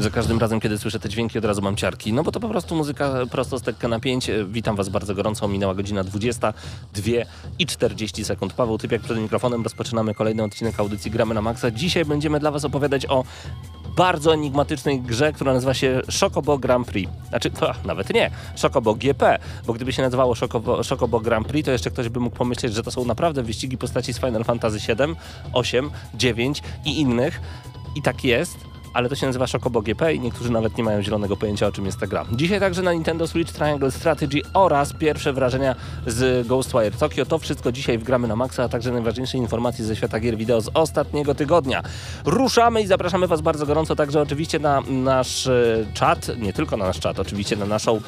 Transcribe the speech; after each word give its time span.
Za 0.00 0.10
każdym 0.10 0.38
razem, 0.38 0.60
kiedy 0.60 0.78
słyszę 0.78 1.00
te 1.00 1.08
dźwięki, 1.08 1.38
od 1.38 1.44
razu 1.44 1.62
mam 1.62 1.76
ciarki. 1.76 2.12
No 2.12 2.22
bo 2.22 2.32
to 2.32 2.40
po 2.40 2.48
prostu 2.48 2.74
muzyka 2.74 3.14
prosto 3.30 3.58
z 3.58 3.62
tekka 3.62 3.88
na 3.88 4.00
5. 4.00 4.30
Witam 4.48 4.76
Was 4.76 4.88
bardzo 4.88 5.14
gorąco. 5.14 5.48
Minęła 5.48 5.74
godzina 5.74 6.04
20, 6.04 6.54
2 6.94 7.04
i 7.58 7.66
40 7.66 8.24
sekund. 8.24 8.52
Paweł 8.52 8.78
Typiak 8.78 9.02
przed 9.02 9.18
mikrofonem. 9.18 9.62
Rozpoczynamy 9.62 10.14
kolejny 10.14 10.42
odcinek 10.42 10.80
audycji 10.80 11.10
Gramy 11.10 11.34
na 11.34 11.42
Maxa. 11.42 11.70
Dzisiaj 11.70 12.04
będziemy 12.04 12.40
dla 12.40 12.50
Was 12.50 12.64
opowiadać 12.64 13.06
o 13.06 13.24
bardzo 13.96 14.34
enigmatycznej 14.34 15.00
grze, 15.00 15.32
która 15.32 15.52
nazywa 15.52 15.74
się 15.74 16.00
Chocobo 16.20 16.58
Grand 16.58 16.86
Prix. 16.86 17.12
Znaczy, 17.28 17.50
to, 17.50 17.72
nawet 17.84 18.14
nie, 18.14 18.30
Chocobo 18.62 18.94
GP, 18.94 19.38
bo 19.66 19.72
gdyby 19.72 19.92
się 19.92 20.02
nazywało 20.02 20.34
Chocobo 20.88 21.20
Grand 21.20 21.48
Prix, 21.48 21.66
to 21.66 21.72
jeszcze 21.72 21.90
ktoś 21.90 22.08
by 22.08 22.20
mógł 22.20 22.36
pomyśleć, 22.36 22.74
że 22.74 22.82
to 22.82 22.90
są 22.90 23.04
naprawdę 23.04 23.42
wyścigi 23.42 23.78
postaci 23.78 24.12
z 24.12 24.18
Final 24.18 24.44
Fantasy 24.44 24.78
VII, 24.78 25.14
8, 25.52 25.90
9 26.14 26.62
i 26.84 27.00
innych. 27.00 27.40
I 27.96 28.02
tak 28.02 28.24
jest 28.24 28.69
ale 28.94 29.08
to 29.08 29.14
się 29.14 29.26
nazywa 29.26 29.46
Chocobo 29.46 29.82
GP 29.82 30.14
i 30.14 30.20
niektórzy 30.20 30.52
nawet 30.52 30.78
nie 30.78 30.84
mają 30.84 31.02
zielonego 31.02 31.36
pojęcia 31.36 31.66
o 31.66 31.72
czym 31.72 31.86
jest 31.86 32.00
ta 32.00 32.06
gra. 32.06 32.24
Dzisiaj 32.32 32.60
także 32.60 32.82
na 32.82 32.92
Nintendo 32.92 33.26
Switch 33.26 33.52
Triangle 33.52 33.90
Strategy 33.90 34.40
oraz 34.54 34.92
pierwsze 34.92 35.32
wrażenia 35.32 35.74
z 36.06 36.46
Ghostwire 36.46 36.96
Tokyo. 36.98 37.26
To 37.26 37.38
wszystko 37.38 37.72
dzisiaj 37.72 37.98
wgramy 37.98 38.28
na 38.28 38.36
maksa, 38.36 38.64
a 38.64 38.68
także 38.68 38.92
najważniejsze 38.92 39.38
informacje 39.38 39.84
ze 39.84 39.96
świata 39.96 40.20
gier 40.20 40.36
wideo 40.36 40.60
z 40.60 40.70
ostatniego 40.74 41.34
tygodnia. 41.34 41.82
Ruszamy 42.24 42.82
i 42.82 42.86
zapraszamy 42.86 43.26
Was 43.26 43.40
bardzo 43.40 43.66
gorąco 43.66 43.96
także 43.96 44.20
oczywiście 44.20 44.58
na 44.58 44.80
nasz 44.80 45.46
e, 45.46 45.86
czat, 45.94 46.30
nie 46.38 46.52
tylko 46.52 46.76
na 46.76 46.86
nasz 46.86 47.00
czat, 47.00 47.20
oczywiście 47.20 47.56
na 47.56 47.66
naszą 47.66 48.00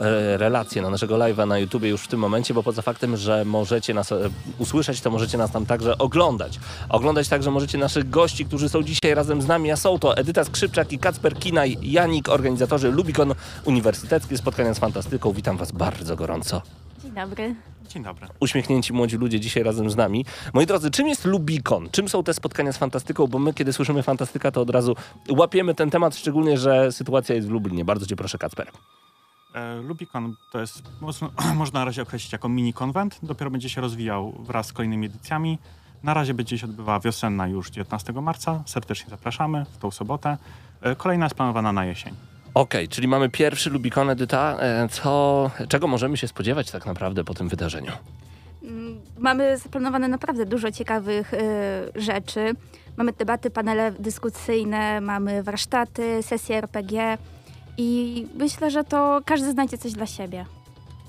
E, 0.00 0.36
relacje 0.36 0.82
na 0.82 0.90
naszego 0.90 1.16
live'a 1.16 1.46
na 1.46 1.58
YouTubie 1.58 1.88
już 1.88 2.02
w 2.02 2.08
tym 2.08 2.20
momencie, 2.20 2.54
bo 2.54 2.62
poza 2.62 2.82
faktem, 2.82 3.16
że 3.16 3.44
możecie 3.44 3.94
nas 3.94 4.12
e, 4.12 4.30
usłyszeć, 4.58 5.00
to 5.00 5.10
możecie 5.10 5.38
nas 5.38 5.52
tam 5.52 5.66
także 5.66 5.98
oglądać. 5.98 6.60
Oglądać 6.88 7.28
także 7.28 7.50
możecie 7.50 7.78
naszych 7.78 8.10
gości, 8.10 8.44
którzy 8.44 8.68
są 8.68 8.82
dzisiaj 8.82 9.14
razem 9.14 9.42
z 9.42 9.46
nami, 9.46 9.70
a 9.70 9.76
są 9.76 9.98
to 9.98 10.16
Edyta 10.16 10.44
Skrzypczak 10.44 10.92
i 10.92 10.98
Kacper 10.98 11.38
Kinaj, 11.38 11.76
Janik, 11.82 12.28
organizatorzy 12.28 12.90
Lubikon 12.90 13.34
Uniwersyteckie 13.64 14.38
Spotkania 14.38 14.74
z 14.74 14.78
Fantastyką. 14.78 15.32
Witam 15.32 15.56
Was 15.56 15.72
bardzo 15.72 16.16
gorąco. 16.16 16.62
Dzień 17.02 17.12
dobry. 17.12 17.54
Dzień 17.88 18.02
dobry. 18.02 18.26
Uśmiechnięci 18.40 18.92
młodzi 18.92 19.16
ludzie 19.16 19.40
dzisiaj 19.40 19.62
razem 19.62 19.90
z 19.90 19.96
nami. 19.96 20.24
Moi 20.52 20.66
drodzy, 20.66 20.90
czym 20.90 21.08
jest 21.08 21.24
Lubikon? 21.24 21.88
Czym 21.90 22.08
są 22.08 22.22
te 22.22 22.34
spotkania 22.34 22.72
z 22.72 22.76
fantastyką? 22.78 23.26
Bo 23.26 23.38
my, 23.38 23.54
kiedy 23.54 23.72
słyszymy 23.72 24.02
fantastyka, 24.02 24.50
to 24.50 24.60
od 24.60 24.70
razu 24.70 24.96
łapiemy 25.30 25.74
ten 25.74 25.90
temat, 25.90 26.16
szczególnie, 26.16 26.58
że 26.58 26.92
sytuacja 26.92 27.34
jest 27.34 27.48
w 27.48 27.50
Lublinie. 27.50 27.84
Bardzo 27.84 28.06
cię 28.06 28.16
proszę, 28.16 28.38
Kacper. 28.38 28.70
E, 29.54 29.76
Lubicon 29.82 30.34
to 30.52 30.60
jest, 30.60 30.82
można 31.54 31.80
na 31.80 31.84
razie 31.84 32.02
określić 32.02 32.32
jako 32.32 32.48
mini 32.48 32.72
konwent. 32.72 33.18
Dopiero 33.22 33.50
będzie 33.50 33.68
się 33.68 33.80
rozwijał 33.80 34.32
wraz 34.32 34.66
z 34.66 34.72
kolejnymi 34.72 35.06
edycjami. 35.06 35.58
Na 36.02 36.14
razie 36.14 36.34
będzie 36.34 36.58
się 36.58 36.66
odbywała 36.66 37.00
wiosenna 37.00 37.48
już 37.48 37.70
19 37.70 38.12
marca. 38.12 38.62
Serdecznie 38.66 39.10
zapraszamy 39.10 39.64
w 39.64 39.78
tą 39.78 39.90
sobotę. 39.90 40.36
E, 40.80 40.96
kolejna 40.96 41.26
jest 41.26 41.36
planowana 41.36 41.72
na 41.72 41.84
jesień. 41.84 42.14
Okej, 42.54 42.84
okay, 42.84 42.88
czyli 42.88 43.08
mamy 43.08 43.28
pierwszy 43.28 43.70
Lubicon 43.70 44.10
Edyta. 44.10 44.56
E, 44.60 44.88
co, 44.88 45.50
czego 45.68 45.88
możemy 45.88 46.16
się 46.16 46.28
spodziewać 46.28 46.70
tak 46.70 46.86
naprawdę 46.86 47.24
po 47.24 47.34
tym 47.34 47.48
wydarzeniu? 47.48 47.92
Mm, 48.62 49.00
mamy 49.18 49.58
zaplanowane 49.58 50.08
naprawdę 50.08 50.46
dużo 50.46 50.72
ciekawych 50.72 51.34
y, 51.34 51.38
rzeczy. 51.94 52.54
Mamy 52.96 53.12
debaty, 53.12 53.50
panele 53.50 53.92
dyskusyjne, 53.92 55.00
mamy 55.00 55.42
warsztaty, 55.42 56.22
sesje 56.22 56.56
RPG. 56.56 57.18
I 57.78 58.26
myślę, 58.34 58.70
że 58.70 58.84
to 58.84 59.20
każdy 59.24 59.52
znajdzie 59.52 59.78
coś 59.78 59.92
dla 59.92 60.06
siebie. 60.06 60.46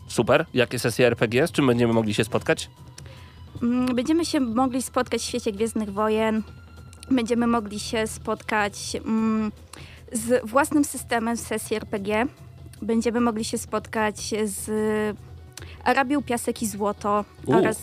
Super. 0.08 0.46
Jakie 0.54 0.80
sesje 0.80 1.08
RPG? 1.08 1.48
Z 1.48 1.52
czym 1.52 1.68
będziemy 1.68 1.94
mogli 1.94 2.14
się 2.14 2.24
spotkać? 2.24 2.70
Mm, 3.64 3.96
będziemy 3.96 4.26
się 4.26 4.40
mogli 4.40 4.82
spotkać 4.82 5.22
w 5.22 5.26
świecie 5.26 5.52
Gwiezdnych 5.52 5.94
Wojen. 5.94 6.44
Będziemy 7.12 7.48
mogli 7.48 7.80
się 7.80 8.08
spotkać 8.08 8.96
mm, 8.96 9.52
z 10.12 10.48
własnym 10.50 10.86
systemem 10.86 11.38
w 11.38 11.40
sesji 11.40 11.76
RPG. 11.76 12.26
Będziemy 12.82 13.20
mogli 13.20 13.44
się 13.44 13.58
spotkać 13.58 14.34
z 14.46 14.70
Arabią, 15.84 16.22
Piasek 16.22 16.62
i 16.62 16.68
Złoto 16.68 17.26
U. 17.46 17.56
oraz 17.56 17.78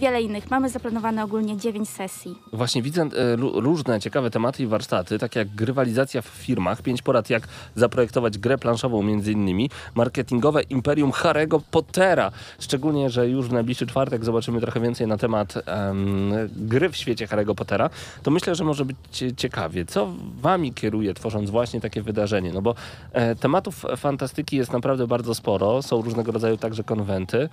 wiele 0.00 0.22
innych. 0.22 0.50
Mamy 0.50 0.68
zaplanowane 0.68 1.24
ogólnie 1.24 1.56
9 1.56 1.88
sesji. 1.88 2.34
Właśnie 2.52 2.82
widzę 2.82 3.02
e, 3.02 3.36
różne 3.36 4.00
ciekawe 4.00 4.30
tematy 4.30 4.62
i 4.62 4.66
warsztaty, 4.66 5.18
tak 5.18 5.36
jak 5.36 5.48
grywalizacja 5.48 6.22
w 6.22 6.26
firmach, 6.26 6.82
pięć 6.82 7.02
porad 7.02 7.30
jak 7.30 7.42
zaprojektować 7.76 8.38
grę 8.38 8.58
planszową 8.58 9.02
między 9.02 9.32
innymi, 9.32 9.70
marketingowe 9.94 10.62
imperium 10.62 11.10
Harry'ego 11.10 11.60
Pottera. 11.70 12.30
Szczególnie, 12.58 13.10
że 13.10 13.28
już 13.28 13.48
w 13.48 13.52
najbliższy 13.52 13.86
czwartek 13.86 14.24
zobaczymy 14.24 14.60
trochę 14.60 14.80
więcej 14.80 15.06
na 15.06 15.16
temat 15.16 15.54
um, 15.54 16.32
gry 16.56 16.88
w 16.88 16.96
świecie 16.96 17.26
Harry'ego 17.26 17.54
Pottera. 17.54 17.90
To 18.22 18.30
myślę, 18.30 18.54
że 18.54 18.64
może 18.64 18.84
być 18.84 18.96
ciekawie. 19.36 19.84
Co 19.84 20.12
wami 20.40 20.72
kieruje, 20.72 21.14
tworząc 21.14 21.50
właśnie 21.50 21.80
takie 21.80 22.02
wydarzenie? 22.02 22.52
No 22.52 22.62
bo 22.62 22.74
e, 23.12 23.34
tematów 23.34 23.84
fantastyki 23.96 24.56
jest 24.56 24.72
naprawdę 24.72 25.06
bardzo 25.06 25.34
sporo. 25.34 25.82
Są 25.82 26.02
różnego 26.02 26.32
rodzaju 26.32 26.56
także 26.56 26.84
konwenty. 27.10 27.48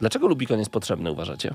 Dlaczego 0.00 0.28
Lubikon 0.28 0.58
jest 0.58 0.70
potrzebny, 0.70 1.10
uważacie? 1.10 1.54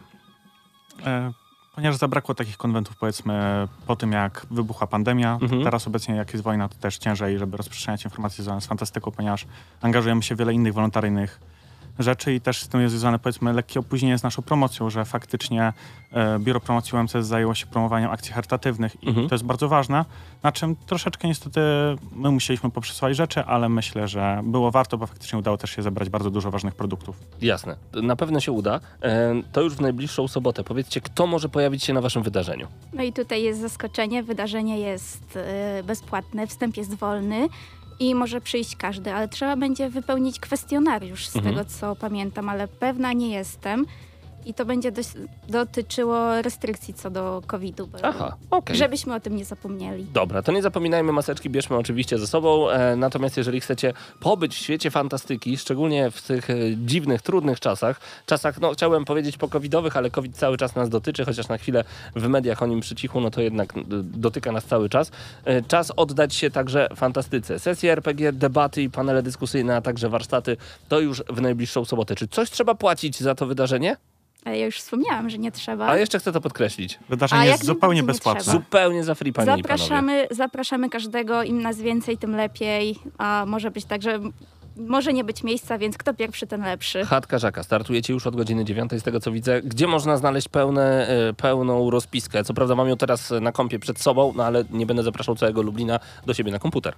E, 1.06 1.32
ponieważ 1.76 1.96
zabrakło 1.98 2.36
takich 2.36 2.58
konwentów, 2.58 2.96
powiedzmy, 2.98 3.68
po 3.88 3.96
tym 3.96 4.12
jak 4.12 4.46
wybuchła 4.52 4.88
pandemia. 4.88 5.38
Mhm. 5.42 5.64
Teraz 5.64 5.88
obecnie, 5.88 6.16
jak 6.16 6.34
jest 6.34 6.44
wojna, 6.44 6.70
to 6.70 6.76
też 6.76 6.98
ciężej, 6.98 7.40
żeby 7.40 7.58
rozprzestrzeniać 7.58 8.06
informacje 8.06 8.44
związane 8.44 8.62
z 8.62 8.66
fantastyką, 8.66 9.12
ponieważ 9.12 9.46
angażujemy 9.82 10.24
się 10.24 10.36
w 10.36 10.38
wiele 10.38 10.54
innych 10.54 10.74
wolontaryjnych 10.74 11.40
rzeczy 12.00 12.34
i 12.34 12.42
też 12.42 12.62
z 12.64 12.68
tym 12.68 12.82
jest 12.82 12.92
związane 12.92 13.20
powiedzmy 13.20 13.54
lekkie 13.54 13.80
opóźnienie 13.80 14.18
z 14.18 14.24
naszą 14.24 14.42
promocją, 14.42 14.90
że 14.90 15.06
faktycznie 15.06 15.74
e, 16.12 16.40
Biuro 16.40 16.60
Promocji 16.60 16.98
UMCS 16.98 17.14
zajęło 17.28 17.54
się 17.54 17.66
promowaniem 17.66 18.12
akcji 18.12 18.34
charytatywnych 18.34 19.04
i 19.04 19.08
mhm. 19.08 19.30
to 19.30 19.36
jest 19.36 19.46
bardzo 19.46 19.70
ważne, 19.70 20.06
na 20.44 20.52
czym 20.52 20.76
troszeczkę 20.76 21.28
niestety 21.28 21.62
my 22.12 22.32
musieliśmy 22.32 22.72
poprzesłać 22.72 23.16
rzeczy, 23.16 23.44
ale 23.46 23.70
myślę, 23.70 24.08
że 24.08 24.42
było 24.44 24.72
warto, 24.72 24.98
bo 24.98 25.08
faktycznie 25.08 25.40
udało 25.40 25.58
też 25.58 25.70
się 25.72 25.82
zebrać 25.82 26.10
bardzo 26.10 26.30
dużo 26.30 26.52
ważnych 26.52 26.76
produktów. 26.76 27.20
Jasne, 27.42 27.76
na 27.94 28.16
pewno 28.16 28.40
się 28.40 28.52
uda. 28.52 28.80
E, 29.02 29.34
to 29.52 29.62
już 29.62 29.74
w 29.74 29.82
najbliższą 29.82 30.28
sobotę. 30.28 30.64
Powiedzcie, 30.64 31.02
kto 31.02 31.28
może 31.28 31.50
pojawić 31.50 31.84
się 31.84 31.94
na 31.94 32.02
waszym 32.02 32.24
wydarzeniu? 32.24 32.68
No 32.94 33.04
i 33.04 33.14
tutaj 33.14 33.44
jest 33.44 33.62
zaskoczenie. 33.62 34.24
Wydarzenie 34.24 34.80
jest 34.80 35.38
e, 35.38 35.84
bezpłatne, 35.84 36.48
wstęp 36.48 36.78
jest 36.78 36.96
wolny 36.96 37.50
i 38.00 38.16
może 38.16 38.42
przyjść 38.42 38.76
każdy, 38.76 39.14
ale 39.14 39.28
trzeba 39.28 39.56
będzie 39.56 39.90
wypełnić 39.90 40.40
kwestionariusz 40.40 41.28
z 41.28 41.36
mhm. 41.36 41.56
tego, 41.56 41.70
co 41.70 41.96
pamiętam, 41.96 42.50
ale 42.50 42.68
pewna 42.68 43.14
nie 43.14 43.30
jestem. 43.30 43.86
I 44.46 44.54
to 44.54 44.66
będzie 44.66 44.92
dość, 44.92 45.10
dotyczyło 45.50 46.42
restrykcji 46.42 46.94
co 46.94 47.10
do 47.10 47.42
COVID-u. 47.48 47.90
Aha, 48.04 48.38
Okay. 48.52 48.76
Żebyśmy 48.76 49.16
o 49.16 49.20
tym 49.20 49.36
nie 49.36 49.46
zapomnieli. 49.46 50.06
Dobra, 50.14 50.42
to 50.42 50.52
nie 50.52 50.62
zapominajmy, 50.62 51.12
maseczki 51.12 51.50
bierzmy 51.50 51.78
oczywiście 51.78 52.20
ze 52.20 52.28
sobą. 52.28 52.70
E, 52.70 52.96
natomiast 52.96 53.38
jeżeli 53.38 53.62
chcecie 53.62 53.94
pobyć 54.20 54.56
w 54.56 54.58
świecie 54.58 54.92
fantastyki, 54.92 55.58
szczególnie 55.58 56.12
w 56.12 56.22
tych 56.22 56.50
e, 56.50 56.56
dziwnych, 56.78 57.22
trudnych 57.22 57.60
czasach, 57.60 58.00
czasach, 58.26 58.62
no 58.62 58.72
chciałem 58.72 59.06
powiedzieć 59.06 59.38
po 59.38 59.48
covidowych, 59.48 59.98
ale 59.98 60.10
COVID 60.10 60.38
cały 60.38 60.58
czas 60.58 60.76
nas 60.76 60.90
dotyczy, 60.90 61.26
chociaż 61.26 61.48
na 61.48 61.58
chwilę 61.58 61.84
w 62.16 62.28
mediach 62.28 62.64
o 62.64 62.68
nim 62.68 62.80
przycichło, 62.80 63.22
no 63.22 63.32
to 63.32 63.42
jednak 63.42 63.74
dotyka 64.04 64.52
nas 64.52 64.66
cały 64.66 64.90
czas. 64.90 65.12
E, 65.46 65.62
czas 65.62 65.92
oddać 65.96 66.36
się 66.36 66.52
także 66.52 66.88
fantastyce. 66.96 67.60
Sesje 67.60 67.92
RPG, 67.92 68.34
debaty 68.34 68.82
i 68.82 68.90
panele 68.90 69.24
dyskusyjne, 69.24 69.76
a 69.76 69.82
także 69.82 70.10
warsztaty, 70.10 70.58
to 70.90 71.00
już 71.00 71.24
w 71.30 71.42
najbliższą 71.42 71.86
sobotę. 71.86 72.16
Czy 72.16 72.28
coś 72.28 72.50
trzeba 72.50 72.76
płacić 72.76 73.20
za 73.20 73.36
to 73.36 73.46
wydarzenie? 73.46 73.98
Ja 74.46 74.66
już 74.66 74.78
wspomniałam, 74.78 75.30
że 75.30 75.38
nie 75.38 75.52
trzeba. 75.52 75.86
Ale 75.86 76.00
jeszcze 76.00 76.20
chcę 76.20 76.32
to 76.32 76.42
podkreślić. 76.42 77.00
Wydarzenie 77.10 77.46
jest 77.46 77.66
zupełnie 77.66 78.04
bezpłatne. 78.04 78.52
Zupełnie 78.54 79.04
za 79.04 79.16
free, 79.16 79.34
panie 79.34 79.52
zapraszamy, 79.58 80.28
zapraszamy 80.32 80.90
każdego, 80.90 81.44
im 81.44 81.62
nas 81.62 81.82
więcej, 81.82 82.18
tym 82.18 82.36
lepiej. 82.36 83.00
A 83.18 83.44
może 83.48 83.72
być 83.72 83.86
tak, 83.86 84.02
że 84.02 84.20
może 84.78 85.14
nie 85.14 85.24
być 85.24 85.44
miejsca, 85.44 85.78
więc 85.78 85.98
kto 85.98 86.14
pierwszy, 86.14 86.48
ten 86.48 86.62
lepszy. 86.62 87.06
Chatka 87.06 87.40
Żaka, 87.40 87.64
startujecie 87.64 88.14
już 88.14 88.28
od 88.28 88.36
godziny 88.36 88.66
9 88.66 88.92
z 88.92 89.04
tego 89.04 89.20
co 89.20 89.32
widzę. 89.32 89.62
Gdzie 89.62 89.88
można 89.88 90.18
znaleźć 90.18 90.50
pełne, 90.50 91.08
e, 91.08 91.34
pełną 91.34 91.90
rozpiskę? 91.90 92.44
Co 92.44 92.54
prawda 92.54 92.76
mam 92.76 92.88
ją 92.90 92.98
teraz 92.98 93.34
na 93.42 93.52
kompie 93.52 93.80
przed 93.80 94.00
sobą, 94.00 94.34
no 94.36 94.46
ale 94.46 94.64
nie 94.70 94.86
będę 94.86 95.04
zapraszał 95.04 95.36
całego 95.36 95.62
Lublina 95.62 96.00
do 96.26 96.34
siebie 96.34 96.52
na 96.52 96.60
komputer. 96.60 96.94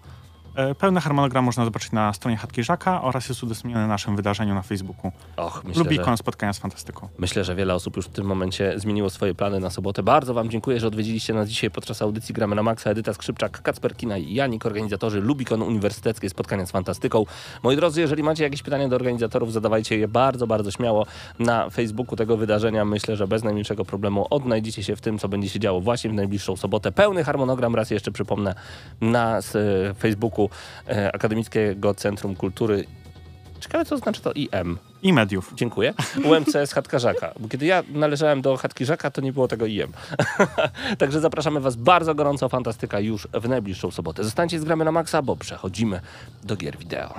E, 0.55 0.75
pełny 0.75 1.01
harmonogram 1.01 1.45
można 1.45 1.65
zobaczyć 1.65 1.91
na 1.91 2.13
stronie 2.13 2.37
Chatki 2.37 2.63
Żaka 2.63 3.01
oraz 3.01 3.29
jest 3.29 3.43
udostępniony 3.43 3.81
na 3.81 3.87
naszym 3.87 4.15
wydarzeniu 4.15 4.55
na 4.55 4.61
Facebooku. 4.61 5.11
Och, 5.37 5.63
myślę, 5.65 5.83
Lubikon 5.83 6.13
że, 6.13 6.17
spotkania 6.17 6.53
z 6.53 6.59
fantastyką. 6.59 7.07
myślę, 7.17 7.43
że 7.43 7.55
wiele 7.55 7.73
osób 7.75 7.95
już 7.97 8.05
w 8.05 8.09
tym 8.09 8.25
momencie 8.25 8.73
zmieniło 8.79 9.09
swoje 9.09 9.35
plany 9.35 9.59
na 9.59 9.69
sobotę. 9.69 10.03
Bardzo 10.03 10.33
Wam 10.33 10.49
dziękuję, 10.49 10.79
że 10.79 10.87
odwiedziliście 10.87 11.33
nas 11.33 11.49
dzisiaj 11.49 11.71
podczas 11.71 12.01
audycji 12.01 12.33
Gramy 12.35 12.55
na 12.55 12.63
Maxa. 12.63 12.89
Edyta 12.89 13.13
Skrzypczak, 13.13 13.61
Kacper 13.61 13.95
Kina 13.95 14.17
i 14.17 14.33
Janik, 14.33 14.65
organizatorzy 14.65 15.21
Lubikon 15.21 15.61
Uniwersyteckie 15.61 16.29
Spotkania 16.29 16.65
z 16.65 16.71
Fantastyką. 16.71 17.25
Moi 17.63 17.75
drodzy, 17.75 18.01
jeżeli 18.01 18.23
macie 18.23 18.43
jakieś 18.43 18.63
pytania 18.63 18.87
do 18.87 18.95
organizatorów, 18.95 19.53
zadawajcie 19.53 19.97
je 19.97 20.07
bardzo, 20.07 20.47
bardzo 20.47 20.71
śmiało 20.71 21.05
na 21.39 21.69
Facebooku 21.69 22.15
tego 22.15 22.37
wydarzenia. 22.37 22.85
Myślę, 22.85 23.15
że 23.15 23.27
bez 23.27 23.43
najmniejszego 23.43 23.85
problemu 23.85 24.27
odnajdziecie 24.29 24.83
się 24.83 24.95
w 24.95 25.01
tym, 25.01 25.19
co 25.19 25.27
będzie 25.29 25.49
się 25.49 25.59
działo 25.59 25.81
właśnie 25.81 26.09
w 26.09 26.13
najbliższą 26.13 26.55
sobotę. 26.55 26.91
Pełny 26.91 27.23
harmonogram, 27.23 27.75
raz 27.75 27.91
jeszcze 27.91 28.11
przypomnę, 28.11 28.55
na 29.01 29.37
s- 29.37 29.57
Facebooku 30.45 30.49
e, 30.87 31.11
Akademickiego 31.15 31.93
Centrum 31.93 32.35
Kultury. 32.35 32.85
Ciekawe, 33.59 33.85
co 33.85 33.97
znaczy 33.97 34.21
to 34.21 34.31
IM. 34.33 34.77
I 35.03 35.13
mediów. 35.13 35.51
Dziękuję. 35.55 35.93
UMCS 36.23 36.73
Chatkarzaka. 36.73 37.33
Bo 37.39 37.47
kiedy 37.47 37.65
ja 37.65 37.83
należałem 37.93 38.41
do 38.41 38.57
Chatkirzaka, 38.57 39.11
to 39.11 39.21
nie 39.21 39.33
było 39.33 39.47
tego 39.47 39.65
IM. 39.65 39.93
Także 40.99 41.19
zapraszamy 41.19 41.59
Was 41.59 41.75
bardzo 41.75 42.15
gorąco. 42.15 42.49
Fantastyka 42.49 42.99
już 42.99 43.27
w 43.33 43.49
najbliższą 43.49 43.91
sobotę. 43.91 44.23
Zostańcie 44.23 44.59
z 44.59 44.63
Gramy 44.63 44.85
na 44.85 44.91
Maxa, 44.91 45.21
bo 45.21 45.35
przechodzimy 45.35 46.01
do 46.43 46.55
gier 46.55 46.77
wideo. 46.77 47.13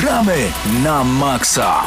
Gramy 0.00 0.36
na 0.84 1.04
maksa! 1.04 1.86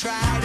try 0.00 0.39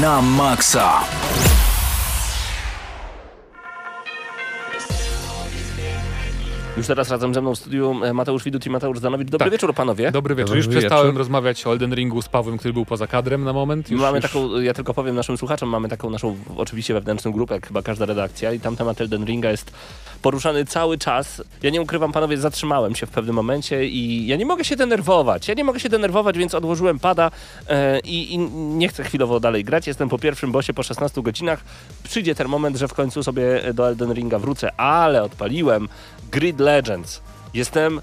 Na 0.00 0.20
Już 6.84 6.88
teraz 6.88 7.10
razem 7.10 7.34
ze 7.34 7.40
mną 7.40 7.54
w 7.54 7.58
studiu 7.58 8.04
e, 8.04 8.12
Mateusz 8.12 8.44
Widut 8.44 8.66
i 8.66 8.70
Mateusz 8.70 8.98
Zanowicz. 8.98 9.28
Dobry 9.28 9.44
Tak. 9.44 9.52
wieczór, 9.52 9.74
panowie. 9.74 10.12
Dobry 10.12 10.34
wieczór. 10.34 10.46
Dobry 10.48 10.56
Już 10.56 10.68
wieczór. 10.68 10.80
przestałem 10.80 11.18
rozmawiać 11.18 11.66
o 11.66 11.72
Elden 11.72 11.94
Ringu 11.94 12.22
z 12.22 12.28
Pawłem, 12.28 12.58
który 12.58 12.74
był 12.74 12.84
poza 12.84 13.06
kadrem 13.06 13.44
na 13.44 13.52
moment. 13.52 13.90
Już, 13.90 14.00
mamy 14.00 14.18
już... 14.18 14.22
taką, 14.22 14.60
ja 14.60 14.74
tylko 14.74 14.94
powiem 14.94 15.16
naszym 15.16 15.38
słuchaczom, 15.38 15.68
mamy 15.68 15.88
taką 15.88 16.10
naszą 16.10 16.36
oczywiście 16.56 16.94
wewnętrzną 16.94 17.32
grupę, 17.32 17.54
jak 17.54 17.66
chyba 17.66 17.82
każda 17.82 18.06
redakcja 18.06 18.52
i 18.52 18.60
tam 18.60 18.76
temat 18.76 19.00
Elden 19.00 19.24
Ringa 19.24 19.50
jest 19.50 19.72
poruszany 20.22 20.64
cały 20.64 20.98
czas. 20.98 21.42
Ja 21.62 21.70
nie 21.70 21.82
ukrywam, 21.82 22.12
panowie, 22.12 22.36
zatrzymałem 22.36 22.94
się 22.94 23.06
w 23.06 23.10
pewnym 23.10 23.34
momencie 23.34 23.86
i 23.86 24.26
ja 24.26 24.36
nie 24.36 24.46
mogę 24.46 24.64
się 24.64 24.76
denerwować. 24.76 25.48
Ja 25.48 25.54
nie 25.54 25.64
mogę 25.64 25.80
się 25.80 25.88
denerwować, 25.88 26.38
więc 26.38 26.54
odłożyłem 26.54 26.98
pada 26.98 27.30
e, 27.68 28.00
i, 28.00 28.34
i 28.34 28.38
nie 28.78 28.88
chcę 28.88 29.04
chwilowo 29.04 29.40
dalej 29.40 29.64
grać. 29.64 29.86
Jestem 29.86 30.08
po 30.08 30.18
pierwszym 30.18 30.52
bosie 30.52 30.74
po 30.74 30.82
16 30.82 31.22
godzinach. 31.22 31.64
Przyjdzie 32.02 32.34
ten 32.34 32.48
moment, 32.48 32.76
że 32.76 32.88
w 32.88 32.94
końcu 32.94 33.22
sobie 33.22 33.60
do 33.74 33.88
Elden 33.88 34.12
Ringa 34.12 34.38
wrócę, 34.38 34.80
ale 34.80 35.22
odpaliłem 35.22 35.88
Grid 36.30 36.60
Legends. 36.74 37.20
Jestem 37.54 38.00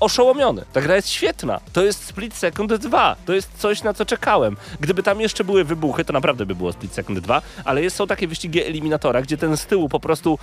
oszołomiony. 0.00 0.64
Ta 0.72 0.80
gra 0.80 0.96
jest 0.96 1.08
świetna. 1.08 1.60
To 1.72 1.84
jest 1.84 2.04
Split 2.04 2.34
Second 2.34 2.74
2. 2.74 3.16
To 3.26 3.32
jest 3.32 3.50
coś, 3.58 3.82
na 3.82 3.94
co 3.94 4.04
czekałem. 4.04 4.56
Gdyby 4.80 5.02
tam 5.02 5.20
jeszcze 5.20 5.44
były 5.44 5.64
wybuchy, 5.64 6.04
to 6.04 6.12
naprawdę 6.12 6.46
by 6.46 6.54
było 6.54 6.72
Split 6.72 6.92
Second 6.92 7.18
2, 7.18 7.42
ale 7.64 7.82
jest, 7.82 7.96
są 7.96 8.06
takie 8.06 8.28
wyścigi 8.28 8.64
eliminatora, 8.64 9.22
gdzie 9.22 9.36
ten 9.36 9.56
z 9.56 9.66
tyłu 9.66 9.88
po 9.88 10.00
prostu 10.00 10.38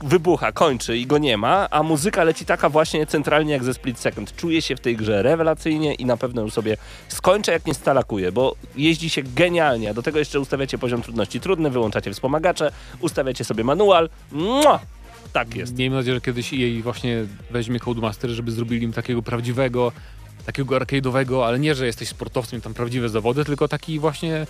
wybucha, 0.00 0.52
kończy 0.52 0.98
i 0.98 1.06
go 1.06 1.18
nie 1.18 1.36
ma, 1.36 1.70
a 1.70 1.82
muzyka 1.82 2.24
leci 2.24 2.44
taka 2.44 2.68
właśnie 2.68 3.06
centralnie 3.06 3.52
jak 3.52 3.64
ze 3.64 3.74
Split 3.74 3.98
Second. 3.98 4.36
Czuję 4.36 4.62
się 4.62 4.76
w 4.76 4.80
tej 4.80 4.96
grze 4.96 5.22
rewelacyjnie 5.22 5.94
i 5.94 6.04
na 6.04 6.16
pewno 6.16 6.42
już 6.42 6.52
sobie 6.52 6.76
skończę 7.08 7.52
jak 7.52 7.66
nie 7.66 7.74
stalakuję, 7.74 8.32
bo 8.32 8.54
jeździ 8.76 9.10
się 9.10 9.22
genialnie, 9.22 9.90
a 9.90 9.94
do 9.94 10.02
tego 10.02 10.18
jeszcze 10.18 10.40
ustawiacie 10.40 10.78
poziom 10.78 11.02
trudności 11.02 11.40
trudny, 11.40 11.70
wyłączacie 11.70 12.12
wspomagacze, 12.12 12.72
ustawiacie 13.00 13.44
sobie 13.44 13.64
manual. 13.64 14.08
Mua! 14.32 14.80
Tak 15.32 15.54
jest. 15.54 15.78
Miejmy 15.78 15.96
nadzieję, 15.96 16.14
że 16.14 16.20
kiedyś 16.20 16.52
jej 16.52 16.82
właśnie 16.82 17.24
weźmie 17.50 17.80
Codemaster, 17.80 18.30
żeby 18.30 18.52
zrobili 18.52 18.84
im 18.84 18.92
takiego 18.92 19.22
prawdziwego, 19.22 19.92
takiego 20.46 20.76
arcade'owego, 20.76 21.44
ale 21.44 21.58
nie, 21.58 21.74
że 21.74 21.86
jesteś 21.86 22.08
sportowcem 22.08 22.58
i 22.58 22.62
tam 22.62 22.74
prawdziwe 22.74 23.08
zawody, 23.08 23.44
tylko 23.44 23.68
taki 23.68 23.98
właśnie 23.98 24.46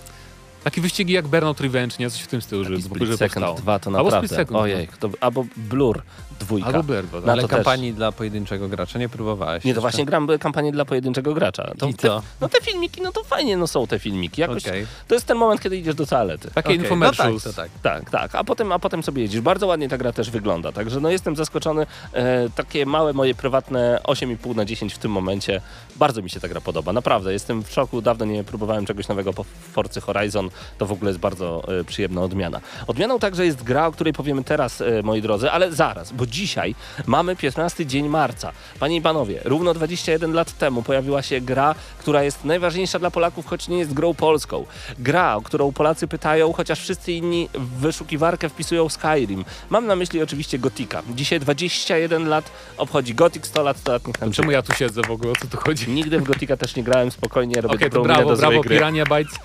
takie 0.64 0.80
wyścigi 0.80 1.12
jak 1.12 1.28
Burnout 1.28 1.60
Revenge, 1.60 1.96
nie? 1.98 2.10
Coś 2.10 2.20
w 2.20 2.26
tym 2.26 2.42
stylu, 2.42 2.64
żeby, 2.64 2.82
Split 2.82 3.02
żeby 3.02 3.16
Second 3.16 3.46
powstało. 3.46 3.58
2 3.58 3.78
to 3.78 3.90
Albo 3.90 4.02
naprawdę. 4.04 4.28
Split 4.28 4.38
Second, 4.38 4.50
no. 4.50 4.58
Ojej, 4.58 4.88
to, 5.00 5.10
albo 5.20 5.44
Blur 5.56 6.02
dwójka. 6.38 6.68
Albo 6.68 6.82
Burnout, 6.82 7.24
Na 7.24 7.32
Ale 7.32 7.42
to 7.42 7.48
też. 7.48 7.56
kampanii 7.56 7.92
dla 7.92 8.12
pojedynczego 8.12 8.68
gracza 8.68 8.98
nie 8.98 9.08
próbowałeś? 9.08 9.56
Nie, 9.56 9.62
to 9.62 9.68
jeszcze? 9.68 9.80
właśnie 9.80 10.04
gram 10.04 10.28
kampanię 10.40 10.72
dla 10.72 10.84
pojedynczego 10.84 11.34
gracza. 11.34 11.72
To, 11.78 11.86
I 11.88 11.94
te, 11.94 12.08
co? 12.08 12.22
no 12.40 12.48
te 12.48 12.60
filmiki, 12.60 13.02
no 13.02 13.12
to 13.12 13.24
fajnie, 13.24 13.56
no 13.56 13.66
są 13.66 13.86
te 13.86 13.98
filmiki. 13.98 14.40
Jakoś, 14.40 14.66
Okej. 14.68 14.86
To 15.08 15.14
jest 15.14 15.26
ten 15.26 15.36
moment, 15.36 15.60
kiedy 15.60 15.76
idziesz 15.76 15.94
do 15.94 16.06
toalety. 16.06 16.50
Takie 16.54 16.68
Okej, 16.68 16.76
infomercials. 16.78 17.46
No 17.46 17.52
tak, 17.52 17.70
tak. 17.82 18.00
Tak, 18.00 18.10
tak, 18.10 18.34
a 18.34 18.44
potem, 18.44 18.72
a 18.72 18.78
potem 18.78 19.02
sobie 19.02 19.22
jedziesz. 19.22 19.40
Bardzo 19.40 19.66
ładnie 19.66 19.88
ta 19.88 19.98
gra 19.98 20.12
też 20.12 20.30
wygląda, 20.30 20.72
także 20.72 21.00
no 21.00 21.10
jestem 21.10 21.36
zaskoczony. 21.36 21.86
E, 22.12 22.50
takie 22.50 22.86
małe 22.86 23.12
moje 23.12 23.34
prywatne 23.34 24.00
8,5 24.04 24.56
na 24.56 24.64
10 24.64 24.94
w 24.94 24.98
tym 24.98 25.10
momencie. 25.10 25.60
Bardzo 25.98 26.22
mi 26.22 26.30
się 26.30 26.40
ta 26.40 26.48
gra 26.48 26.60
podoba, 26.60 26.92
naprawdę. 26.92 27.32
Jestem 27.32 27.64
w 27.64 27.70
szoku, 27.70 28.02
dawno 28.02 28.24
nie 28.24 28.44
próbowałem 28.44 28.86
czegoś 28.86 29.08
nowego 29.08 29.32
po 29.32 29.44
Forcy 29.72 30.00
Horizon. 30.00 30.50
To 30.78 30.86
w 30.86 30.92
ogóle 30.92 31.10
jest 31.10 31.20
bardzo 31.20 31.62
e, 31.80 31.84
przyjemna 31.84 32.22
odmiana. 32.22 32.60
Odmianą 32.86 33.18
także 33.18 33.46
jest 33.46 33.62
gra, 33.62 33.86
o 33.86 33.92
której 33.92 34.12
powiemy 34.12 34.44
teraz, 34.44 34.80
e, 34.80 35.02
moi 35.02 35.22
drodzy, 35.22 35.50
ale 35.50 35.72
zaraz, 35.72 36.12
bo 36.12 36.26
dzisiaj 36.26 36.74
mamy 37.06 37.36
15 37.36 37.86
dzień 37.86 38.08
marca. 38.08 38.52
Panie 38.80 38.96
i 38.96 39.02
panowie, 39.02 39.40
równo 39.44 39.74
21 39.74 40.32
lat 40.32 40.58
temu 40.58 40.82
pojawiła 40.82 41.22
się 41.22 41.40
gra, 41.40 41.74
która 41.98 42.22
jest 42.22 42.44
najważniejsza 42.44 42.98
dla 42.98 43.10
Polaków, 43.10 43.46
choć 43.46 43.68
nie 43.68 43.78
jest 43.78 43.94
grą 43.94 44.14
polską. 44.14 44.66
Gra, 44.98 45.36
o 45.36 45.42
którą 45.42 45.72
Polacy 45.72 46.08
pytają, 46.08 46.52
chociaż 46.52 46.80
wszyscy 46.80 47.12
inni 47.12 47.48
w 47.54 47.80
wyszukiwarkę 47.80 48.48
wpisują 48.48 48.88
Skyrim. 48.88 49.44
Mam 49.70 49.86
na 49.86 49.96
myśli 49.96 50.22
oczywiście 50.22 50.58
Gotika. 50.58 51.02
Dzisiaj 51.14 51.40
21 51.40 52.28
lat 52.28 52.50
obchodzi 52.76 53.14
Gothic 53.14 53.46
100 53.46 53.62
lat, 53.62 53.76
100 53.76 53.92
lat 53.92 54.06
niech 54.06 54.20
nam 54.20 54.32
Czemu 54.32 54.50
ja 54.50 54.62
tu 54.62 54.72
siedzę 54.72 55.02
w 55.02 55.10
ogóle? 55.10 55.32
O 55.32 55.36
co 55.36 55.46
tu 55.46 55.56
chodzi? 55.56 55.87
Nigdy 55.88 56.20
w 56.20 56.24
Gotika 56.24 56.56
też 56.56 56.76
nie 56.76 56.82
grałem, 56.82 57.10
spokojnie 57.10 57.60
robię 57.60 57.78
dobrą 57.78 58.02
to 58.02 58.02
brawo, 58.02 58.30
do 58.30 58.36
brawo, 58.36 58.60
gry. 58.60 58.76
Pirania 58.76 59.04
Bytes. 59.04 59.38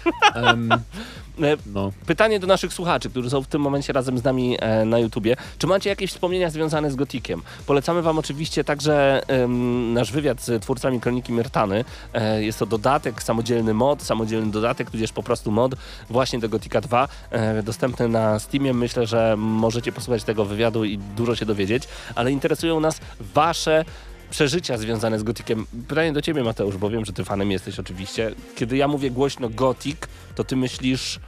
E, 1.41 1.57
no. 1.65 1.91
Pytanie 2.05 2.39
do 2.39 2.47
naszych 2.47 2.73
słuchaczy, 2.73 3.09
którzy 3.09 3.29
są 3.29 3.41
w 3.41 3.47
tym 3.47 3.61
momencie 3.61 3.93
razem 3.93 4.17
z 4.17 4.23
nami 4.23 4.57
e, 4.59 4.85
na 4.85 4.99
YouTubie. 4.99 5.35
Czy 5.57 5.67
macie 5.67 5.89
jakieś 5.89 6.11
wspomnienia 6.11 6.49
związane 6.49 6.91
z 6.91 6.95
Gotikiem? 6.95 7.41
Polecamy 7.65 8.01
Wam 8.01 8.19
oczywiście 8.19 8.63
także 8.63 9.21
em, 9.27 9.93
nasz 9.93 10.11
wywiad 10.11 10.41
z 10.41 10.61
twórcami 10.61 10.99
Kroniki 10.99 11.33
Myrtany. 11.33 11.85
E, 12.13 12.43
jest 12.43 12.59
to 12.59 12.65
dodatek, 12.65 13.23
samodzielny 13.23 13.73
mod, 13.73 14.01
samodzielny 14.01 14.51
dodatek, 14.51 14.91
tudzież 14.91 15.11
po 15.11 15.23
prostu 15.23 15.51
mod 15.51 15.75
właśnie 16.09 16.39
do 16.39 16.49
Gotika 16.49 16.81
2. 16.81 17.07
E, 17.31 17.63
dostępny 17.63 18.07
na 18.07 18.39
Steamie. 18.39 18.73
Myślę, 18.73 19.07
że 19.07 19.35
możecie 19.37 19.91
posłuchać 19.91 20.23
tego 20.23 20.45
wywiadu 20.45 20.85
i 20.85 20.97
dużo 20.97 21.35
się 21.35 21.45
dowiedzieć, 21.45 21.83
ale 22.15 22.31
interesują 22.31 22.79
nas 22.79 22.99
Wasze 23.19 23.85
przeżycia 24.33 24.77
związane 24.77 25.19
z 25.19 25.23
Gotikiem. 25.23 25.65
Pytanie 25.87 26.13
do 26.13 26.21
ciebie, 26.21 26.43
Mateusz, 26.43 26.77
bo 26.77 26.89
wiem, 26.89 27.05
że 27.05 27.13
ty 27.13 27.23
fanem 27.25 27.51
jesteś 27.51 27.79
oczywiście. 27.79 28.31
Kiedy 28.55 28.77
ja 28.77 28.87
mówię 28.87 29.11
głośno 29.11 29.49
Gotik, 29.49 30.07
to 30.35 30.43
ty 30.43 30.55
myślisz... 30.55 31.19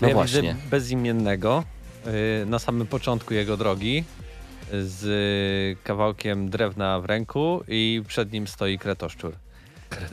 No 0.00 0.08
ja 0.08 0.14
właśnie. 0.14 0.42
widzę 0.42 0.54
bezimiennego 0.70 1.64
y, 2.42 2.46
na 2.46 2.58
samym 2.58 2.86
początku 2.86 3.34
jego 3.34 3.56
drogi 3.56 4.04
z 4.72 5.78
kawałkiem 5.84 6.50
drewna 6.50 7.00
w 7.00 7.04
ręku 7.04 7.64
i 7.68 8.02
przed 8.08 8.32
nim 8.32 8.46
stoi 8.46 8.78
kretoszczur. 8.78 9.34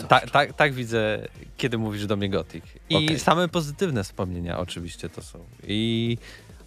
Ta, 0.07 0.19
tak, 0.19 0.53
tak 0.53 0.73
widzę, 0.73 1.27
kiedy 1.57 1.77
mówisz 1.77 2.05
do 2.05 2.15
mnie 2.17 2.29
Gothic. 2.29 2.63
I 2.89 2.95
Okej. 2.95 3.19
same 3.19 3.47
pozytywne 3.47 4.03
wspomnienia 4.03 4.59
oczywiście 4.59 5.09
to 5.09 5.21
są. 5.21 5.39
I 5.67 6.17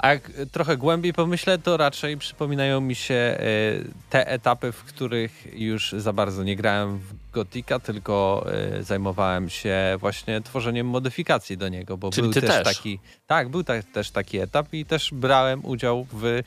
a 0.02 0.08
jak 0.08 0.30
trochę 0.52 0.76
głębiej 0.76 1.12
pomyślę, 1.12 1.58
to 1.58 1.76
raczej 1.76 2.16
przypominają 2.16 2.80
mi 2.80 2.94
się 2.94 3.38
y, 3.40 3.90
te 4.10 4.28
etapy, 4.28 4.72
w 4.72 4.84
których 4.84 5.60
już 5.60 5.92
za 5.92 6.12
bardzo 6.12 6.44
nie 6.44 6.56
grałem 6.56 6.98
w 6.98 7.30
Gotika, 7.32 7.78
tylko 7.78 8.46
y, 8.78 8.82
zajmowałem 8.82 9.50
się 9.50 9.96
właśnie 9.98 10.40
tworzeniem 10.40 10.86
modyfikacji 10.86 11.56
do 11.56 11.68
niego, 11.68 11.96
bo 11.96 12.10
Czyli 12.10 12.22
był 12.22 12.32
też, 12.32 12.44
też. 12.44 12.64
taki. 12.76 12.98
Tak, 13.26 13.48
był 13.48 13.64
ta, 13.64 13.82
też 13.82 14.10
taki 14.10 14.38
etap 14.38 14.74
i 14.74 14.84
też 14.84 15.10
brałem 15.14 15.64
udział 15.64 16.06
w 16.12 16.40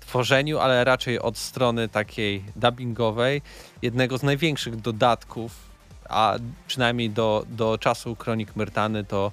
tworzeniu, 0.00 0.58
ale 0.58 0.84
raczej 0.84 1.20
od 1.20 1.38
strony 1.38 1.88
takiej 1.88 2.44
dubbingowej, 2.56 3.42
jednego 3.82 4.18
z 4.18 4.22
największych 4.22 4.76
dodatków, 4.76 5.52
a 6.08 6.34
przynajmniej 6.66 7.10
do, 7.10 7.44
do 7.48 7.78
czasu 7.78 8.16
Kronik 8.16 8.56
Myrtany 8.56 9.04
to 9.04 9.32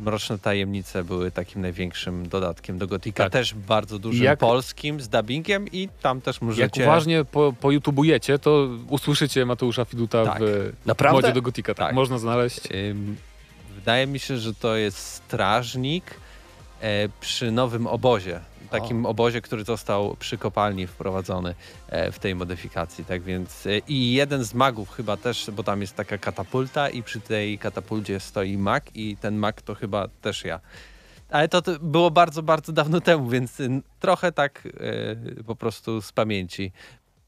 Mroczne 0.00 0.38
Tajemnice 0.38 1.04
były 1.04 1.30
takim 1.30 1.62
największym 1.62 2.28
dodatkiem 2.28 2.78
do 2.78 2.86
Gotika, 2.86 3.24
Tak. 3.24 3.32
też 3.32 3.54
bardzo 3.54 3.98
dużym 3.98 4.24
Jak- 4.24 4.38
polskim, 4.38 5.00
z 5.00 5.08
dubbingiem 5.08 5.66
i 5.72 5.88
tam 6.02 6.20
też 6.20 6.36
Jak 6.36 6.42
możecie... 6.42 6.82
uważnie 6.82 7.24
po, 7.24 7.52
po 7.60 7.70
YouTubujecie, 7.70 8.38
to 8.38 8.68
usłyszycie 8.88 9.46
Mateusza 9.46 9.84
Fiduta 9.84 10.24
Tak. 10.24 10.42
w 10.42 10.72
Naprawdę? 10.86 11.20
modzie 11.22 11.34
do 11.34 11.42
Gotika. 11.42 11.74
Tak. 11.74 11.86
Tak. 11.86 11.94
Można 11.94 12.18
znaleźć. 12.18 12.60
Ym, 12.90 13.16
Wydaje 13.74 14.06
mi 14.06 14.18
się, 14.18 14.38
że 14.38 14.54
to 14.54 14.76
jest 14.76 14.98
strażnik 14.98 16.04
e, 16.80 17.08
przy 17.20 17.50
nowym 17.50 17.86
obozie. 17.86 18.40
Takim 18.70 19.06
obozie, 19.06 19.40
który 19.40 19.64
został 19.64 20.16
przy 20.16 20.38
kopalni 20.38 20.86
wprowadzony 20.86 21.54
e, 21.88 22.12
w 22.12 22.18
tej 22.18 22.34
modyfikacji. 22.34 23.04
Tak 23.04 23.22
więc 23.22 23.66
e, 23.66 23.78
i 23.88 24.12
jeden 24.12 24.44
z 24.44 24.54
magów 24.54 24.90
chyba 24.90 25.16
też, 25.16 25.50
bo 25.52 25.62
tam 25.62 25.80
jest 25.80 25.96
taka 25.96 26.18
katapulta 26.18 26.88
i 26.88 27.02
przy 27.02 27.20
tej 27.20 27.58
katapulcie 27.58 28.20
stoi 28.20 28.58
mag 28.58 28.96
i 28.96 29.16
ten 29.16 29.36
mag 29.36 29.62
to 29.62 29.74
chyba 29.74 30.08
też 30.22 30.44
ja. 30.44 30.60
Ale 31.30 31.48
to, 31.48 31.62
było 31.80 32.10
bardzo, 32.10 32.42
bardzo 32.42 32.72
dawno 32.72 33.00
temu, 33.00 33.28
więc 33.28 33.60
y, 33.60 33.82
trochę 34.00 34.32
tak 34.32 34.68
e, 35.38 35.44
po 35.44 35.56
prostu 35.56 36.02
z 36.02 36.12
pamięci 36.12 36.72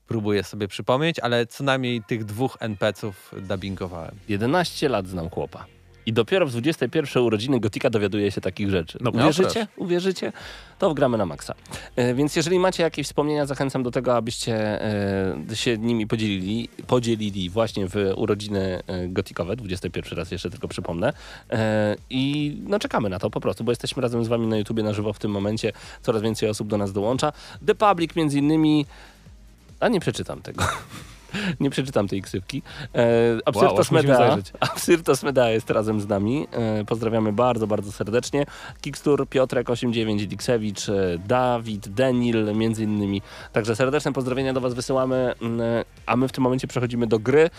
próbuję 0.06 0.44
sobie 0.44 0.68
przypomnieć, 0.68 1.18
ale 1.18 1.46
co 1.46 1.64
najmniej 1.64 2.02
tych 2.02 2.24
dwóch 2.24 2.56
NPC-ów 2.60 3.34
dubbingowałem. 3.42 4.14
11 4.28 4.88
lat 4.88 5.06
znam 5.06 5.30
chłopa. 5.30 5.66
I 6.10 6.12
dopiero 6.12 6.46
w 6.46 6.50
21 6.50 7.22
urodziny 7.22 7.60
Gotika 7.60 7.90
dowiaduje 7.90 8.30
się 8.30 8.40
takich 8.40 8.70
rzeczy. 8.70 8.98
No, 9.00 9.10
Uwierzycie? 9.10 9.66
Uwierzycie? 9.76 10.32
To 10.78 10.90
wgramy 10.90 11.18
na 11.18 11.26
maksa. 11.26 11.54
E, 11.96 12.14
więc 12.14 12.36
jeżeli 12.36 12.58
macie 12.58 12.82
jakieś 12.82 13.06
wspomnienia, 13.06 13.46
zachęcam 13.46 13.82
do 13.82 13.90
tego, 13.90 14.16
abyście 14.16 14.54
e, 15.50 15.56
się 15.56 15.78
nimi 15.78 16.06
podzielili, 16.06 16.68
podzielili 16.86 17.50
właśnie 17.50 17.86
w 17.86 18.12
urodziny 18.16 18.82
e, 18.86 19.08
gotikowe, 19.08 19.56
21 19.56 20.18
raz 20.18 20.30
jeszcze 20.30 20.50
tylko 20.50 20.68
przypomnę. 20.68 21.12
I 22.10 22.56
no 22.66 22.78
czekamy 22.78 23.08
na 23.08 23.18
to 23.18 23.30
po 23.30 23.40
prostu, 23.40 23.64
bo 23.64 23.72
jesteśmy 23.72 24.02
razem 24.02 24.24
z 24.24 24.28
wami 24.28 24.46
na 24.46 24.56
YouTubie 24.56 24.82
na 24.82 24.92
żywo 24.92 25.12
w 25.12 25.18
tym 25.18 25.30
momencie. 25.30 25.72
Coraz 26.02 26.22
więcej 26.22 26.48
osób 26.48 26.68
do 26.68 26.78
nas 26.78 26.92
dołącza. 26.92 27.32
The 27.66 27.74
Public 27.74 28.16
między 28.16 28.38
innymi... 28.38 28.86
A 29.80 29.88
nie 29.88 30.00
przeczytam 30.00 30.42
tego. 30.42 30.64
Nie 31.60 31.70
przeczytam 31.70 32.08
tej 32.08 32.22
ksywki. 32.22 32.62
E, 32.94 33.38
Absyrtos 33.44 33.90
musimy 33.90 34.12
Medea. 34.12 34.38
Absyrtos 34.60 35.22
Medea 35.22 35.50
jest 35.50 35.70
razem 35.70 36.00
z 36.00 36.08
nami. 36.08 36.46
E, 36.52 36.84
pozdrawiamy 36.84 37.32
bardzo, 37.32 37.66
bardzo 37.66 37.92
serdecznie. 37.92 38.46
Kikstur, 38.80 39.28
Piotrek 39.28 39.70
89, 39.70 40.26
Diksewicz, 40.26 40.88
e, 40.88 41.18
Dawid, 41.26 41.88
Denil 41.88 42.54
między 42.54 42.84
innymi. 42.84 43.22
Także 43.52 43.76
serdeczne 43.76 44.12
pozdrowienia 44.12 44.52
do 44.52 44.60
Was 44.60 44.74
wysyłamy, 44.74 45.34
mm, 45.42 45.60
e, 45.60 45.84
a 46.06 46.16
my 46.16 46.28
w 46.28 46.32
tym 46.32 46.44
momencie 46.44 46.66
przechodzimy 46.66 47.06
do 47.06 47.18
gry. 47.18 47.50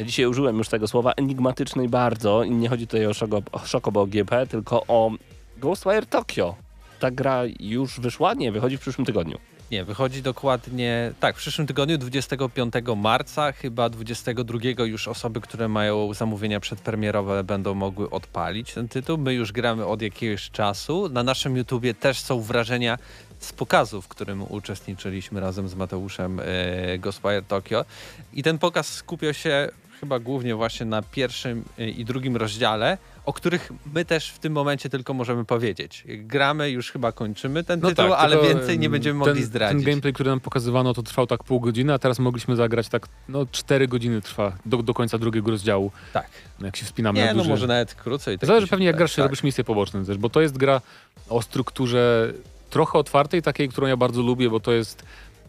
Dzisiaj 0.00 0.26
użyłem 0.26 0.58
już 0.58 0.68
tego 0.68 0.88
słowa 0.88 1.12
enigmatycznej 1.16 1.88
bardzo 1.88 2.42
i 2.42 2.50
nie 2.50 2.68
chodzi 2.68 2.86
tutaj 2.86 3.06
o, 3.06 3.14
Shoko, 3.14 3.42
o 3.52 3.58
Shokobo 3.58 4.06
GP, 4.06 4.46
tylko 4.46 4.84
o 4.88 5.10
Ghostwire 5.56 6.06
Tokyo. 6.06 6.54
Ta 7.00 7.10
gra 7.10 7.42
już 7.60 8.00
wyszła? 8.00 8.34
Nie, 8.34 8.52
wychodzi 8.52 8.76
w 8.76 8.80
przyszłym 8.80 9.06
tygodniu. 9.06 9.38
Nie, 9.72 9.84
wychodzi 9.84 10.22
dokładnie, 10.22 11.12
tak, 11.20 11.36
w 11.36 11.38
przyszłym 11.38 11.66
tygodniu, 11.66 11.98
25 11.98 12.74
marca, 12.96 13.52
chyba 13.52 13.88
22 13.88 14.58
już 14.84 15.08
osoby, 15.08 15.40
które 15.40 15.68
mają 15.68 16.14
zamówienia 16.14 16.60
przedpremierowe 16.60 17.44
będą 17.44 17.74
mogły 17.74 18.10
odpalić 18.10 18.74
ten 18.74 18.88
tytuł. 18.88 19.18
My 19.18 19.34
już 19.34 19.52
gramy 19.52 19.86
od 19.86 20.02
jakiegoś 20.02 20.50
czasu. 20.50 21.08
Na 21.08 21.22
naszym 21.22 21.56
YouTubie 21.56 21.94
też 21.94 22.20
są 22.20 22.40
wrażenia 22.40 22.98
z 23.38 23.52
pokazu, 23.52 24.02
w 24.02 24.08
którym 24.08 24.42
uczestniczyliśmy 24.48 25.40
razem 25.40 25.68
z 25.68 25.74
Mateuszem 25.74 26.40
e, 26.40 26.98
Ghostwire 26.98 27.42
Tokyo. 27.42 27.84
I 28.32 28.42
ten 28.42 28.58
pokaz 28.58 28.88
skupiał 28.88 29.34
się 29.34 29.68
chyba 30.00 30.18
głównie 30.18 30.54
właśnie 30.54 30.86
na 30.86 31.02
pierwszym 31.02 31.64
e, 31.78 31.88
i 31.88 32.04
drugim 32.04 32.36
rozdziale 32.36 32.98
o 33.26 33.32
których 33.32 33.72
my 33.94 34.04
też 34.04 34.30
w 34.30 34.38
tym 34.38 34.52
momencie 34.52 34.88
tylko 34.88 35.14
możemy 35.14 35.44
powiedzieć. 35.44 36.04
Gramy, 36.08 36.70
już 36.70 36.90
chyba 36.92 37.12
kończymy 37.12 37.64
ten 37.64 37.80
No 37.80 37.88
tytuł, 37.88 38.08
tak, 38.08 38.18
ale 38.18 38.42
więcej 38.42 38.78
nie 38.78 38.90
będziemy 38.90 39.20
ten, 39.20 39.28
mogli 39.28 39.44
zdradzić. 39.44 39.84
Ten 39.84 39.92
gameplay, 39.92 40.12
który 40.12 40.30
nam 40.30 40.40
pokazywano, 40.40 40.94
to 40.94 41.02
trwał 41.02 41.26
tak 41.26 41.44
pół 41.44 41.60
godziny, 41.60 41.92
a 41.92 41.98
teraz 41.98 42.18
mogliśmy 42.18 42.56
zagrać 42.56 42.88
tak, 42.88 43.08
no 43.28 43.46
4 43.52 43.88
godziny 43.88 44.20
trwa 44.22 44.52
do, 44.66 44.76
do 44.82 44.94
końca 44.94 45.18
drugiego 45.18 45.50
rozdziału, 45.50 45.92
Tak. 46.12 46.26
jak 46.60 46.76
się 46.76 46.84
wspinamy 46.84 47.18
Nie, 47.18 47.24
na 47.26 47.32
no 47.32 47.38
duży... 47.38 47.50
może 47.50 47.66
nawet 47.66 47.94
krócej. 47.94 48.38
tak 48.38 48.46
Zależy 48.46 48.66
pewnie 48.66 48.86
jak 48.86 48.96
grasz, 48.96 49.14
Tak. 49.14 49.24
robisz 49.24 49.42
misje 49.42 49.64
poboczne 49.64 50.04
też, 50.04 50.18
bo 50.18 50.30
to 50.30 50.40
jest 50.40 50.56
gra 50.58 50.80
o 51.28 51.42
strukturze 51.42 52.32
trochę 52.70 52.98
otwartej, 52.98 53.42
takiej, 53.42 53.68
którą 53.68 53.86
ja 53.86 53.96
bardzo 53.96 54.22
lubię, 54.22 54.50
bo 54.50 54.60
to 54.60 54.72
jest 54.72 55.02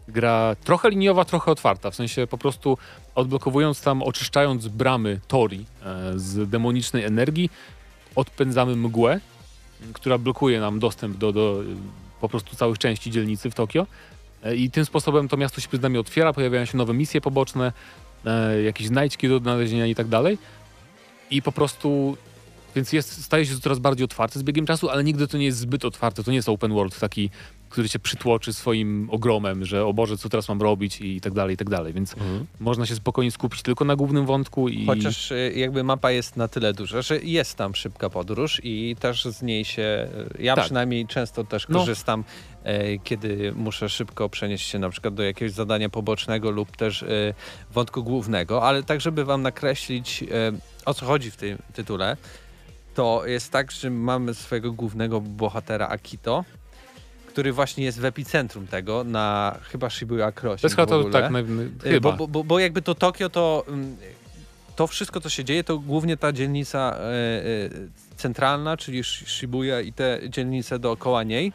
gra 0.08 0.56
trochę 0.64 0.90
liniowa, 0.90 1.24
trochę 1.24 1.50
otwarta, 1.50 1.90
w 1.90 1.94
sensie 1.94 2.26
po 2.26 2.38
prostu 2.38 2.78
odblokowując 3.14 3.82
tam, 3.82 4.02
oczyszczając 4.02 4.68
bramy 4.68 5.20
Tori 5.28 5.66
e, 5.82 6.12
z 6.18 6.50
demonicznej 6.50 7.04
energii, 7.04 7.50
odpędzamy 8.14 8.76
mgłę, 8.76 9.20
która 9.92 10.18
blokuje 10.18 10.60
nam 10.60 10.78
dostęp 10.78 11.16
do, 11.16 11.32
do 11.32 11.62
e, 11.62 11.74
po 12.20 12.28
prostu 12.28 12.56
całych 12.56 12.78
części 12.78 13.10
dzielnicy 13.10 13.50
w 13.50 13.54
Tokio. 13.54 13.86
E, 14.44 14.56
i 14.56 14.70
tym 14.70 14.84
sposobem 14.84 15.28
to 15.28 15.36
miasto 15.36 15.60
się 15.60 15.68
przed 15.68 15.82
nami 15.82 15.98
otwiera, 15.98 16.32
pojawiają 16.32 16.64
się 16.64 16.78
nowe 16.78 16.94
misje 16.94 17.20
poboczne, 17.20 17.72
jakieś 18.64 18.86
znajdźki 18.86 19.28
do 19.28 19.36
odnalezienia 19.36 19.86
i 19.86 19.94
tak 19.94 20.08
dalej. 20.08 20.38
I 21.30 21.42
po 21.42 21.52
prostu 21.52 22.16
więc 22.74 22.92
jest, 22.92 23.24
staje 23.24 23.46
się 23.46 23.60
coraz 23.60 23.78
bardziej 23.78 24.04
otwarte 24.04 24.38
z 24.38 24.42
biegiem 24.42 24.66
czasu, 24.66 24.90
ale 24.90 25.04
nigdy 25.04 25.28
to 25.28 25.38
nie 25.38 25.44
jest 25.44 25.58
zbyt 25.58 25.84
otwarte. 25.84 26.24
To 26.24 26.30
nie 26.30 26.36
jest 26.36 26.48
open 26.48 26.72
world 26.72 26.98
taki, 26.98 27.30
który 27.74 27.88
cię 27.88 27.98
przytłoczy 27.98 28.52
swoim 28.52 29.08
ogromem, 29.10 29.64
że 29.64 29.86
o 29.86 29.92
Boże, 29.92 30.16
co 30.18 30.28
teraz 30.28 30.48
mam 30.48 30.62
robić 30.62 31.00
i 31.00 31.20
tak 31.20 31.32
dalej, 31.32 31.54
i 31.54 31.56
tak 31.56 31.70
dalej. 31.70 31.92
Więc 31.92 32.14
można 32.60 32.86
się 32.86 32.94
spokojnie 32.94 33.30
skupić 33.30 33.62
tylko 33.62 33.84
na 33.84 33.96
głównym 33.96 34.26
wątku 34.26 34.68
i... 34.68 34.86
Chociaż 34.86 35.30
y, 35.30 35.52
jakby 35.56 35.84
mapa 35.84 36.10
jest 36.10 36.36
na 36.36 36.48
tyle 36.48 36.72
duża, 36.72 37.02
że 37.02 37.18
jest 37.18 37.54
tam 37.54 37.74
szybka 37.74 38.10
podróż 38.10 38.60
i 38.64 38.96
też 39.00 39.24
z 39.24 39.42
niej 39.42 39.64
się, 39.64 40.08
y, 40.38 40.42
ja 40.42 40.54
Tak. 40.54 40.64
przynajmniej 40.64 41.06
często 41.06 41.44
też 41.44 41.68
No. 41.68 41.78
korzystam, 41.78 42.24
e, 42.64 42.98
kiedy 42.98 43.52
muszę 43.56 43.88
szybko 43.88 44.28
przenieść 44.28 44.66
się 44.66 44.78
na 44.78 44.90
przykład 44.90 45.14
do 45.14 45.22
jakiegoś 45.22 45.52
zadania 45.52 45.88
pobocznego 45.88 46.50
lub 46.50 46.76
też 46.76 47.02
e, 47.02 47.06
wątku 47.72 48.04
głównego, 48.04 48.62
ale 48.62 48.82
tak, 48.82 49.00
żeby 49.00 49.24
wam 49.24 49.42
nakreślić 49.42 50.22
e, 50.22 50.26
o 50.86 50.94
co 50.94 51.06
chodzi 51.06 51.30
w 51.30 51.36
tym 51.36 51.58
tytule, 51.72 52.16
to 52.94 53.26
jest 53.26 53.50
tak, 53.52 53.70
że 53.70 53.90
mamy 53.90 54.34
swojego 54.34 54.72
głównego 54.72 55.20
bohatera 55.20 55.88
Akito, 55.88 56.44
który 57.34 57.52
właśnie 57.52 57.84
jest 57.84 58.00
w 58.00 58.04
epicentrum 58.04 58.66
tego, 58.66 59.04
na 59.04 59.58
chyba 59.62 59.90
Shibuya 59.90 60.32
Crossing 60.32 60.60
To 60.60 60.66
jest 60.66 60.76
chyba 60.76 60.86
to, 60.86 61.04
tak, 61.04 61.30
naj, 61.30 61.44
chyba. 61.82 62.12
Bo, 62.12 62.28
bo, 62.28 62.44
bo, 62.44 62.58
jakby 62.58 62.82
to 62.82 62.94
Tokio, 62.94 63.30
to 63.30 63.64
mm, 63.68 63.96
to 64.76 64.86
wszystko, 64.86 65.20
co 65.20 65.28
się 65.28 65.44
dzieje, 65.44 65.64
to 65.64 65.78
głównie 65.78 66.16
ta 66.16 66.32
dzielnica 66.32 66.96
e, 66.96 67.02
e, 67.02 67.44
centralna, 68.16 68.76
czyli 68.76 69.02
Sh- 69.02 69.26
Shibuya 69.26 69.80
i 69.84 69.92
te 69.92 70.20
dzielnice 70.28 70.78
dookoła 70.78 71.22
niej. 71.22 71.52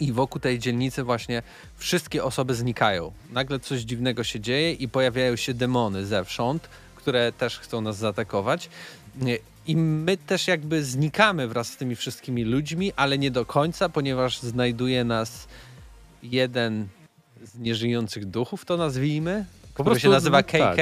I 0.00 0.12
wokół 0.12 0.40
tej 0.40 0.58
dzielnicy 0.58 1.02
właśnie 1.02 1.42
wszystkie 1.76 2.24
osoby 2.24 2.54
znikają. 2.54 3.12
Nagle 3.30 3.60
coś 3.60 3.80
dziwnego 3.80 4.24
się 4.24 4.40
dzieje 4.40 4.72
i 4.72 4.88
pojawiają 4.88 5.36
się 5.36 5.54
demony 5.54 6.06
zewsząd, 6.06 6.68
które 6.96 7.32
też 7.32 7.58
chcą 7.58 7.80
nas 7.80 7.96
zaatakować. 7.96 8.68
I 9.66 9.76
my 9.76 10.16
też 10.16 10.48
jakby 10.48 10.84
znikamy 10.84 11.48
wraz 11.48 11.68
z 11.68 11.76
tymi 11.76 11.96
wszystkimi 11.96 12.44
ludźmi, 12.44 12.92
ale 12.96 13.18
nie 13.18 13.30
do 13.30 13.46
końca, 13.46 13.88
ponieważ 13.88 14.40
znajduje 14.40 15.04
nas 15.04 15.48
jeden 16.22 16.88
z 17.42 17.58
nieżyjących 17.58 18.24
duchów, 18.24 18.64
to 18.64 18.76
nazwijmy, 18.76 19.44
Po 19.74 19.84
który 19.84 20.00
się 20.00 20.08
nazywa 20.08 20.42
KK 20.42 20.52
tak. 20.58 20.76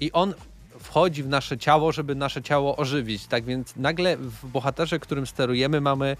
i 0.00 0.12
on 0.12 0.34
wchodzi 0.78 1.22
w 1.22 1.28
nasze 1.28 1.58
ciało, 1.58 1.92
żeby 1.92 2.14
nasze 2.14 2.42
ciało 2.42 2.76
ożywić. 2.76 3.26
Tak 3.26 3.44
więc 3.44 3.76
nagle 3.76 4.16
w 4.16 4.46
bohaterze, 4.46 4.98
którym 4.98 5.26
sterujemy, 5.26 5.80
mamy 5.80 6.16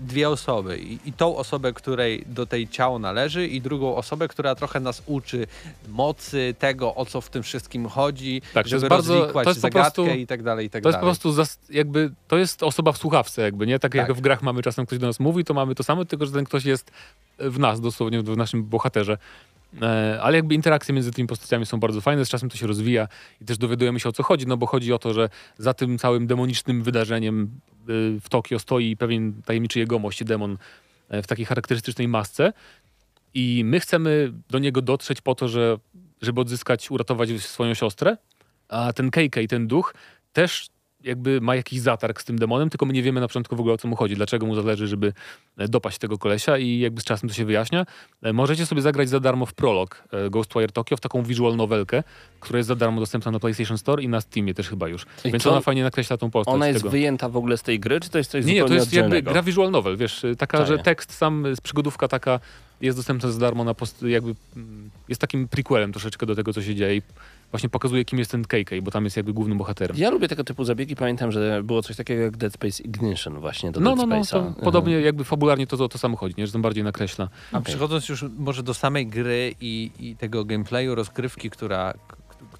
dwie 0.00 0.28
osoby. 0.28 0.78
I, 0.78 0.98
I 1.08 1.12
tą 1.12 1.36
osobę, 1.36 1.72
której 1.72 2.24
do 2.26 2.46
tej 2.46 2.68
ciało 2.68 2.98
należy, 2.98 3.46
i 3.46 3.60
drugą 3.60 3.96
osobę, 3.96 4.28
która 4.28 4.54
trochę 4.54 4.80
nas 4.80 5.02
uczy 5.06 5.46
mocy, 5.88 6.54
tego, 6.58 6.94
o 6.94 7.06
co 7.06 7.20
w 7.20 7.28
tym 7.30 7.42
wszystkim 7.42 7.88
chodzi, 7.88 8.42
Tak, 8.54 8.68
żeby 8.68 8.88
bardzo- 8.88 9.14
rozwikłać 9.18 9.44
to 9.44 9.50
jest 9.50 9.60
po 9.60 9.62
zagadkę 9.62 10.02
prostu- 10.02 10.18
i 10.20 10.26
tak 10.26 10.42
dalej, 10.42 10.66
i 10.66 10.70
tak 10.70 10.82
To 10.82 10.88
jest 10.88 10.98
po 11.00 11.06
dalej. 11.06 11.20
prostu 11.20 11.54
jakby, 11.70 12.10
to 12.28 12.36
jest 12.38 12.62
osoba 12.62 12.92
w 12.92 12.98
słuchawce 12.98 13.42
jakby, 13.42 13.66
nie? 13.66 13.78
Tak, 13.78 13.94
jak 13.94 14.06
Tak. 14.06 14.16
w 14.16 14.20
grach 14.20 14.42
mamy 14.42 14.62
czasem 14.62 14.86
ktoś 14.86 14.98
do 14.98 15.06
nas 15.06 15.20
mówi, 15.20 15.44
to 15.44 15.54
mamy 15.54 15.74
to 15.74 15.82
samo, 15.82 16.04
tylko 16.04 16.26
że 16.26 16.32
ten 16.32 16.44
ktoś 16.44 16.64
jest 16.64 16.90
w 17.38 17.58
nas, 17.58 17.80
dosłownie 17.80 18.22
w 18.22 18.36
naszym 18.36 18.64
bohaterze. 18.64 19.18
E, 19.82 20.18
ale 20.22 20.36
jakby 20.36 20.54
interakcje 20.54 20.94
między 20.94 21.12
tymi 21.12 21.28
postaciami 21.28 21.66
są 21.66 21.80
bardzo 21.80 22.00
fajne, 22.00 22.24
z 22.24 22.28
czasem 22.28 22.50
to 22.50 22.56
się 22.56 22.66
rozwija 22.66 23.08
i 23.40 23.44
też 23.44 23.58
dowiadujemy 23.58 24.00
się 24.00 24.08
o 24.08 24.12
co 24.12 24.22
chodzi, 24.22 24.46
no 24.46 24.56
bo 24.56 24.66
chodzi 24.66 24.92
o 24.92 24.98
to, 24.98 25.14
że 25.14 25.28
za 25.58 25.74
tym 25.74 25.98
całym 25.98 26.26
demonicznym 26.26 26.82
wydarzeniem 26.82 27.60
y, 27.88 28.20
w 28.20 28.28
Tokio 28.28 28.58
stoi 28.58 28.96
pewien 28.96 29.42
tajemniczy 29.42 29.78
jegomość, 29.78 30.24
demon 30.24 30.58
e, 31.08 31.22
w 31.22 31.26
takiej 31.26 31.46
charakterystycznej 31.46 32.08
masce. 32.08 32.52
I 33.34 33.62
my 33.64 33.80
chcemy 33.80 34.32
do 34.50 34.58
niego 34.58 34.82
dotrzeć 34.82 35.20
po 35.20 35.34
to, 35.34 35.48
że, 35.48 35.78
żeby 36.22 36.40
odzyskać, 36.40 36.90
uratować 36.90 37.40
swoją 37.40 37.74
siostrę, 37.74 38.16
a 38.68 38.92
ten 38.92 39.10
KK, 39.10 39.36
ten 39.48 39.66
duch, 39.66 39.94
też 40.32 40.68
jakby 41.04 41.40
ma 41.40 41.56
jakiś 41.56 41.80
zatarg 41.80 42.20
z 42.20 42.24
tym 42.24 42.38
demonem, 42.38 42.70
tylko 42.70 42.86
my 42.86 42.92
nie 42.92 43.02
wiemy 43.02 43.20
na 43.20 43.28
początku 43.28 43.56
w 43.56 43.60
ogóle 43.60 43.74
o 43.74 43.78
co 43.78 43.88
mu 43.88 43.96
chodzi, 43.96 44.14
dlaczego 44.14 44.46
mu 44.46 44.54
zależy, 44.54 44.86
żeby 44.88 45.12
e, 45.58 45.68
dopaść 45.68 45.98
tego 45.98 46.18
kolesia 46.18 46.58
i 46.58 46.78
jakby 46.78 47.00
z 47.00 47.04
czasem 47.04 47.28
to 47.28 47.34
się 47.34 47.44
wyjaśnia. 47.44 47.86
E, 48.22 48.32
Możecie 48.32 48.66
sobie 48.66 48.82
zagrać 48.82 49.08
za 49.08 49.20
darmo 49.20 49.46
w 49.46 49.52
prolog 49.52 50.02
e, 50.12 50.30
Ghostwire 50.30 50.72
Tokyo, 50.72 50.96
w 50.96 51.00
taką 51.00 51.22
visual 51.22 51.56
novelkę, 51.56 52.02
która 52.40 52.56
jest 52.56 52.68
za 52.68 52.76
darmo 52.76 53.00
dostępna 53.00 53.30
na 53.30 53.40
PlayStation 53.40 53.78
Store 53.78 54.02
i 54.02 54.08
na 54.08 54.20
Steamie 54.20 54.54
też 54.54 54.68
chyba 54.68 54.88
już. 54.88 55.06
I 55.24 55.30
Więc 55.32 55.44
to- 55.44 55.50
ona 55.50 55.60
fajnie 55.60 55.82
nakreśla 55.82 56.16
tą 56.16 56.30
postać. 56.30 56.54
Ona 56.54 56.68
jest 56.68 56.78
tego. 56.80 56.90
wyjęta 56.90 57.28
w 57.28 57.36
ogóle 57.36 57.56
z 57.56 57.62
tej 57.62 57.80
gry, 57.80 58.00
czy 58.00 58.10
to 58.10 58.18
jest 58.18 58.30
coś 58.30 58.44
Nie, 58.44 58.54
nie, 58.54 58.60
to 58.60 58.66
zupełnie 58.66 58.80
jest 58.80 58.92
jakby 58.92 59.22
gra 59.22 59.42
visual 59.42 59.70
novel, 59.70 59.96
wiesz, 59.96 60.26
taka, 60.38 60.58
że 60.58 60.66
Czaję. 60.66 60.82
tekst 60.84 61.12
sam, 61.12 61.46
przygodówka 61.62 62.08
taka 62.08 62.40
jest 62.80 62.98
dostępna 62.98 63.30
za 63.30 63.40
darmo 63.40 63.64
na 63.64 63.74
post, 63.74 64.02
jakby 64.02 64.34
mm, 64.56 64.90
jest 65.08 65.20
takim 65.20 65.48
prequelem 65.48 65.92
troszeczkę 65.92 66.26
do 66.26 66.34
tego, 66.34 66.52
co 66.52 66.62
się 66.62 66.74
dzieje 66.74 67.02
właśnie 67.50 67.68
pokazuje, 67.68 68.04
kim 68.04 68.18
jest 68.18 68.30
ten 68.30 68.44
KK, 68.44 68.70
bo 68.82 68.90
tam 68.90 69.04
jest 69.04 69.16
jakby 69.16 69.32
głównym 69.32 69.58
bohaterem. 69.58 69.96
Ja 69.96 70.10
lubię 70.10 70.28
tego 70.28 70.44
typu 70.44 70.64
zabiegi. 70.64 70.96
Pamiętam, 70.96 71.32
że 71.32 71.62
było 71.62 71.82
coś 71.82 71.96
takiego 71.96 72.22
jak 72.22 72.36
Dead 72.36 72.52
Space 72.52 72.82
Ignition 72.82 73.40
właśnie 73.40 73.70
do 73.72 73.80
No, 73.80 73.96
Dead 73.96 74.08
no, 74.08 74.16
no, 74.16 74.22
Space'a. 74.22 74.54
to 74.54 74.62
podobnie 74.62 75.00
jakby 75.00 75.24
fabularnie 75.24 75.66
to, 75.66 75.76
to, 75.76 75.88
to 75.88 75.98
samo 75.98 76.16
chodzi, 76.16 76.34
nie? 76.38 76.46
że 76.46 76.52
tam 76.52 76.62
bardziej 76.62 76.84
nakreśla. 76.84 77.28
A 77.52 77.58
Okej. 77.58 77.64
przechodząc 77.64 78.08
już 78.08 78.24
może 78.38 78.62
do 78.62 78.74
samej 78.74 79.06
gry 79.06 79.54
i, 79.60 79.90
i 79.98 80.16
tego 80.16 80.44
gameplayu, 80.44 80.94
rozgrywki, 80.94 81.50
która, 81.50 81.94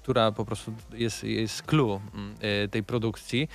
która 0.01 0.31
po 0.31 0.45
prostu 0.45 0.73
jest, 0.93 1.23
jest 1.23 1.63
clue 1.63 2.01
mm, 2.13 2.35
y, 2.65 2.67
tej 2.67 2.83
produkcji, 2.83 3.49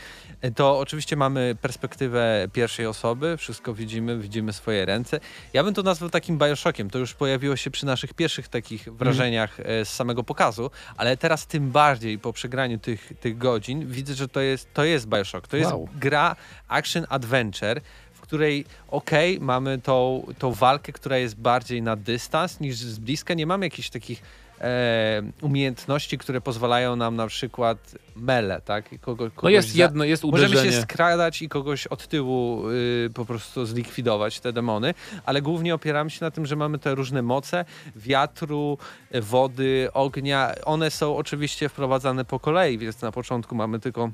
y, 0.44 0.52
to 0.52 0.78
oczywiście 0.78 1.16
mamy 1.16 1.56
perspektywę 1.62 2.48
pierwszej 2.52 2.86
osoby, 2.86 3.36
wszystko 3.36 3.74
widzimy, 3.74 4.18
widzimy 4.18 4.52
swoje 4.52 4.86
ręce. 4.86 5.20
Ja 5.52 5.64
bym 5.64 5.74
to 5.74 5.82
nazwał 5.82 6.10
takim 6.10 6.38
Bioshockiem, 6.38 6.90
to 6.90 6.98
już 6.98 7.14
pojawiło 7.14 7.56
się 7.56 7.70
przy 7.70 7.86
naszych 7.86 8.14
pierwszych 8.14 8.48
takich 8.48 8.88
wrażeniach 8.94 9.60
y, 9.60 9.84
z 9.84 9.88
samego 9.88 10.24
pokazu, 10.24 10.70
ale 10.96 11.16
teraz 11.16 11.46
tym 11.46 11.70
bardziej 11.70 12.18
po 12.18 12.32
przegraniu 12.32 12.78
tych, 12.78 13.12
tych 13.20 13.38
godzin 13.38 13.86
widzę, 13.86 14.14
że 14.14 14.28
to 14.28 14.40
jest, 14.40 14.74
to 14.74 14.84
jest 14.84 15.08
Bioshock. 15.08 15.48
To 15.48 15.56
jest 15.56 15.72
Wow. 15.72 15.88
gra 16.00 16.36
action-adventure, 16.68 17.80
w 18.14 18.20
której 18.20 18.64
okej, 18.88 19.40
mamy 19.40 19.78
tą, 19.78 20.26
tą 20.38 20.52
walkę, 20.52 20.92
która 20.92 21.18
jest 21.18 21.36
bardziej 21.36 21.82
na 21.82 21.96
dystans 21.96 22.60
niż 22.60 22.76
z 22.76 22.98
bliska. 22.98 23.34
Nie 23.34 23.46
mamy 23.46 23.66
jakichś 23.66 23.90
takich 23.90 24.22
e, 24.60 25.22
umiejętności, 25.42 26.18
które 26.18 26.40
pozwalają 26.40 26.96
nam 26.96 27.16
na 27.16 27.26
przykład 27.26 27.94
mele, 28.16 28.60
tak? 28.60 29.00
Kogo, 29.00 29.24
No 29.24 29.30
kogoś 29.30 29.52
jest 29.52 29.68
za- 29.72 29.78
jedno, 29.82 30.04
jest 30.04 30.24
uderzenie. 30.24 30.54
Możemy 30.54 30.72
się 30.72 30.82
skradać 30.82 31.42
i 31.42 31.48
kogoś 31.48 31.86
od 31.86 32.06
tyłu 32.08 32.70
y, 32.70 33.10
po 33.14 33.24
prostu 33.24 33.66
zlikwidować, 33.66 34.40
te 34.40 34.52
demony, 34.52 34.94
ale 35.24 35.42
głównie 35.42 35.74
opieramy 35.74 36.10
się 36.10 36.24
na 36.24 36.30
tym, 36.30 36.46
że 36.46 36.56
mamy 36.56 36.78
te 36.78 36.94
różne 36.94 37.22
moce 37.22 37.64
wiatru, 37.96 38.78
wody, 39.22 39.88
ognia. 39.94 40.52
One 40.64 40.90
są 40.90 41.16
oczywiście 41.16 41.68
wprowadzane 41.68 42.24
po 42.24 42.40
kolei, 42.40 42.78
więc 42.78 43.02
na 43.02 43.12
początku 43.12 43.54
mamy 43.54 43.80
tylko 43.80 44.10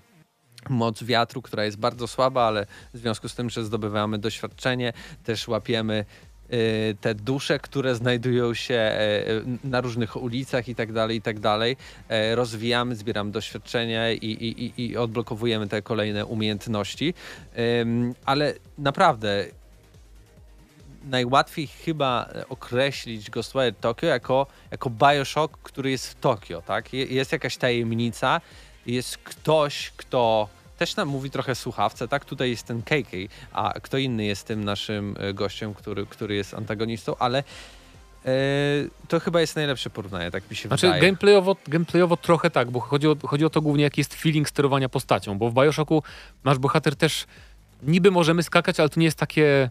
moc 0.68 1.02
wiatru, 1.05 1.42
która 1.42 1.64
jest 1.64 1.78
bardzo 1.78 2.07
słaba, 2.09 2.42
ale 2.46 2.66
w 2.94 2.98
związku 2.98 3.28
z 3.28 3.35
tym, 3.35 3.50
że 3.50 3.64
zdobywamy 3.64 4.18
doświadczenie, 4.18 4.92
też 5.24 5.48
łapiemy 5.48 6.05
te 7.01 7.15
dusze, 7.15 7.59
które 7.59 7.95
znajdują 7.95 8.55
się 8.55 8.75
e, 8.75 9.25
na 9.65 9.81
różnych 9.81 10.17
ulicach 10.23 10.69
i 10.69 10.75
tak 10.75 10.93
dalej, 10.93 11.17
i 11.17 11.23
tak 11.23 11.41
dalej. 11.41 11.77
E, 12.09 12.35
Rozwijamy, 12.35 12.97
zbieramy 12.97 13.31
doświadczenie 13.33 14.15
i, 14.15 14.27
i, 14.47 14.83
i- 14.87 14.97
odblokowujemy 14.97 15.69
te 15.69 15.83
kolejne 15.83 16.27
umiejętności. 16.27 17.15
Ale 18.25 18.55
naprawdę 18.79 19.45
najłatwiej 21.11 21.67
chyba 21.67 22.29
określić 22.49 23.31
Ghostwire 23.31 23.75
Tokyo 23.81 24.09
jako, 24.09 24.47
jako 24.71 24.91
Bioshock, 24.91 25.59
który 25.62 25.91
jest 25.91 26.09
w 26.09 26.15
Tokio, 26.21 26.62
tak? 26.62 26.93
Je- 26.93 27.05
Jest 27.07 27.33
jakaś 27.33 27.57
tajemnica, 27.57 28.41
jest 28.87 29.19
ktoś, 29.19 29.93
kto 29.97 30.49
też 30.83 30.97
nam 30.97 31.09
mówi 31.09 31.31
trochę 31.31 31.55
słuchawce, 31.55 32.09
tak? 32.09 32.25
Tutaj 32.25 32.51
jest 32.51 32.66
ten 32.66 32.83
KK, 32.83 33.11
a 33.53 33.73
kto 33.83 33.99
inny 33.99 34.25
jest 34.25 34.47
tym 34.47 34.64
naszym 34.64 35.16
e, 35.18 35.35
gościem, 35.35 35.75
który, 35.75 36.07
który 36.07 36.35
jest 36.35 36.55
antagonistą, 36.55 37.16
ale 37.18 37.45
E, 38.27 38.31
to 39.09 39.21
chyba 39.21 39.40
jest 39.40 39.57
najlepsze 39.57 39.90
porównanie, 39.90 40.31
tak 40.31 40.51
mi 40.51 40.57
się 40.57 40.68
Znaczy 40.68 40.87
wydaje. 40.87 41.03
gameplayowo, 41.03 41.57
gameplayowo 41.68 42.16
trochę 42.16 42.51
tak, 42.51 42.71
bo 42.71 42.81
chodzi 42.81 43.09
o, 43.09 43.16
chodzi 43.27 43.45
o 43.45 43.51
to 43.51 43.61
głównie 43.61 43.85
jaki 43.85 44.01
jest 44.01 44.14
feeling 44.14 44.49
sterowania 44.49 44.88
postacią, 44.88 45.38
bo 45.38 45.51
w 45.51 45.55
Bioshocku 45.55 46.03
nasz 46.45 46.59
bohater 46.59 46.97
też 46.97 47.27
niby 47.83 48.11
możemy 48.11 48.42
skakać, 48.42 48.81
ale 48.81 48.88
to 48.88 49.01
nie 49.01 49.07
jest 49.07 49.18
takie... 49.18 49.71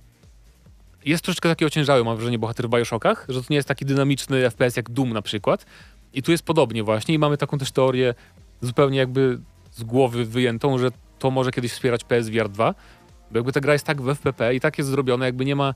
Jest 1.06 1.24
troszeczkę 1.24 1.50
takie 1.50 1.66
ociężały, 1.66 2.04
mam 2.04 2.16
wrażenie, 2.16 2.40
bohater 2.40 2.68
w 2.68 2.70
Bioshockach, 2.70 3.26
że 3.30 3.42
to 3.42 3.48
nie 3.50 3.56
jest 3.56 3.68
taki 3.68 3.86
dynamiczny 3.86 4.50
FPS 4.50 4.78
jak 4.78 4.90
Doom 4.90 5.14
na 5.14 5.22
przykład. 5.22 5.66
I 6.14 6.24
tu 6.24 6.32
jest 6.32 6.44
podobnie 6.44 6.84
właśnie 6.84 7.16
i 7.16 7.20
mamy 7.20 7.38
taką 7.38 7.58
też 7.58 7.72
teorię 7.72 8.14
zupełnie 8.62 8.98
jakby 8.98 9.40
z 9.72 9.84
głowy 9.84 10.26
wyjętą, 10.26 10.78
że 10.78 10.90
to 11.20 11.32
może 11.32 11.52
kiedyś 11.52 11.72
wspierać 11.72 12.04
PSVR 12.04 12.50
2, 12.50 12.76
bo 13.32 13.38
jakby 13.38 13.52
ta 13.52 13.60
gra 13.62 13.74
jest 13.74 13.86
tak 13.86 14.02
w 14.02 14.10
FPP 14.10 14.56
i 14.56 14.60
tak 14.60 14.78
jest 14.78 14.90
zrobiona, 14.90 15.26
jakby 15.26 15.46
nie 15.46 15.56
ma 15.56 15.74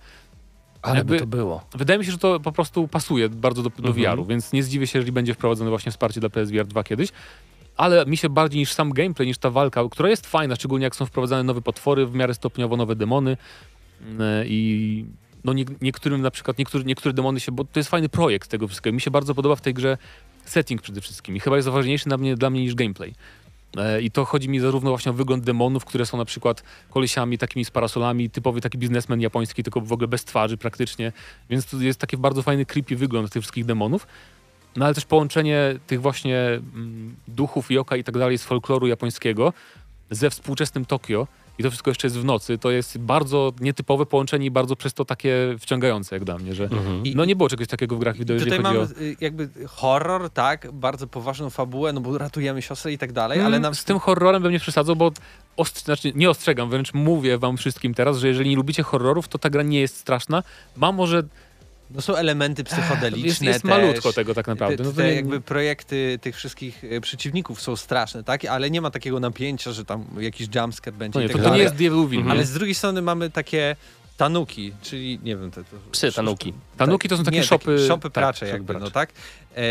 Ale 0.81 0.95
jakby- 0.97 1.13
by 1.13 1.19
to 1.19 1.27
było. 1.27 1.63
Wydaje 1.75 1.99
mi 1.99 2.05
się, 2.05 2.11
że 2.11 2.17
to 2.17 2.39
po 2.39 2.51
prostu 2.51 2.87
pasuje 2.87 3.29
bardzo 3.29 3.63
do, 3.63 3.69
do 3.69 3.87
Mhm. 3.89 3.93
VR-u, 4.15 4.25
więc 4.25 4.53
nie 4.53 4.63
zdziwię 4.63 4.87
się, 4.87 4.99
jeżeli 4.99 5.11
będzie 5.11 5.33
wprowadzone 5.33 5.69
właśnie 5.69 5.91
wsparcie 5.91 6.19
dla 6.19 6.29
PSVR 6.29 6.67
2 6.67 6.83
kiedyś. 6.83 7.09
Ale 7.77 8.05
mi 8.05 8.17
się 8.17 8.29
bardziej 8.29 8.59
niż 8.59 8.73
sam 8.73 8.93
gameplay, 8.93 9.27
niż 9.27 9.37
ta 9.37 9.49
walka, 9.49 9.81
która 9.91 10.09
jest 10.09 10.27
fajna, 10.27 10.55
szczególnie 10.55 10.83
jak 10.83 10.95
są 10.95 11.05
wprowadzane 11.05 11.43
nowe 11.43 11.61
potwory, 11.61 12.05
w 12.05 12.15
miarę 12.15 12.33
stopniowo 12.33 12.77
nowe 12.77 12.95
demony 12.95 13.37
yy, 14.01 14.15
i 14.47 15.05
no 15.43 15.53
nie, 15.53 15.65
niektórym 15.81 16.21
na 16.21 16.31
przykład, 16.31 16.57
niektóre, 16.57 16.83
niektóre 16.83 17.13
demony 17.13 17.39
się, 17.39 17.51
bo 17.51 17.63
to 17.63 17.79
jest 17.79 17.89
fajny 17.89 18.09
projekt 18.09 18.49
tego 18.49 18.67
wszystkiego. 18.67 18.93
Mi 18.95 19.01
się 19.01 19.11
bardzo 19.11 19.35
podoba 19.35 19.55
w 19.55 19.61
tej 19.61 19.73
grze 19.73 19.97
setting 20.45 20.81
przede 20.81 21.01
wszystkim 21.01 21.35
i 21.35 21.39
chyba 21.39 21.55
jest 21.55 21.67
ważniejszy 21.67 22.05
dla 22.05 22.17
mnie, 22.17 22.35
dla 22.35 22.49
mnie 22.49 22.61
niż 22.61 22.75
gameplay. 22.75 23.13
E, 23.77 24.01
I 24.01 24.11
to 24.11 24.25
chodzi 24.25 24.49
mi 24.49 24.59
zarówno 24.59 24.89
właśnie 24.89 25.09
o 25.09 25.13
wygląd 25.13 25.43
demonów, 25.43 25.85
które 25.85 26.05
są 26.05 26.17
na 26.17 26.25
przykład 26.25 26.63
kolesiami 26.89 27.37
takimi 27.37 27.65
z 27.65 27.71
parasolami, 27.71 28.29
typowy 28.29 28.61
taki 28.61 28.77
biznesmen 28.77 29.21
japoński, 29.21 29.63
tylko 29.63 29.81
w 29.81 29.91
ogóle 29.91 30.07
bez 30.07 30.25
twarzy 30.25 30.57
praktycznie. 30.57 31.11
Więc 31.49 31.65
to 31.65 31.77
jest 31.77 31.99
taki 31.99 32.17
bardzo 32.17 32.41
fajny, 32.41 32.65
creepy 32.65 32.95
wygląd 32.95 33.31
tych 33.31 33.41
wszystkich 33.41 33.65
demonów. 33.65 34.07
No 34.75 34.85
ale 34.85 34.93
też 34.93 35.05
połączenie 35.05 35.75
tych 35.87 36.01
właśnie 36.01 36.39
mm, 36.39 37.15
duchów, 37.27 37.71
joka 37.71 37.95
i 37.95 38.03
tak 38.03 38.17
dalej 38.17 38.37
z 38.37 38.43
folkloru 38.43 38.87
japońskiego 38.87 39.53
ze 40.09 40.29
współczesnym 40.29 40.85
Tokio 40.85 41.27
i 41.59 41.63
to 41.63 41.69
wszystko 41.69 41.91
jeszcze 41.91 42.07
jest 42.07 42.17
w 42.19 42.25
nocy, 42.25 42.57
to 42.57 42.71
jest 42.71 42.97
bardzo 42.97 43.53
nietypowe 43.59 44.05
połączenie 44.05 44.45
i 44.45 44.51
bardzo 44.51 44.75
przez 44.75 44.93
to 44.93 45.05
takie 45.05 45.55
wciągające 45.59 46.15
jak 46.15 46.23
dla 46.23 46.37
mnie, 46.37 46.55
że 46.55 46.63
Mhm. 46.63 47.03
No 47.15 47.25
nie 47.25 47.35
było 47.35 47.49
czegoś 47.49 47.67
takiego 47.67 47.95
w 47.95 47.99
grach 47.99 48.17
wideo, 48.17 48.33
jeżeli 48.33 48.51
Tutaj 48.51 48.65
chodzi 48.65 48.77
mamy 48.77 48.93
o... 48.99 49.01
y, 49.01 49.15
jakby 49.21 49.49
horror, 49.67 50.29
tak, 50.29 50.71
bardzo 50.71 51.07
poważną 51.07 51.49
fabułę, 51.49 51.93
no 51.93 52.01
bo 52.01 52.17
ratujemy 52.17 52.61
siostrę 52.61 52.93
i 52.93 52.97
tak 52.97 53.11
dalej, 53.11 53.39
ale 53.39 53.47
Mm, 53.47 53.61
nam 53.61 53.75
Z 53.75 53.83
tym 53.83 53.99
horrorem 53.99 54.43
bym 54.43 54.51
nie 54.51 54.59
przesadzał, 54.59 54.95
bo 54.95 55.11
znaczy, 55.83 56.11
nie 56.15 56.29
ostrzegam, 56.29 56.69
wręcz 56.69 56.93
mówię 56.93 57.37
wam 57.37 57.57
wszystkim 57.57 57.93
teraz, 57.93 58.17
że 58.17 58.27
jeżeli 58.27 58.49
nie 58.49 58.55
lubicie 58.55 58.83
horrorów, 58.83 59.27
to 59.27 59.37
ta 59.37 59.49
gra 59.49 59.63
nie 59.63 59.79
jest 59.79 59.97
straszna. 59.97 60.43
Ma 60.75 60.91
może... 60.91 61.23
no 61.89 62.01
są 62.01 62.15
elementy 62.15 62.63
psychodeliczne 62.63 63.27
Jest, 63.27 63.41
jest 63.41 63.61
też. 63.61 63.69
malutko 63.69 64.13
tego 64.13 64.33
tak 64.33 64.47
naprawdę. 64.47 64.77
Te, 64.77 64.83
No 64.83 64.91
te 64.91 65.03
nie- 65.07 65.13
jakby 65.15 65.41
projekty 65.41 66.19
tych 66.21 66.35
wszystkich 66.35 66.83
e, 66.83 67.01
przeciwników 67.01 67.61
są 67.61 67.75
straszne, 67.75 68.23
tak? 68.23 68.45
Ale 68.45 68.69
nie 68.69 68.81
ma 68.81 68.91
takiego 68.91 69.19
napięcia, 69.19 69.71
że 69.71 69.85
tam 69.85 70.05
jakiś 70.19 70.47
jumpscare 70.55 70.93
będzie 70.93 71.13
to, 71.13 71.19
nie, 71.19 71.25
i 71.25 71.29
to, 71.29 71.37
tak 71.37 71.43
to 71.47 71.55
nie 71.55 71.61
jest 71.61 71.75
Devilville. 71.75 72.21
Mhm. 72.21 72.31
Ale 72.31 72.45
z 72.45 72.53
drugiej 72.53 72.75
strony 72.75 73.01
mamy 73.01 73.29
takie 73.29 73.75
tanuki, 74.17 74.73
czyli 74.81 75.19
nie 75.23 75.37
wiem, 75.37 75.51
te, 75.51 75.63
to, 75.63 75.69
Psy, 75.91 76.11
tanuki. 76.11 76.53
Tanuki 76.77 77.09
to 77.09 77.17
są 77.17 77.23
takie 77.23 77.37
nie, 77.37 77.43
shopy... 77.43 77.87
shopy 77.87 78.03
tak, 78.03 78.11
pracze 78.13 78.47
jakby, 78.47 78.73
pracze. 78.73 78.85
no 78.85 78.91
tak? 78.91 79.09
E, 79.55 79.61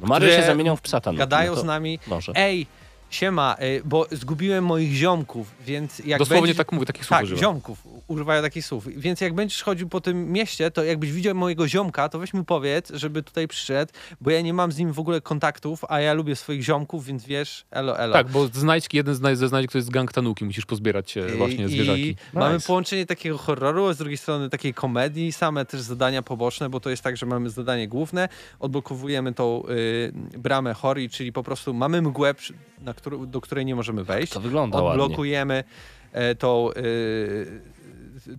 No 0.00 0.06
Mario 0.06 0.36
się 0.36 0.42
zamieniał 0.42 0.76
w 0.76 0.80
psa 0.80 1.00
tanuki. 1.00 1.18
Gadają 1.18 1.54
no 1.54 1.60
z 1.60 1.64
nami, 1.64 1.98
Może. 2.06 2.32
ej, 2.34 2.66
siema, 3.14 3.54
e, 3.58 3.80
bo 3.84 4.06
zgubiłem 4.10 4.64
moich 4.64 4.92
ziomków, 4.92 5.54
więc 5.66 5.98
jak 5.98 6.18
Dosłownie 6.18 6.40
będziesz... 6.42 6.56
tak 6.56 6.72
mówię, 6.72 6.86
takich 6.86 7.02
słów 7.04 7.10
Tak, 7.10 7.24
używam. 7.24 7.40
ziomków, 7.40 7.78
używają 8.08 8.42
takich 8.42 8.66
słów. 8.66 8.86
Więc 8.96 9.20
jak 9.20 9.34
będziesz 9.34 9.62
chodził 9.62 9.88
po 9.88 10.00
tym 10.00 10.32
mieście, 10.32 10.70
to 10.70 10.84
jakbyś 10.84 11.12
widział 11.12 11.34
mojego 11.34 11.68
ziomka, 11.68 12.08
to 12.08 12.18
weź 12.18 12.34
mu 12.34 12.44
powiedz, 12.44 12.92
żeby 12.94 13.22
tutaj 13.22 13.48
przyszedł, 13.48 13.92
bo 14.20 14.30
ja 14.30 14.40
nie 14.40 14.54
mam 14.54 14.72
z 14.72 14.78
nim 14.78 14.92
w 14.92 14.98
ogóle 14.98 15.20
kontaktów, 15.20 15.84
a 15.88 16.00
ja 16.00 16.12
lubię 16.14 16.36
swoich 16.36 16.62
ziomków, 16.62 17.04
więc 17.04 17.24
wiesz, 17.24 17.64
elo, 17.70 17.98
elo. 17.98 18.12
Tak, 18.12 18.28
bo 18.28 18.46
znajdźki, 18.48 18.96
jeden 18.96 19.14
ze 19.36 19.48
znajdź, 19.48 19.70
to 19.70 19.78
jest 19.78 19.90
gang 19.90 20.12
tanuki, 20.12 20.44
musisz 20.44 20.66
pozbierać 20.66 21.16
e, 21.16 21.26
właśnie 21.36 21.64
I 21.64 21.68
zwierzaki. 21.68 22.16
mamy 22.32 22.54
Nice. 22.54 22.66
połączenie 22.66 23.06
takiego 23.06 23.38
horroru, 23.38 23.86
a 23.86 23.92
z 23.94 23.96
drugiej 23.96 24.16
strony 24.18 24.50
takiej 24.50 24.74
komedii, 24.74 25.32
same 25.32 25.64
też 25.64 25.80
zadania 25.80 26.22
poboczne, 26.22 26.68
bo 26.70 26.80
to 26.80 26.90
jest 26.90 27.02
tak, 27.02 27.16
że 27.16 27.26
mamy 27.26 27.50
zadanie 27.50 27.88
główne, 27.88 28.28
odblokowujemy 28.60 29.32
tą 29.34 29.62
y, 29.68 30.12
bramę 30.38 30.74
Hori, 30.74 31.10
czyli 31.10 31.32
po 31.32 31.42
prostu 31.42 31.74
mamy 31.74 32.02
mgłę, 32.02 32.34
na 32.80 32.94
do 33.26 33.40
której 33.40 33.64
nie 33.64 33.74
możemy 33.74 34.04
wejść. 34.04 34.32
To 34.32 34.40
wygląda 34.40 34.82
ładnie. 34.82 35.02
Odblokujemy 35.02 35.64
e, 36.12 36.34
tą, 36.34 36.70
y, 36.70 37.60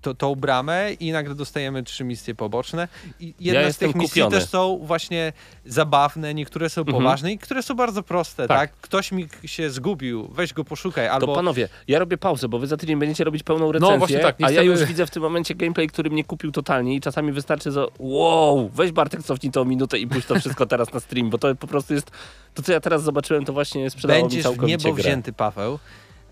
to, 0.02 0.14
tą 0.14 0.36
bramę 0.36 0.94
i 0.94 1.12
nagle 1.12 1.36
dostajemy 1.36 1.84
trzy 1.84 2.04
misje 2.04 2.36
poboczne. 2.36 2.88
I 3.20 3.34
jedna 3.40 3.62
z 3.64 3.66
jestem 3.66 3.90
tych 3.90 3.96
misji 4.02 4.22
kupiony. 4.22 4.40
też 4.40 4.50
są 4.50 4.78
właśnie 4.84 5.34
zabawne, 5.66 6.34
niektóre 6.34 6.70
są 6.70 6.82
Mhm. 6.82 6.98
poważne 7.04 7.32
i 7.34 7.38
które 7.38 7.64
są 7.64 7.74
bardzo 7.76 8.04
proste, 8.04 8.48
Tak. 8.48 8.58
tak? 8.72 8.78
Ktoś 8.82 9.12
mi 9.12 9.28
się 9.46 9.70
zgubił, 9.70 10.28
weź 10.28 10.54
go 10.54 10.64
poszukaj, 10.64 11.08
albo... 11.08 11.28
To 11.28 11.34
panowie, 11.36 11.70
ja 11.88 12.00
robię 12.00 12.18
pauzę, 12.18 12.48
bo 12.48 12.60
wy 12.60 12.68
za 12.68 12.78
tydzień 12.78 13.00
będziecie 13.00 13.24
robić 13.24 13.44
pełną 13.44 13.72
recenzję, 13.72 13.98
właśnie 13.98 14.20
tak, 14.20 14.36
a 14.42 14.52
ja 14.52 14.62
już 14.62 14.84
widzę 14.86 15.06
w 15.06 15.10
tym 15.12 15.24
momencie 15.24 15.56
gameplay, 15.56 15.88
który 15.88 16.10
mnie 16.10 16.24
kupił 16.24 16.52
totalnie 16.52 16.96
i 16.96 17.02
czasami 17.02 17.32
wystarczy 17.32 17.72
za 17.72 17.86
wow, 18.00 18.70
weź 18.70 18.92
Bartek 18.92 19.24
cofnij 19.24 19.52
o 19.56 19.66
minutę 19.66 20.00
i 20.00 20.08
puść 20.08 20.28
to 20.28 20.40
wszystko 20.40 20.66
teraz 20.66 20.94
na 20.94 21.00
stream, 21.00 21.30
bo 21.30 21.38
to 21.38 21.56
po 21.56 21.68
prostu 21.68 21.94
jest, 21.94 22.12
to 22.54 22.64
co 22.64 22.72
ja 22.72 22.80
teraz 22.80 23.04
zobaczyłem, 23.04 23.46
to 23.46 23.54
właśnie 23.54 23.90
sprzedało 23.90 24.18
mi 24.20 24.24
Będziesz 24.24 24.40
w 24.42 24.44
całkowicie 24.44 24.78
niebo 24.78 24.94
grę. 24.94 25.04
wzięty, 25.04 25.34
Paweł, 25.34 25.80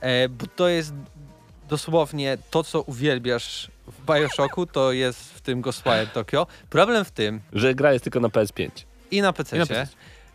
e, 0.02 0.30
bo 0.30 0.46
to 0.56 0.68
jest 0.68 0.94
dosłownie 1.76 2.38
to, 2.52 2.64
co 2.64 2.82
uwielbiasz 2.82 3.72
w 3.88 4.06
Bioshocku, 4.14 4.66
to 4.66 4.92
jest 4.92 5.34
w 5.34 5.42
tym 5.42 5.62
Ghostwire 5.62 6.08
Tokyo. 6.14 6.48
Problem 6.70 7.06
w 7.06 7.12
tym 7.12 7.40
Że 7.54 7.76
gra 7.76 7.94
jest 7.94 8.04
tylko 8.04 8.20
na 8.20 8.28
PS5. 8.28 8.70
i 9.12 9.22
na 9.22 9.34
PC, 9.34 9.56
I 9.56 9.60
na 9.60 9.66
PC. 9.66 9.88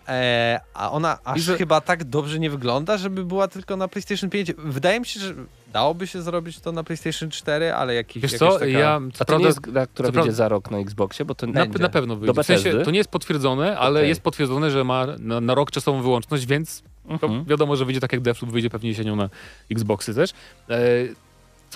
e, 0.08 0.60
a 0.74 0.90
ona 0.92 1.18
aż 1.24 1.40
że- 1.40 1.56
chyba 1.58 1.80
tak 1.80 2.04
dobrze 2.04 2.38
nie 2.38 2.50
wygląda, 2.50 2.98
żeby 2.98 3.24
była 3.24 3.48
tylko 3.48 3.76
na 3.76 3.88
PlayStation 3.88 4.30
5. 4.30 4.52
Wydaje 4.58 5.00
mi 5.00 5.06
się, 5.06 5.20
że 5.20 5.34
dałoby 5.72 6.06
się 6.06 6.22
zrobić 6.22 6.60
to 6.60 6.72
na 6.72 6.84
PlayStation 6.84 7.30
4, 7.30 7.74
ale 7.74 7.94
jakiś, 7.94 8.22
Wiesz 8.22 8.32
jakaś 8.32 8.48
co, 8.48 8.54
taka... 8.58 8.66
ja 8.66 8.94
A 8.94 9.00
co 9.14 9.24
to 9.24 9.24
nie 9.24 9.26
prawda 9.26 9.46
jest 9.48 9.60
gra, 9.60 9.86
która 9.86 10.06
wyjdzie 10.06 10.14
prawda- 10.22 10.32
za 10.36 10.48
rok 10.48 10.70
na 10.70 10.78
Xboxie, 10.78 11.24
bo 11.24 11.34
to 11.34 11.46
na, 11.46 11.64
na 11.64 11.88
pewno 11.88 12.16
wyjdzie. 12.16 12.34
Do 12.34 12.42
W 12.42 12.46
sensie, 12.46 12.84
to 12.84 12.90
nie 12.90 12.98
jest 12.98 13.10
potwierdzone, 13.10 13.78
ale 13.78 14.00
Okej. 14.00 14.08
jest 14.08 14.20
potwierdzone, 14.20 14.70
że 14.70 14.84
ma 14.84 15.06
na, 15.18 15.40
na 15.40 15.54
rok 15.54 15.70
czasową 15.70 16.02
wyłączność, 16.02 16.46
więc 16.46 16.82
Mhm. 17.08 17.44
wiadomo, 17.44 17.76
że 17.76 17.84
wyjdzie 17.84 18.00
tak 18.00 18.12
jak 18.12 18.20
Deathloop, 18.20 18.52
wyjdzie 18.52 18.70
pewnie 18.70 18.88
jesienią 18.88 19.16
na 19.16 19.30
Xboxy 19.70 20.14
też. 20.14 20.30
E, 20.70 20.76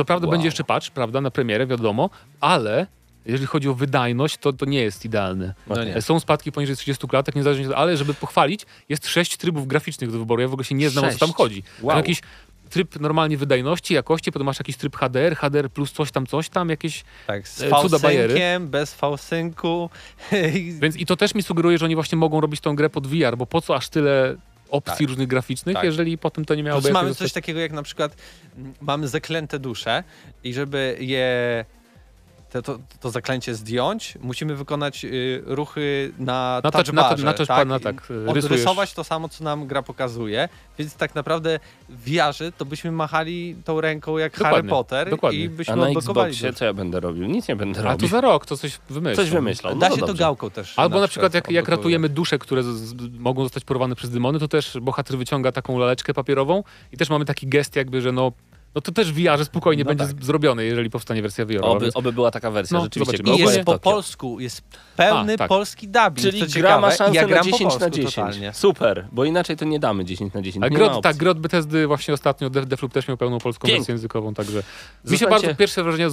co 0.01 0.05
prawda 0.05 0.27
Wow. 0.27 0.33
będzie 0.33 0.47
jeszcze 0.47 0.65
patch, 0.65 0.91
prawda, 0.91 1.21
na 1.21 1.31
premierę, 1.31 1.67
wiadomo, 1.67 2.11
ale 2.41 2.87
jeżeli 3.27 3.47
chodzi 3.47 3.69
o 3.69 3.75
wydajność, 3.75 4.37
to, 4.39 4.53
to 4.53 4.67
nie 4.67 4.81
jest 4.83 5.05
idealne. 5.05 5.55
No 5.67 5.85
nie. 5.85 6.03
Są 6.03 6.21
spadki 6.21 6.53
poniżej 6.53 6.77
30 6.77 7.09
klatek, 7.09 7.35
niezależnie, 7.35 7.77
ale 7.77 7.97
żeby 7.97 8.15
pochwalić, 8.15 8.67
jest 8.89 9.09
sześć 9.09 9.37
trybów 9.37 9.67
graficznych 9.67 10.13
do 10.13 10.19
wyboru. 10.19 10.43
Ja 10.43 10.49
w 10.49 10.53
ogóle 10.53 10.65
się 10.65 10.75
nie 10.75 10.91
znam, 10.91 11.05
o 11.05 11.13
co 11.13 11.19
tam 11.19 11.29
Sześć. 11.29 11.37
chodzi. 11.37 11.63
Wow. 11.83 11.97
Jakiś 11.97 12.21
tryb 12.71 13.01
normalnie 13.01 13.37
wydajności, 13.37 13.95
jakości, 13.95 14.33
potem 14.33 14.47
masz 14.47 14.59
jakiś 14.59 14.77
tryb 14.77 14.97
HDR, 14.97 15.37
HDR 15.37 15.71
plus 15.71 15.93
coś 15.93 16.11
tam, 16.11 16.27
coś 16.27 16.49
tam, 16.49 16.69
jakieś... 16.69 17.05
Tak, 17.27 17.49
z 17.49 17.63
e, 17.63 17.71
cuda 17.83 17.99
bajery. 17.99 18.41
Bez 18.61 18.95
V-synku. 18.95 19.91
Więc 20.81 20.97
i 20.97 21.07
to 21.07 21.17
też 21.17 21.35
mi 21.35 21.43
sugeruje, 21.43 21.79
że 21.79 21.85
oni 21.85 21.95
właśnie 21.95 22.19
mogą 22.19 22.41
robić 22.41 22.61
tą 22.61 22.77
grę 22.77 22.91
pod 22.91 23.07
VR, 23.07 23.37
bo 23.37 23.47
po 23.47 23.61
co 23.61 23.77
aż 23.77 23.89
tyle 23.89 24.37
opcji 24.71 24.99
Tak. 24.99 25.09
różnych 25.09 25.29
graficznych, 25.29 25.75
Tak. 25.75 25.85
jeżeli 25.85 26.19
potem 26.19 26.45
to 26.45 26.55
nie 26.55 26.63
miałoby 26.63 26.83
Plus 26.89 26.95
mamy 26.95 27.09
coś 27.09 27.19
zostać- 27.19 27.33
takiego 27.33 27.61
jak 27.61 27.73
na 27.73 27.83
przykład 27.83 28.17
mm, 28.57 28.75
mamy 28.81 29.09
zaklęte 29.09 29.59
dusze 29.59 30.05
i 30.45 30.55
żeby 30.55 30.97
je 31.01 31.65
to, 32.51 32.63
to, 32.63 32.79
to 33.01 33.11
zaklęcie 33.11 33.55
zdjąć, 33.55 34.15
musimy 34.21 34.57
wykonać 34.57 35.05
y, 35.05 35.43
ruchy 35.47 36.13
na 36.19 36.61
Na 36.65 36.71
touch- 36.71 36.73
touch 36.85 36.93
na 36.93 37.03
barze, 37.03 37.17
touch- 37.17 37.25
na 37.25 37.33
touch 37.33 37.49
tak? 37.49 37.69
na 37.69 37.81
tak, 37.81 38.11
y. 38.11 38.31
Odrysować 38.31 38.95
to 38.95 39.05
samo, 39.05 39.29
co 39.29 39.45
nam 39.45 39.67
gra 39.67 39.83
pokazuje, 39.83 40.49
więc 40.79 40.95
tak 40.95 41.15
naprawdę 41.15 41.61
w 41.89 42.05
VR-ze 42.11 42.53
to 42.53 42.65
byśmy 42.65 42.93
machali 42.93 43.57
tą 43.65 43.81
ręką 43.81 44.19
jak 44.19 44.33
Harry 44.33 44.45
Dokładnie, 44.51 44.71
Potter 44.71 45.11
dokładnie. 45.11 45.39
i 45.41 45.47
A 45.47 45.51
byśmy 45.51 45.77
na 45.77 45.83
odblokowali. 45.89 46.31
Xboxie 46.31 46.53
co 46.53 46.65
ja 46.65 46.73
będę 46.73 47.01
robił? 47.01 47.27
Nic 47.27 47.49
nie 47.49 47.57
będę 47.57 47.81
A 47.81 47.83
to 47.83 47.89
robił. 47.91 48.09
za 48.09 48.21
rok, 48.21 48.47
to 48.47 48.57
coś 48.57 48.79
wymyślą. 48.91 49.25
Coś 49.25 49.31
wymyślą. 49.33 49.71
No 49.71 49.77
Da 49.77 49.89
to 49.89 49.95
się 49.95 50.01
to 50.01 50.07
dobrze. 50.07 50.21
gałką 50.21 50.51
też. 50.51 50.79
Albo 50.79 51.01
na 51.01 51.09
przykład 51.09 51.35
jak, 51.35 51.45
jak 51.51 51.65
odblokuje. 51.65 51.77
ratujemy 51.77 52.09
dusze, 52.09 52.39
które 52.39 52.63
z, 52.63 52.67
z, 52.67 52.95
mogą 53.19 53.43
zostać 53.43 53.65
porwane 53.65 53.95
przez 53.95 54.11
demony, 54.11 54.39
to 54.39 54.49
też 54.49 54.79
bohater 54.83 55.19
wyciąga 55.19 55.53
taką 55.53 55.79
laleczkę 55.79 56.15
papierową 56.15 56.63
i 56.93 56.97
też 56.97 57.11
mamy 57.11 57.25
taki 57.25 57.47
gest 57.47 57.77
jakby, 57.77 58.01
że 58.01 58.13
no, 58.13 58.33
no 58.75 58.81
to 58.81 58.93
też 58.93 59.13
w 59.13 59.17
VR-ze 59.17 59.45
spokojnie 59.45 59.85
No 59.85 59.89
będzie 59.89 60.07
tak. 60.15 60.25
zrobione, 60.25 60.65
jeżeli 60.65 60.91
powstanie 60.91 61.23
wersja 61.23 61.45
VR-owa. 61.45 61.69
Oby, 61.69 61.85
więc- 61.85 61.97
oby 61.97 62.13
była 62.13 62.31
taka 62.31 62.51
wersja 62.51 62.79
No, 62.79 62.85
rzeczywiście. 62.85 63.17
zobaczymy. 63.17 63.39
I 63.39 63.41
jest 63.41 63.61
po 63.67 63.79
polsku, 63.79 64.41
jest 64.41 64.63
pełny 64.97 65.35
A, 65.35 65.37
tak. 65.37 65.49
polski 65.49 65.89
dubbing. 65.89 66.19
Czyli 66.19 66.39
gra 66.39 66.49
ciekawe. 66.49 66.81
ma 66.81 66.91
szansę 66.91 67.15
ja 67.15 67.23
na 67.23 67.29
gram 67.29 67.41
po 67.45 67.51
10 67.51 67.63
na 67.75 67.79
polsku 67.81 67.91
10. 67.97 68.15
Totalnie. 68.15 68.53
Super, 68.53 69.07
bo 69.13 69.25
inaczej 69.25 69.57
to 69.57 69.65
nie 69.65 69.79
damy 69.79 70.05
10 70.05 70.35
na 70.35 70.43
10. 70.43 70.65
A 70.65 70.69
grot, 70.71 71.03
tak, 71.03 71.17
grot 71.17 71.39
Bethesdy 71.41 71.87
właśnie 71.87 72.15
ostatnio, 72.15 72.51
Defloop 72.51 72.93
też 72.93 73.09
miał 73.09 73.17
pełną 73.17 73.39
polską 73.39 73.67
Pięknie. 73.67 73.79
wersję 73.81 73.93
językową, 73.93 74.35
także 74.35 74.57
mi 74.57 74.63
się 74.63 74.65
Zostańcie- 75.05 75.27
bardzo 75.47 75.55
pierwsze 75.59 75.83
wrażenia 75.83 76.09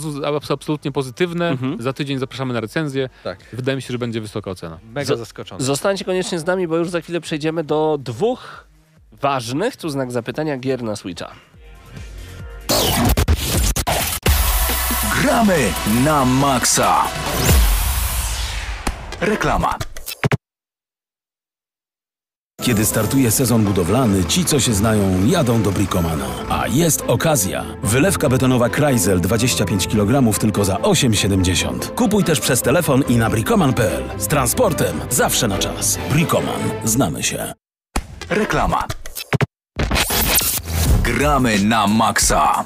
absolutnie 0.51 0.91
pozytywne. 0.91 1.49
Mhm. 1.49 1.81
Za 1.81 1.93
tydzień 1.93 2.17
zapraszamy 2.19 2.53
na 2.53 2.59
recenzję. 2.59 3.09
Tak. 3.23 3.39
Wydaje 3.53 3.75
mi 3.75 3.81
się, 3.81 3.91
że 3.91 3.97
będzie 3.99 4.21
wysoka 4.21 4.51
ocena. 4.51 4.79
Mega 4.93 5.15
Z- 5.15 5.19
zaskoczony. 5.19 5.63
Zostańcie 5.63 6.05
koniecznie 6.05 6.39
z 6.39 6.45
nami, 6.45 6.67
bo 6.67 6.77
już 6.77 6.89
za 6.89 7.01
chwilę 7.01 7.21
przejdziemy 7.21 7.63
do 7.63 7.97
dwóch 8.03 8.67
ważnych, 9.21 9.75
tu 9.77 9.89
znak 9.89 10.11
zapytania, 10.11 10.57
gier 10.57 10.83
na 10.83 10.95
Switcha. 10.95 11.31
Gramy 15.21 15.73
na 16.05 16.25
maksa. 16.25 17.03
Reklama. 19.21 19.75
Kiedy 22.61 22.85
startuje 22.85 23.31
sezon 23.31 23.63
budowlany, 23.63 24.25
ci 24.25 24.45
co 24.45 24.59
się 24.59 24.73
znają 24.73 25.25
jadą 25.25 25.61
do 25.61 25.71
Bricomana. 25.71 26.25
A 26.49 26.67
jest 26.67 27.03
okazja. 27.07 27.65
Wylewka 27.83 28.29
betonowa 28.29 28.69
Kreisel 28.69 29.21
25 29.21 29.87
kg 29.87 30.39
tylko 30.39 30.65
za 30.65 30.75
8,70. 30.75 31.95
Kupuj 31.95 32.23
też 32.23 32.39
przez 32.39 32.61
telefon 32.61 33.03
i 33.09 33.15
na 33.15 33.29
bricoman.pl. 33.29 34.03
Z 34.17 34.27
transportem 34.27 35.01
zawsze 35.09 35.47
na 35.47 35.57
czas. 35.57 35.97
Bricoman. 36.09 36.59
Znamy 36.83 37.23
się. 37.23 37.53
Reklama. 38.29 38.87
Gramy 41.07 41.59
na 41.63 41.87
maksa. 41.87 42.65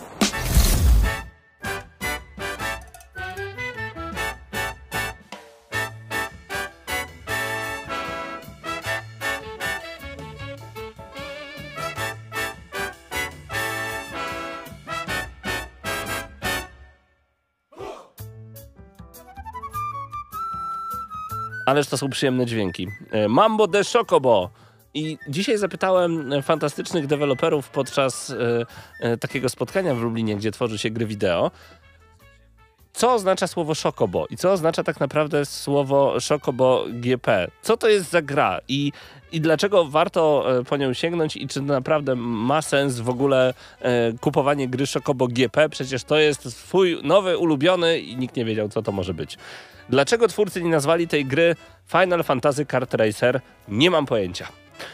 Ależ 21.66 21.88
to 21.88 21.98
są 21.98 22.10
przyjemne 22.10 22.46
dźwięki. 22.46 22.88
E, 23.12 23.28
Mambo 23.28 23.68
de 23.68 23.82
Chocobo. 23.84 24.61
I 24.94 25.18
dzisiaj 25.28 25.58
zapytałem 25.58 26.34
e, 26.34 26.42
fantastycznych 26.42 27.08
deweloperów 27.08 27.70
podczas 27.70 28.30
e, 28.30 28.66
e, 29.00 29.18
takiego 29.18 29.50
spotkania 29.50 29.96
w 29.96 30.02
Lublinie, 30.02 30.36
gdzie 30.36 30.52
tworzy 30.52 30.78
się 30.78 30.90
gry 30.90 31.06
wideo, 31.06 31.52
co 32.94 33.14
oznacza 33.14 33.48
słowo 33.48 33.74
Chocobo 33.84 34.28
i 34.30 34.38
co 34.38 34.52
oznacza 34.52 34.84
tak 34.84 35.00
naprawdę 35.00 35.46
słowo 35.46 36.18
Chocobo 36.30 36.86
GP. 36.90 37.48
Co 37.62 37.78
to 37.78 37.90
jest 37.90 38.10
za 38.10 38.22
gra 38.22 38.60
i, 38.68 38.92
i 39.32 39.42
dlaczego 39.42 39.86
warto 39.86 40.46
po 40.70 40.78
nią 40.78 40.94
sięgnąć 40.94 41.38
i 41.38 41.48
czy 41.48 41.62
naprawdę 41.62 42.16
ma 42.16 42.62
sens 42.62 43.00
w 43.00 43.10
ogóle 43.10 43.54
e, 43.82 44.14
kupowanie 44.14 44.68
gry 44.68 44.86
Chocobo 44.94 45.28
GP? 45.28 45.70
Przecież 45.70 46.04
to 46.04 46.18
jest 46.18 46.58
swój 46.58 47.00
nowy, 47.04 47.38
ulubiony 47.38 48.00
i 48.00 48.18
nikt 48.18 48.36
nie 48.36 48.46
wiedział, 48.46 48.70
co 48.70 48.82
to 48.82 48.92
może 48.92 49.14
być. 49.14 49.38
Dlaczego 49.90 50.28
twórcy 50.28 50.64
nie 50.64 50.70
nazwali 50.70 51.08
tej 51.08 51.26
gry 51.26 51.56
Final 51.88 52.24
Fantasy 52.24 52.66
Kart 52.66 52.94
Racer? 52.94 53.42
Nie 53.68 53.92
mam 53.92 54.06
pojęcia. 54.06 54.48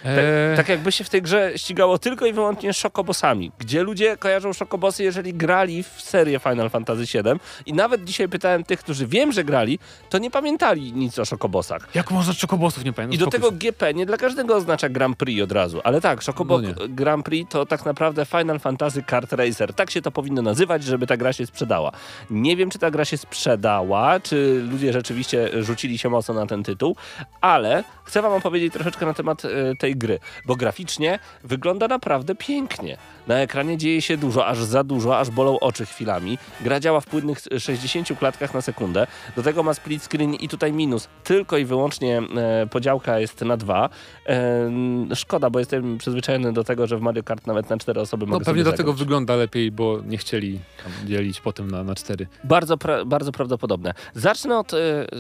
Tak, 0.04 0.12
Eee, 0.14 0.58
tak 0.58 0.70
jakby 0.70 0.92
się 0.92 1.04
w 1.04 1.10
tej 1.10 1.22
grze 1.22 1.52
ścigało 1.56 1.98
tylko 1.98 2.26
i 2.26 2.34
wyłącznie 2.34 2.74
szokobosami. 2.74 3.52
Gdzie 3.60 3.84
ludzie 3.84 4.18
kojarzą 4.18 4.54
szokobosy, 4.54 5.04
jeżeli 5.04 5.34
grali 5.34 5.84
w 5.84 6.02
serię 6.02 6.40
Final 6.40 6.70
Fantasy 6.70 7.02
VII 7.14 7.40
i 7.66 7.74
nawet 7.74 8.04
dzisiaj 8.04 8.30
pytałem 8.30 8.64
tych, 8.64 8.80
którzy 8.80 9.08
wiem, 9.08 9.32
że 9.32 9.44
grali, 9.44 9.80
to 10.10 10.18
nie 10.18 10.32
pamiętali 10.32 10.94
nic 10.94 11.20
o 11.20 11.26
szokobosach. 11.26 11.88
jak 11.96 12.12
można 12.12 12.34
czekobosów 12.34 12.86
nie 12.86 12.94
pamiętam? 12.94 13.16
I 13.16 13.18
do 13.18 13.28
tego. 13.28 13.52
GP 13.52 13.94
nie 13.94 14.06
dla 14.06 14.18
każdego 14.18 14.56
oznacza 14.56 14.90
Grand 14.90 15.18
Prix 15.18 15.44
od 15.44 15.52
razu, 15.52 15.82
ale 15.84 16.02
tak, 16.02 16.24
Chocobo 16.24 16.62
No. 16.62 16.68
Grand 16.90 17.26
Prix 17.26 17.52
to 17.52 17.66
tak 17.66 17.86
naprawdę 17.86 18.26
Final 18.26 18.60
Fantasy 18.60 19.04
Kart 19.04 19.34
Racer. 19.34 19.74
Tak 19.74 19.92
się 19.92 20.02
to 20.02 20.12
powinno 20.12 20.42
nazywać, 20.42 20.84
żeby 20.84 21.08
ta 21.08 21.18
gra 21.18 21.34
się 21.34 21.46
sprzedała. 21.46 21.92
Nie 22.30 22.56
wiem, 22.56 22.70
czy 22.70 22.80
ta 22.80 22.92
gra 22.92 23.06
się 23.06 23.18
sprzedała, 23.18 24.20
czy 24.20 24.64
ludzie 24.72 24.94
rzeczywiście 24.94 25.64
rzucili 25.64 25.98
się 25.98 26.10
mocno 26.10 26.34
na 26.34 26.46
ten 26.46 26.64
tytuł, 26.64 26.96
ale 27.42 27.84
chcę 28.04 28.22
wam 28.22 28.34
opowiedzieć 28.34 28.74
troszeczkę 28.74 29.06
na 29.06 29.14
temat 29.14 29.46
e, 29.46 29.50
tej 29.78 29.96
gry, 29.96 30.20
bo 30.46 30.56
graficznie 30.56 31.20
wygląda 31.44 31.88
naprawdę 31.88 32.36
pięknie. 32.36 32.98
Na 33.28 33.36
ekranie 33.36 33.78
dzieje 33.78 34.02
się 34.02 34.18
dużo, 34.18 34.46
aż 34.48 34.58
za 34.64 34.84
dużo, 34.84 35.20
aż 35.20 35.30
bolą 35.30 35.60
oczy 35.60 35.86
chwilami. 35.86 36.38
Gra 36.62 36.80
działa 36.80 37.00
w 37.00 37.06
płynnych 37.06 37.38
60 37.60 38.08
klatkach 38.20 38.54
na 38.54 38.62
sekundę. 38.62 39.08
Do 39.36 39.44
tego 39.44 39.64
ma 39.64 39.74
split 39.74 40.04
screen 40.04 40.34
i 40.34 40.48
tutaj 40.50 40.74
minus. 40.74 41.08
Tylko 41.24 41.58
i 41.58 41.66
wyłącznie 41.66 42.22
e, 42.38 42.68
podziałka 42.68 43.20
jest 43.20 43.42
na 43.42 43.58
dwa. 43.58 43.90
E, 44.28 44.70
szkoda, 45.16 45.50
bo 45.50 45.60
jestem 45.60 45.98
przyzwyczajony 45.98 46.54
do 46.54 46.64
tego, 46.64 46.88
że 46.88 46.98
w 46.98 47.02
Mario 47.02 47.24
Kart 47.24 47.48
nawet 47.48 47.70
na 47.70 47.78
cztery 47.78 48.02
osoby 48.02 48.26
No 48.26 48.32
mogę 48.32 48.46
pewnie 48.46 48.62
sobie 48.62 48.64
dlatego 48.64 48.92
zagrać. 48.92 49.00
wygląda 49.06 49.36
lepiej, 49.36 49.72
bo 49.72 50.00
nie 50.06 50.18
chcieli 50.18 50.60
dzielić 51.06 51.42
potem 51.42 51.72
na, 51.72 51.84
na 51.84 51.96
cztery. 51.96 52.28
Bardzo, 52.44 52.76
pra- 52.76 53.06
bardzo 53.06 53.32
prawdopodobne. 53.32 53.94
Zacznę 54.14 54.58
od 54.60 54.74
e, 54.74 54.78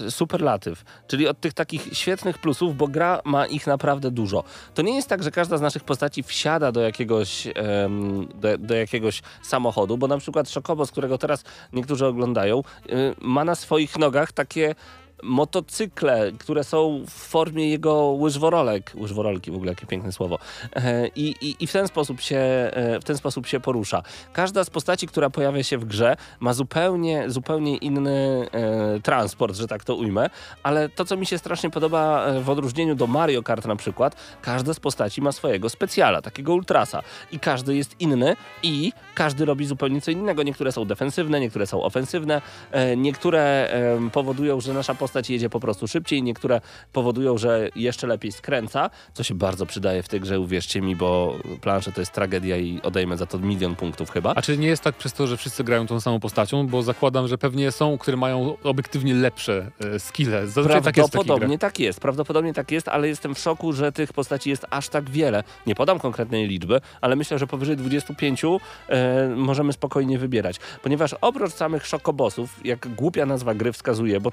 superlatyw, 0.10 0.84
czyli 1.08 1.28
od 1.28 1.39
tych 1.39 1.54
takich 1.54 1.82
świetnych 1.98 2.38
plusów, 2.38 2.78
bo 2.78 2.88
gra 2.88 3.22
ma 3.26 3.46
ich 3.46 3.67
naprawdę 3.67 4.12
dużo. 4.12 4.43
To 4.74 4.82
nie 4.82 4.96
jest 4.96 5.08
tak, 5.10 5.24
że 5.24 5.32
każda 5.32 5.58
z 5.58 5.62
naszych 5.62 5.84
postaci 5.84 6.24
wsiada 6.24 6.72
do 6.72 6.82
jakiegoś, 6.82 7.48
em, 7.48 7.96
do, 8.36 8.57
do 8.57 8.75
jakiegoś 8.75 9.21
samochodu, 9.41 9.97
bo 9.97 10.07
na 10.07 10.17
przykład 10.17 10.49
Szokobo, 10.49 10.86
z 10.86 10.91
którego 10.91 11.17
teraz 11.17 11.43
niektórzy 11.73 12.05
oglądają, 12.05 12.60
y, 12.60 13.15
ma 13.21 13.43
na 13.43 13.55
swoich 13.55 13.97
nogach 13.97 14.31
takie 14.31 14.75
motocykle, 15.23 16.32
które 16.39 16.63
są 16.63 17.03
w 17.08 17.12
formie 17.12 17.69
jego 17.69 18.12
łyżworolek, 18.12 18.91
łyżworolki 18.95 19.51
w 19.51 19.56
ogóle, 19.56 19.71
jakie 19.71 19.86
piękne 19.86 20.12
słowo, 20.12 20.39
E, 20.75 21.08
i, 21.08 21.36
i, 21.41 21.63
i 21.63 21.67
w, 21.67 21.71
ten 21.71 21.88
sposób 21.88 22.21
się, 22.21 22.38
e, 22.38 22.99
w 22.99 23.03
ten 23.03 23.17
sposób 23.17 23.47
się 23.47 23.60
porusza. 23.60 24.03
Każda 24.34 24.63
z 24.63 24.69
postaci, 24.69 25.08
która 25.08 25.30
pojawia 25.30 25.63
się 25.63 25.77
w 25.77 25.86
grze, 25.86 26.15
ma 26.39 26.53
zupełnie, 26.53 27.30
zupełnie 27.30 27.77
inny 27.77 28.47
e, 28.51 28.99
transport, 28.99 29.56
że 29.56 29.67
tak 29.67 29.84
to 29.84 29.95
ujmę, 29.95 30.30
ale 30.63 30.89
to, 30.89 31.06
co 31.06 31.17
mi 31.17 31.25
się 31.25 31.38
strasznie 31.38 31.69
podoba 31.69 32.25
e, 32.25 32.41
w 32.41 32.49
odróżnieniu 32.49 32.95
do 32.95 33.08
Mario 33.08 33.43
Kart 33.43 33.65
na 33.65 33.75
przykład, 33.75 34.15
każda 34.41 34.73
z 34.73 34.80
postaci 34.80 35.21
ma 35.21 35.32
swojego 35.32 35.69
specjala, 35.69 36.21
takiego 36.21 36.53
ultrasa 36.53 37.01
i 37.32 37.39
każdy 37.39 37.75
jest 37.75 38.01
inny 38.01 38.36
i 38.63 38.93
każdy 39.15 39.45
robi 39.45 39.65
zupełnie 39.65 40.01
co 40.01 40.12
innego. 40.12 40.43
Niektóre 40.43 40.71
są 40.71 40.86
defensywne, 40.86 41.39
niektóre 41.39 41.67
są 41.67 41.84
ofensywne, 41.84 42.41
e, 42.71 42.97
niektóre 42.97 43.67
em, 43.67 44.10
powodują, 44.10 44.62
że 44.62 44.73
nasza 44.73 44.95
postać 44.95 45.07
jedzie 45.30 45.50
po 45.50 45.60
prostu 45.60 45.88
szybciej, 45.88 46.24
niektóre 46.24 46.62
powodują, 46.93 47.38
że 47.38 47.70
jeszcze 47.76 48.08
lepiej 48.08 48.32
skręca, 48.32 48.89
co 49.13 49.24
się 49.24 49.36
bardzo 49.36 49.65
przydaje 49.65 50.04
w 50.04 50.08
tej 50.08 50.22
grze, 50.22 50.39
uwierzcie 50.39 50.82
mi, 50.82 50.96
bo 50.96 51.36
plansze 51.62 51.91
to 51.91 52.02
jest 52.02 52.12
tragedia 52.12 52.58
i 52.58 52.82
odejmę 52.82 53.17
za 53.17 53.26
to 53.26 53.39
milion 53.39 53.76
punktów 53.76 54.12
chyba. 54.12 54.34
A 54.36 54.41
czy 54.41 54.58
nie 54.58 54.67
jest 54.67 54.84
tak 54.84 54.96
przez 54.96 55.13
to, 55.13 55.28
że 55.28 55.38
wszyscy 55.38 55.63
grają 55.63 55.88
tą 55.88 56.00
samą 56.00 56.20
postacią? 56.20 56.67
Bo 56.67 56.84
zakładam, 56.84 57.28
że 57.28 57.38
pewnie 57.38 57.72
są, 57.72 57.98
które 57.98 58.17
mają 58.17 58.58
obiektywnie 58.63 59.13
lepsze 59.13 59.72
e, 59.80 60.00
skille. 60.00 60.48
Zazwyczaj 60.48 60.82
tak 60.82 60.98
jest 60.98 61.12
Prawdopodobnie 61.12 61.58
tak 61.58 61.80
jest, 61.80 62.00
prawdopodobnie 62.00 62.54
tak 62.54 62.72
jest, 62.72 62.88
ale 62.88 63.08
jestem 63.08 63.36
w 63.36 63.39
szoku, 63.39 63.74
że 63.74 63.91
tych 63.91 64.13
postaci 64.13 64.50
jest 64.50 64.65
aż 64.70 64.89
tak 64.89 65.10
wiele. 65.10 65.43
Nie 65.67 65.76
podam 65.76 66.00
konkretnej 66.00 66.48
liczby, 66.48 66.82
ale 67.02 67.15
myślę, 67.15 67.39
że 67.39 67.48
powyżej 67.48 67.78
25 67.78 68.43
e, 68.43 69.30
możemy 69.36 69.74
spokojnie 69.74 70.17
wybierać. 70.17 70.60
Ponieważ 70.84 71.15
oprócz 71.22 71.54
samych 71.54 71.86
szokobosów, 71.86 72.65
jak 72.65 72.96
głupia 72.96 73.26
nazwa 73.26 73.54
gry 73.54 73.74
wskazuje, 73.74 74.20
bo 74.20 74.32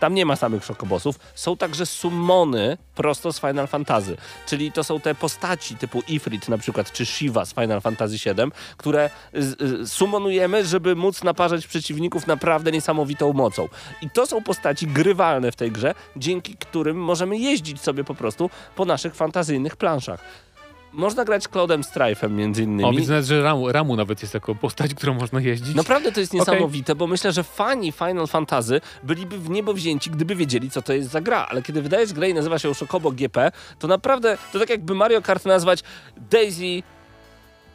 tam 0.00 0.14
nie 0.14 0.26
ma 0.26 0.36
samych 0.36 0.64
szokobosów, 0.64 1.18
są 1.34 1.56
także 1.56 1.86
summony 1.86 2.78
prosto 2.94 3.32
z 3.32 3.40
Final 3.40 3.66
Fantasy. 3.66 4.16
Czyli 4.46 4.72
to 4.72 4.84
są 4.84 5.00
te 5.00 5.14
postaci 5.14 5.76
typu 5.76 6.02
Ifrit 6.08 6.48
na 6.48 6.58
przykład, 6.58 6.92
czy 6.92 7.06
Shiva 7.06 7.44
z 7.44 7.54
Final 7.54 7.80
Fantasy 7.80 8.16
VII, 8.24 8.50
które 8.76 9.10
z, 9.34 9.90
summonujemy, 9.90 10.64
żeby 10.64 10.96
móc 10.96 11.24
naparzać 11.24 11.66
przeciwników 11.66 12.26
naprawdę 12.26 12.72
niesamowitą 12.72 13.32
mocą. 13.32 13.68
I 14.02 14.10
to 14.10 14.26
są 14.26 14.42
postaci 14.42 14.86
grywalne 14.86 15.52
w 15.52 15.56
tej 15.56 15.72
grze, 15.72 15.94
dzięki 16.16 16.56
którym 16.56 16.96
możemy 16.96 17.38
jeździć 17.38 17.80
sobie 17.80 18.04
po 18.04 18.14
prostu 18.14 18.50
po 18.76 18.84
naszych 18.84 19.14
fantazyjnych 19.14 19.76
planszach. 19.76 20.20
Można 20.94 21.24
grać 21.24 21.48
Cloudem 21.48 21.82
Strife'em 21.82 22.30
między 22.30 22.62
innymi. 22.62 22.84
O, 22.84 22.92
widzę 22.92 23.12
nawet, 23.12 23.26
że 23.26 23.42
Ramu, 23.42 23.72
Ramu 23.72 23.96
nawet 23.96 24.22
jest 24.22 24.34
jako 24.34 24.54
postać, 24.54 24.94
którą 24.94 25.14
można 25.14 25.40
jeździć. 25.40 25.74
Naprawdę 25.74 26.12
to 26.12 26.20
jest 26.20 26.32
niesamowite, 26.32 26.94
bo 26.94 27.06
myślę, 27.06 27.32
że 27.32 27.44
fani 27.44 27.92
Final 27.92 28.26
Fantasy 28.26 28.80
byliby 29.02 29.38
w 29.38 29.50
niebo 29.50 29.74
wzięci, 29.74 30.10
gdyby 30.10 30.34
wiedzieli, 30.34 30.70
co 30.70 30.82
to 30.82 30.92
jest 30.92 31.10
za 31.10 31.20
gra. 31.20 31.46
Ale 31.50 31.62
kiedy 31.62 31.82
wydajesz 31.82 32.12
grę 32.12 32.30
i 32.30 32.34
nazywa 32.34 32.58
się 32.58 32.74
Szokobo 32.74 33.12
GP, 33.12 33.52
to 33.78 33.88
naprawdę 33.88 34.38
to 34.52 34.58
tak 34.58 34.70
jakby 34.70 34.94
Mario 34.94 35.22
Kart 35.22 35.44
nazwać 35.44 35.82
Daisy 36.30 36.82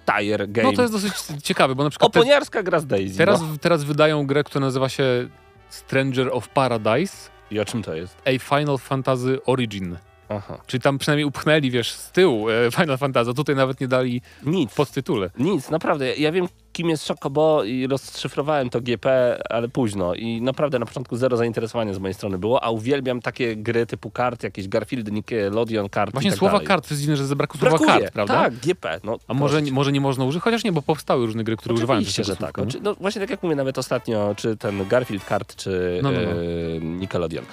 Tire 0.05 0.47
Game. 0.47 0.67
No 0.69 0.75
to 0.75 0.81
jest 0.81 0.93
dosyć 0.93 1.13
ciekawe, 1.43 1.75
bo 1.75 1.83
na 1.83 1.89
przykład 1.89 2.13
te, 2.13 2.19
Oponiarska 2.19 2.63
gra 2.63 2.79
z 2.79 2.85
Daisy. 2.85 3.17
teraz, 3.17 3.41
no. 3.41 3.47
teraz 3.61 3.83
wydają 3.83 4.27
grę, 4.27 4.43
która 4.43 4.65
nazywa 4.65 4.89
się 4.89 5.27
Stranger 5.69 6.29
of 6.31 6.49
Paradise, 6.49 7.29
I 7.51 7.59
o 7.59 7.65
czym 7.65 7.83
to 7.83 7.95
jest? 7.95 8.17
a 8.25 8.39
Final 8.39 8.77
Fantasy 8.77 9.39
Origin. 9.45 9.97
Aha. 10.29 10.57
Czyli 10.67 10.81
tam 10.81 10.97
przynajmniej 10.97 11.25
upchnęli, 11.25 11.71
wiesz, 11.71 11.91
z 11.91 12.11
tyłu 12.11 12.49
e, 12.49 12.71
Final 12.71 12.97
Fantasy, 12.97 13.33
tutaj 13.33 13.55
nawet 13.55 13.81
nie 13.81 13.87
dali 13.87 14.21
Nic. 14.45 14.71
w 14.71 14.75
podtytule. 14.75 15.29
Nic, 15.37 15.69
naprawdę. 15.69 16.15
Ja 16.15 16.31
wiem, 16.31 16.47
kim 16.73 16.89
jest 16.89 17.07
Chocobo 17.07 17.63
i 17.63 17.87
rozszyfrowałem 17.87 18.69
to 18.69 18.81
GP, 18.81 19.37
ale 19.49 19.69
późno. 19.69 20.13
I 20.15 20.41
naprawdę 20.41 20.79
na 20.79 20.85
początku 20.85 21.17
zero 21.17 21.37
zainteresowania 21.37 21.93
z 21.93 21.99
mojej 21.99 22.13
strony 22.13 22.37
było, 22.37 22.63
a 22.63 22.69
uwielbiam 22.69 23.21
takie 23.21 23.55
gry 23.55 23.85
typu 23.85 24.11
kart, 24.11 24.43
jakieś 24.43 24.67
Garfield, 24.67 25.11
Nickelodeon 25.11 25.89
kart 25.89 26.11
Właśnie 26.13 26.29
tak 26.31 26.39
słowa 26.39 26.51
dalej. 26.53 26.67
kart, 26.67 26.87
to 26.87 26.93
jest 26.93 27.01
dziwne, 27.01 27.15
że 27.17 27.25
zabrakło 27.27 27.59
słowa 27.59 27.77
Brakuje. 27.77 27.99
kart, 28.01 28.13
prawda? 28.13 28.33
Tak, 28.33 28.53
GP. 28.55 28.99
No, 29.03 29.17
A 29.27 29.33
może, 29.33 29.57
proszę. 29.57 29.73
może 29.73 29.91
nie 29.91 30.01
można 30.01 30.25
użyć? 30.25 30.41
Chociaż 30.43 30.63
nie, 30.63 30.71
bo 30.71 30.81
powstały 30.81 31.25
różne 31.25 31.43
gry, 31.43 31.57
które 31.57 31.75
używają 31.75 32.01
tego 32.01 32.11
że 32.23 32.23
tak. 32.23 32.37
słówka, 32.37 32.61
nie? 32.61 32.67
Oczy- 32.67 32.79
No, 32.83 32.95
właśnie 32.95 33.21
tak 33.21 33.29
jak 33.29 33.43
mówię 33.43 33.55
nawet 33.55 33.77
ostatnio, 33.77 34.33
czy 34.37 34.57
ten 34.57 34.87
Garfield 34.87 35.25
Kart, 35.25 35.55
czy 35.55 35.99
No, 36.03 36.11
no, 36.11 36.19
no. 36.21 36.27
E, 36.31 36.35
Nickelodeon. 36.79 37.45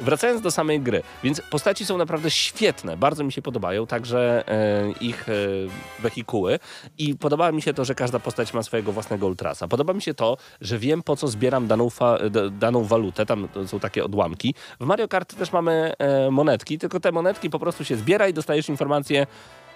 Wracając 0.00 0.42
do 0.42 0.50
samej 0.50 0.80
gry, 0.80 1.02
więc 1.24 1.40
postaci 1.40 1.84
są 1.86 1.98
naprawdę 1.98 2.30
świetne, 2.30 2.96
bardzo 2.96 3.24
mi 3.24 3.32
się 3.32 3.42
podobają, 3.42 3.86
także 3.86 4.44
e, 4.48 4.90
ich 5.00 5.28
e, 5.28 5.32
wehikuły 6.02 6.58
i 6.98 7.14
podoba 7.14 7.52
mi 7.52 7.62
się 7.62 7.74
to, 7.74 7.84
że 7.84 7.94
każda 7.94 8.18
postać 8.28 8.54
ma 8.54 8.62
swojego 8.62 8.92
własnego 8.92 9.26
ultrasa. 9.26 9.68
Podoba 9.68 9.92
mi 9.92 10.02
się 10.02 10.14
to, 10.14 10.36
że 10.60 10.78
wiem 10.78 11.02
po 11.02 11.16
co 11.16 11.28
zbieram 11.28 11.66
daną, 11.66 11.88
daną 12.52 12.84
walutę, 12.84 13.26
tam 13.26 13.48
są 13.66 13.80
takie 13.80 14.04
odłamki. 14.04 14.54
W 14.80 14.84
Mario 14.84 15.08
Kart 15.08 15.34
też 15.34 15.52
mamy 15.52 15.92
e, 15.98 16.30
monetki, 16.30 16.78
tylko 16.78 17.00
te 17.00 17.12
monetki 17.12 17.50
po 17.50 17.58
prostu 17.58 17.84
się 17.84 17.96
zbiera 17.96 18.28
i 18.28 18.32
dostajesz 18.32 18.68
informację, 18.68 19.26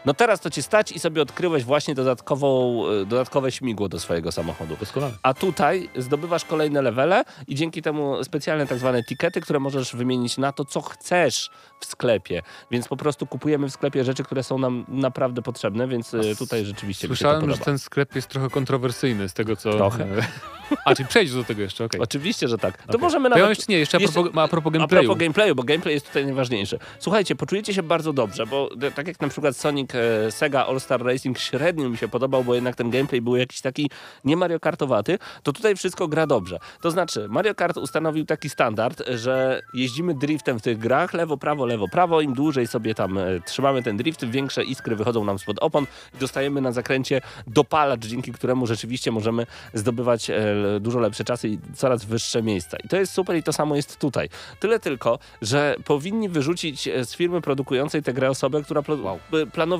no 0.04 0.14
teraz 0.14 0.40
to 0.40 0.50
cię 0.50 0.62
stać 0.62 0.92
i 0.92 0.98
sobie 0.98 1.22
odkryłeś 1.22 1.64
właśnie 1.64 1.94
dodatkową, 1.94 2.82
e, 3.02 3.06
dodatkowe 3.06 3.52
śmigło 3.52 3.88
do 3.88 4.00
swojego 4.00 4.32
samochodu. 4.32 4.76
Doskonale. 4.80 5.12
A 5.22 5.34
tutaj 5.34 5.88
zdobywasz 5.96 6.44
kolejne 6.44 6.82
levele 6.82 7.24
i 7.48 7.54
dzięki 7.54 7.82
temu 7.82 8.24
specjalne 8.24 8.66
tak 8.66 8.78
zwane 8.78 9.04
tikety, 9.04 9.40
które 9.40 9.60
możesz 9.60 9.96
wymienić 9.96 10.38
na 10.38 10.52
to, 10.52 10.64
co 10.64 10.80
chcesz 10.80 11.50
w 11.80 11.84
sklepie. 11.86 12.42
Więc 12.70 12.88
po 12.88 12.96
prostu 12.96 13.26
kupujemy 13.26 13.68
w 13.68 13.72
sklepie 13.72 14.04
rzeczy, 14.04 14.24
które 14.24 14.42
są 14.42 14.58
nam 14.58 14.84
naprawdę 14.88 15.42
potrzebne, 15.42 15.88
więc 15.88 16.14
e, 16.14 16.36
tutaj 16.38 16.64
rzeczywiście 16.64 17.06
Słyszałem, 17.06 17.50
że 17.50 17.58
ten 17.58 17.78
sklep 17.78 18.14
jest 18.14 18.28
trochę 18.28 18.50
kontrowersyjny 18.50 19.28
z 19.28 19.32
tego, 19.32 19.56
co... 19.56 19.72
Trochę. 19.72 20.06
A, 20.84 20.94
czyli 20.94 21.08
przejdziesz 21.08 21.34
do 21.34 21.44
tego 21.44 21.62
jeszcze, 21.62 21.84
okej. 21.84 22.00
Oczywiście, 22.00 22.48
że 22.48 22.58
tak. 22.58 22.82
To 22.82 22.98
możemy 22.98 23.30
To 23.30 23.36
ja 23.36 23.42
nawet... 23.42 23.58
jeszcze 23.58 23.72
nie, 23.72 23.78
jeszcze 23.78 23.98
a 23.98 24.00
jeszcze- 24.00 24.22
propos, 24.22 24.38
a 24.38 24.48
propos 24.48 24.70
A 24.70 24.72
gameplayu. 24.72 25.04
propos 25.04 25.20
gameplayu, 25.20 25.54
bo 25.54 25.62
gameplay 25.62 25.94
jest 25.94 26.06
tutaj 26.06 26.24
najważniejszy. 26.24 26.78
Słuchajcie, 26.98 27.36
poczujecie 27.36 27.74
się 27.74 27.82
bardzo 27.82 28.12
dobrze, 28.12 28.46
bo 28.46 28.70
tak 28.94 29.06
jak 29.06 29.20
na 29.20 29.28
przykład 29.28 29.56
Sonic 29.56 29.91
e, 29.94 30.30
Sega 30.30 30.66
All-Star 30.66 31.04
Racing 31.04 31.38
średnio 31.38 31.88
mi 31.88 31.96
się 31.96 32.08
podobał, 32.08 32.44
bo 32.44 32.54
jednak 32.54 32.76
ten 32.76 32.90
gameplay 32.90 33.20
był 33.20 33.36
jakiś 33.36 33.60
taki 33.60 33.90
nie 34.24 34.36
Mario 34.36 34.60
Kartowaty, 34.60 35.18
to 35.42 35.52
tutaj 35.52 35.76
wszystko 35.76 36.08
gra 36.08 36.26
dobrze. 36.26 36.58
To 36.80 36.90
znaczy, 36.90 37.26
Mario 37.28 37.54
Kart 37.54 37.76
ustanowił 37.76 38.26
taki 38.26 38.48
standard, 38.48 39.02
że 39.08 39.62
jeździmy 39.74 40.14
driftem 40.14 40.58
w 40.58 40.62
tych 40.62 40.78
grach, 40.78 41.14
lewo, 41.14 41.36
prawo, 41.36 41.66
lewo, 41.66 41.88
prawo, 41.88 42.20
im 42.20 42.34
dłużej 42.34 42.66
sobie 42.66 42.94
tam 42.94 43.18
e, 43.18 43.40
trzymamy 43.40 43.82
ten 43.82 43.96
drift, 43.96 44.24
większe 44.24 44.64
iskry 44.64 44.96
wychodzą 44.96 45.24
nam 45.24 45.38
spod 45.38 45.58
opon 45.60 45.86
i 46.14 46.18
dostajemy 46.18 46.60
na 46.60 46.72
zakręcie 46.72 47.20
dopalacz, 47.46 48.00
dzięki 48.00 48.32
któremu 48.32 48.66
rzeczywiście 48.66 49.12
możemy 49.12 49.46
zdobywać 49.74 50.30
e, 50.30 50.44
dużo 50.80 51.00
lepsze 51.00 51.24
czasy 51.24 51.48
i 51.48 51.58
coraz 51.74 52.04
wyższe 52.04 52.42
miejsca. 52.42 52.76
I 52.84 52.88
to 52.88 52.96
jest 52.96 53.12
super 53.12 53.36
i 53.36 53.42
to 53.42 53.52
samo 53.52 53.76
jest 53.76 53.98
tutaj. 53.98 54.28
Tyle 54.60 54.80
tylko, 54.80 55.18
że 55.42 55.76
powinni 55.84 56.28
wyrzucić 56.28 56.88
z 57.04 57.16
firmy 57.16 57.40
produkującej 57.40 58.02
tę 58.02 58.12
grę 58.12 58.30
osobę, 58.30 58.62
która 58.62 58.80
plo- 58.80 59.18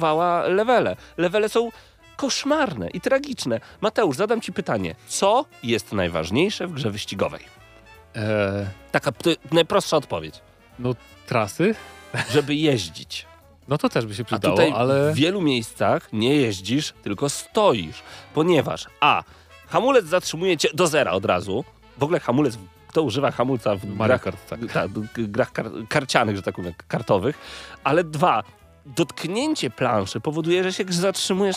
planowała 0.06 0.42
levele. 0.48 0.96
Levele 1.16 1.48
są 1.48 1.70
koszmarne 2.16 2.90
i 2.90 3.00
tragiczne. 3.00 3.60
Mateusz, 3.80 4.16
zadam 4.16 4.40
ci 4.40 4.52
pytanie. 4.52 4.94
Co 5.06 5.44
jest 5.62 5.92
najważniejsze 5.92 6.66
w 6.66 6.72
grze 6.72 6.90
wyścigowej? 6.90 7.40
Eee, 8.14 8.22
Taka 8.92 9.12
najprostsza 9.52 9.96
odpowiedź. 9.96 10.40
no, 10.78 10.94
trasy? 11.26 11.74
Żeby 12.30 12.54
jeździć. 12.54 13.26
No 13.68 13.78
to 13.78 13.88
też 13.88 14.06
by 14.06 14.14
się 14.14 14.22
A 14.22 14.26
przydało, 14.26 14.56
tutaj 14.56 14.72
ale... 14.76 15.12
w 15.12 15.14
wielu 15.14 15.40
miejscach 15.40 16.08
nie 16.12 16.36
jeździsz, 16.36 16.92
tylko 17.02 17.28
stoisz. 17.28 18.02
Ponieważ 18.34 18.86
a. 19.00 19.22
Hamulec 19.68 20.06
zatrzymuje 20.06 20.56
cię 20.56 20.68
do 20.74 20.86
zera 20.86 21.10
od 21.12 21.24
razu. 21.24 21.64
W 21.98 22.02
ogóle 22.02 22.20
hamulec, 22.20 22.58
kto 22.88 23.02
używa 23.02 23.30
hamulca 23.30 23.76
w 23.76 23.84
Mario 23.84 23.96
grach, 24.18 24.22
Kart, 24.22 24.48
tak. 24.48 24.60
ta, 24.72 24.84
grach 25.16 25.52
kar, 25.52 25.66
karcianych, 25.88 26.36
że 26.36 26.42
tak 26.42 26.54
powiem, 26.54 26.72
kartowych. 26.88 27.38
Ale 27.84 28.04
dwa. 28.04 28.42
Dotknięcie 28.86 29.70
planszy 29.70 30.20
powoduje, 30.20 30.62
że 30.62 30.72
się 30.72 30.84
zatrzymujesz 30.88 31.56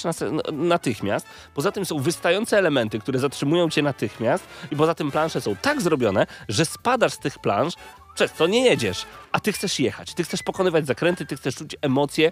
natychmiast. 0.53 1.27
Poza 1.53 1.71
tym 1.71 1.85
są 1.85 1.99
wystające 1.99 2.57
elementy, 2.57 2.99
które 2.99 3.19
zatrzymują 3.19 3.69
cię 3.69 3.81
natychmiast. 3.81 4.43
I 4.71 4.75
poza 4.75 4.95
tym 4.95 5.11
plansze 5.11 5.41
są 5.41 5.55
tak 5.55 5.81
zrobione, 5.81 6.27
że 6.49 6.65
spadasz 6.65 7.13
z 7.13 7.19
tych 7.19 7.39
plansz, 7.39 7.73
przez 8.15 8.31
co 8.31 8.47
nie 8.47 8.65
jedziesz. 8.65 9.05
A 9.31 9.39
ty 9.39 9.51
chcesz 9.51 9.79
jechać, 9.79 10.13
ty 10.13 10.23
chcesz 10.23 10.43
pokonywać 10.43 10.87
zakręty, 10.87 11.25
ty 11.25 11.37
chcesz 11.37 11.55
czuć 11.55 11.75
emocje, 11.81 12.31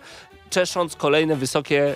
czesząc 0.50 0.96
kolejne 0.96 1.36
wysokie, 1.36 1.96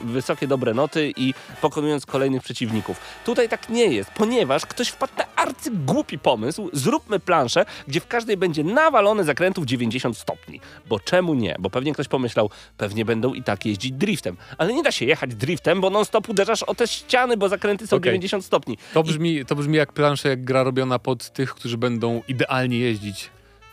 wysokie 0.00 0.46
dobre 0.46 0.74
noty 0.74 1.12
i 1.16 1.34
pokonując 1.60 2.06
kolejnych 2.06 2.42
przeciwników. 2.42 3.00
Tutaj 3.24 3.48
tak 3.48 3.68
nie 3.68 3.84
jest, 3.86 4.10
ponieważ 4.10 4.66
ktoś 4.66 4.88
wpadł 4.88 5.12
na 5.18 5.24
arcygłupi 5.36 6.18
pomysł, 6.18 6.70
zróbmy 6.72 7.20
planszę, 7.20 7.64
gdzie 7.88 8.00
w 8.00 8.06
każdej 8.06 8.36
będzie 8.36 8.64
nawalone 8.64 9.24
zakrętów 9.24 9.64
90 9.64 10.18
stopni. 10.18 10.60
Bo 10.88 11.00
czemu 11.00 11.34
nie? 11.34 11.56
Bo 11.58 11.70
pewnie 11.70 11.92
ktoś 11.92 12.08
pomyślał, 12.08 12.50
pewnie 12.76 13.04
będą 13.04 13.34
i 13.34 13.42
tak 13.42 13.66
jeździć 13.66 13.92
driftem. 13.92 14.36
Ale 14.58 14.74
nie 14.74 14.82
da 14.82 14.92
się 14.92 15.04
jechać 15.04 15.34
driftem, 15.34 15.80
bo 15.80 15.90
non-stop 15.90 16.28
uderzasz 16.28 16.62
o 16.62 16.74
te 16.74 16.86
ściany, 16.88 17.36
bo 17.36 17.48
zakręty 17.48 17.86
są 17.86 17.96
Okej. 17.96 18.08
90 18.08 18.44
stopni. 18.44 18.78
To 18.94 19.02
brzmi, 19.02 19.46
to 19.46 19.56
brzmi 19.56 19.76
jak 19.76 19.92
plansze, 19.92 20.28
jak 20.28 20.44
gra 20.44 20.62
robiona 20.62 20.98
pod 20.98 21.30
tych, 21.30 21.54
którzy 21.54 21.78
będą 21.78 22.22
idealnie 22.28 22.78
jeździć. 22.78 23.30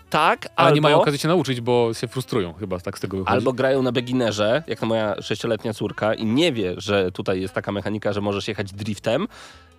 Tak, 0.10 0.50
Ale 0.56 0.68
albo... 0.68 0.76
nie 0.76 0.82
mają 0.82 1.02
okazji 1.02 1.20
się 1.20 1.28
nauczyć, 1.28 1.62
bo 1.62 1.94
się 1.94 2.08
frustrują 2.08 2.54
chyba 2.54 2.80
tak 2.80 2.98
z 2.98 3.02
tego 3.02 3.18
wychodzi. 3.18 3.34
Albo 3.34 3.54
grają 3.54 3.82
na 3.82 3.92
beginnerze, 3.92 4.64
jak 4.68 4.80
to 4.80 4.86
moja 4.86 5.22
sześcioletnia 5.22 5.74
córka 5.74 6.14
i 6.14 6.26
nie 6.26 6.54
wie, 6.54 6.74
że 6.78 7.12
tutaj 7.12 7.42
jest 7.42 7.54
taka 7.54 7.72
mechanika, 7.72 8.14
że 8.14 8.22
możesz 8.22 8.48
jechać 8.48 8.74
driftem 8.74 9.28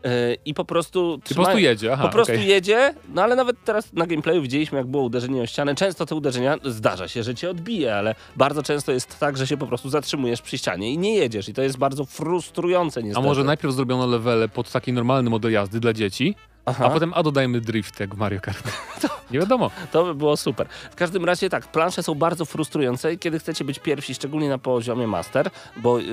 yy, 0.04 0.10
i 0.44 0.54
po 0.54 0.64
prostu... 0.64 1.20
I 1.30 1.34
po 1.34 1.42
prostu 1.42 1.58
jedzie, 1.58 1.92
aha, 1.92 2.02
Po 2.02 2.12
prostu 2.12 2.34
jedzie, 2.34 2.94
no 3.14 3.22
ale 3.22 3.36
nawet 3.36 3.56
teraz 3.64 3.92
na 3.92 4.06
gameplayu 4.06 4.42
widzieliśmy, 4.42 4.78
jak 4.78 4.86
było 4.86 5.02
uderzenie 5.02 5.42
o 5.42 5.46
ścianę. 5.46 5.74
Często 5.74 6.06
te 6.06 6.14
uderzenia, 6.14 6.58
zdarza 6.64 7.08
się, 7.08 7.22
że 7.22 7.34
cię 7.34 7.50
odbije, 7.50 7.96
ale 7.96 8.14
bardzo 8.36 8.62
często 8.62 8.92
jest 8.92 9.18
tak, 9.18 9.36
że 9.36 9.46
się 9.46 9.56
po 9.56 9.66
prostu 9.66 9.88
zatrzymujesz 9.88 10.42
przy 10.42 10.58
ścianie 10.58 10.92
i 10.92 10.98
nie 10.98 11.14
jedziesz 11.14 11.48
i 11.48 11.54
to 11.54 11.62
jest 11.62 11.78
bardzo 11.78 12.04
frustrujące 12.04 13.00
A 13.00 13.02
niestety. 13.02 13.26
może 13.26 13.44
najpierw 13.44 13.74
zrobiono 13.74 14.06
levele 14.06 14.48
pod 14.48 14.72
taki 14.72 14.92
normalny 14.92 15.30
model 15.30 15.52
jazdy 15.52 15.80
dla 15.80 15.92
dzieci, 15.92 16.34
Aha. 16.64 16.84
a 16.86 16.90
potem 16.90 17.12
a 17.14 17.22
dodajmy 17.22 17.60
drift 17.60 18.00
jak 18.00 18.14
w 18.14 18.18
Mario 18.18 18.40
Kart. 18.40 18.62
Nie 19.30 19.38
wiadomo. 19.38 19.70
To 19.92 20.04
by 20.04 20.14
było 20.14 20.36
super. 20.36 20.66
W 20.90 20.94
każdym 20.94 21.24
razie 21.24 21.48
tak, 21.50 21.66
plansze 21.66 22.02
są 22.02 22.14
bardzo 22.14 22.44
frustrujące, 22.44 23.16
kiedy 23.16 23.38
chcecie 23.38 23.64
być 23.64 23.78
pierwsi, 23.78 24.14
szczególnie 24.14 24.48
na 24.48 24.58
poziomie 24.58 25.06
master, 25.06 25.50
bo 25.76 26.00
y, 26.00 26.04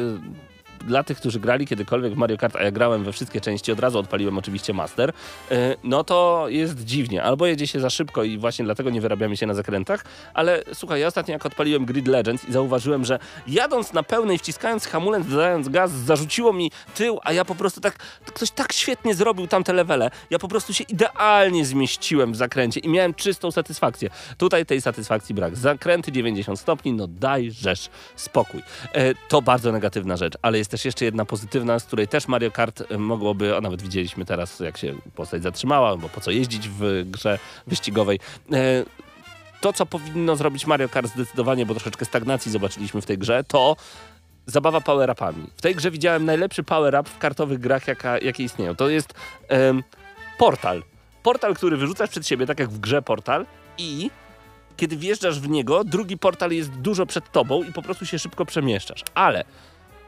dla 0.86 1.04
tych, 1.04 1.18
którzy 1.18 1.40
grali 1.40 1.68
kiedykolwiek 1.68 2.13
w 2.13 2.18
Mario 2.18 2.38
Kart, 2.38 2.56
a 2.56 2.63
ja 2.63 2.72
grałem 2.72 3.04
we 3.04 3.12
wszystkie 3.12 3.42
części, 3.42 3.72
od 3.72 3.80
razu 3.80 4.00
odpaliłem 4.00 4.38
oczywiście 4.38 4.74
master, 4.74 5.10
y, 5.52 5.76
no 5.84 6.04
to 6.04 6.46
jest 6.50 6.84
dziwnie. 6.84 7.24
Albo 7.24 7.46
jedzie 7.46 7.68
się 7.68 7.80
za 7.80 7.90
szybko 7.90 8.24
i 8.24 8.38
właśnie 8.38 8.66
dlatego 8.66 8.90
nie 8.90 9.02
wyrabiamy 9.02 9.38
się 9.38 9.46
na 9.46 9.54
zakrętach, 9.54 10.06
ale 10.34 10.63
słuchaj, 10.74 11.02
ja 11.02 11.08
ostatnio 11.08 11.34
jak 11.34 11.46
odpaliłem 11.46 11.86
Grid 11.86 12.08
Legends 12.08 12.50
i 12.50 12.52
zauważyłem, 12.52 13.06
że 13.06 13.20
jadąc 13.48 13.94
na 13.94 14.04
pełnej, 14.04 14.38
wciskając 14.38 14.88
hamulec, 14.88 15.28
dodając 15.28 15.70
gaz, 15.70 15.92
zarzuciło 15.92 16.54
mi 16.54 16.72
tył, 16.96 17.20
a 17.24 17.34
ja 17.34 17.46
po 17.46 17.56
prostu 17.56 17.82
tak, 17.82 17.98
ktoś 18.26 18.52
tak 18.52 18.74
świetnie 18.74 19.16
zrobił 19.16 19.48
tamte 19.48 19.74
levele, 19.74 20.12
ja 20.30 20.40
po 20.40 20.48
prostu 20.48 20.74
się 20.74 20.84
idealnie 20.84 21.66
zmieściłem 21.66 22.34
w 22.34 22.36
zakręcie 22.36 22.80
i 22.80 22.90
miałem 22.90 23.13
czystą 23.13 23.52
satysfakcję. 23.52 24.10
Tutaj 24.38 24.66
tej 24.66 24.82
satysfakcji 24.82 25.36
brak. 25.36 25.56
Zakręty 25.56 26.12
90 26.12 26.60
stopni, 26.60 26.94
no 26.94 27.08
dajżesz 27.08 27.90
spokój. 28.16 28.62
E, 28.94 29.16
to 29.16 29.42
bardzo 29.42 29.72
negatywna 29.72 30.18
rzecz, 30.18 30.34
ale 30.42 30.58
jest 30.58 30.66
też 30.67 30.86
jeszcze 30.86 31.06
jedna 31.06 31.25
pozytywna, 31.25 31.80
z 31.80 31.84
której 31.84 32.08
też 32.08 32.27
Mario 32.27 32.51
Kart 32.51 32.84
e, 32.91 32.97
mogłoby, 32.97 33.58
a 33.58 33.62
nawet 33.62 33.82
widzieliśmy 33.82 34.25
teraz, 34.25 34.60
jak 34.60 34.77
się 34.77 34.95
postać 35.15 35.43
zatrzymała, 35.43 35.97
bo 35.97 36.10
po 36.10 36.21
co 36.21 36.32
jeździć 36.32 36.69
w 36.69 37.03
grze 37.06 37.39
wyścigowej. 37.67 38.19
E, 38.51 38.86
to, 39.62 39.73
co 39.73 39.86
powinno 39.86 40.36
zrobić 40.36 40.67
Mario 40.67 40.89
Kart 40.89 41.08
zdecydowanie, 41.08 41.65
bo 41.65 41.73
troszeczkę 41.73 42.06
stagnacji 42.06 42.51
zobaczyliśmy 42.51 43.01
w 43.01 43.06
tej 43.06 43.17
grze, 43.17 43.43
to 43.43 43.75
zabawa 44.45 44.82
power-upami. 44.82 45.47
W 45.56 45.62
tej 45.62 45.75
grze 45.75 45.91
widziałem 45.91 46.25
najlepszy 46.25 46.63
power-up 46.63 47.10
w 47.10 47.17
kartowych 47.17 47.60
grach, 47.60 47.88
jaka, 47.88 48.17
jakie 48.17 48.43
istnieją. 48.43 48.75
To 48.75 48.89
jest 48.89 49.13
portal. 50.38 50.84
Portal, 51.23 51.56
który 51.56 51.77
wyrzucasz 51.77 52.10
przed 52.10 52.27
siebie, 52.27 52.45
tak 52.45 52.60
jak 52.60 52.69
w 52.69 52.80
grze 52.80 53.01
portal 53.01 53.45
i 53.77 54.10
kiedy 54.77 54.97
wjeżdżasz 54.97 55.39
w 55.39 55.49
niego, 55.49 55.84
drugi 55.84 56.17
portal 56.17 56.51
jest 56.51 56.69
dużo 56.69 57.06
przed 57.06 57.32
tobą 57.32 57.63
i 57.63 57.73
po 57.73 57.82
prostu 57.82 58.06
się 58.06 58.19
szybko 58.19 58.45
przemieszczasz. 58.45 59.03
Ale 59.15 59.43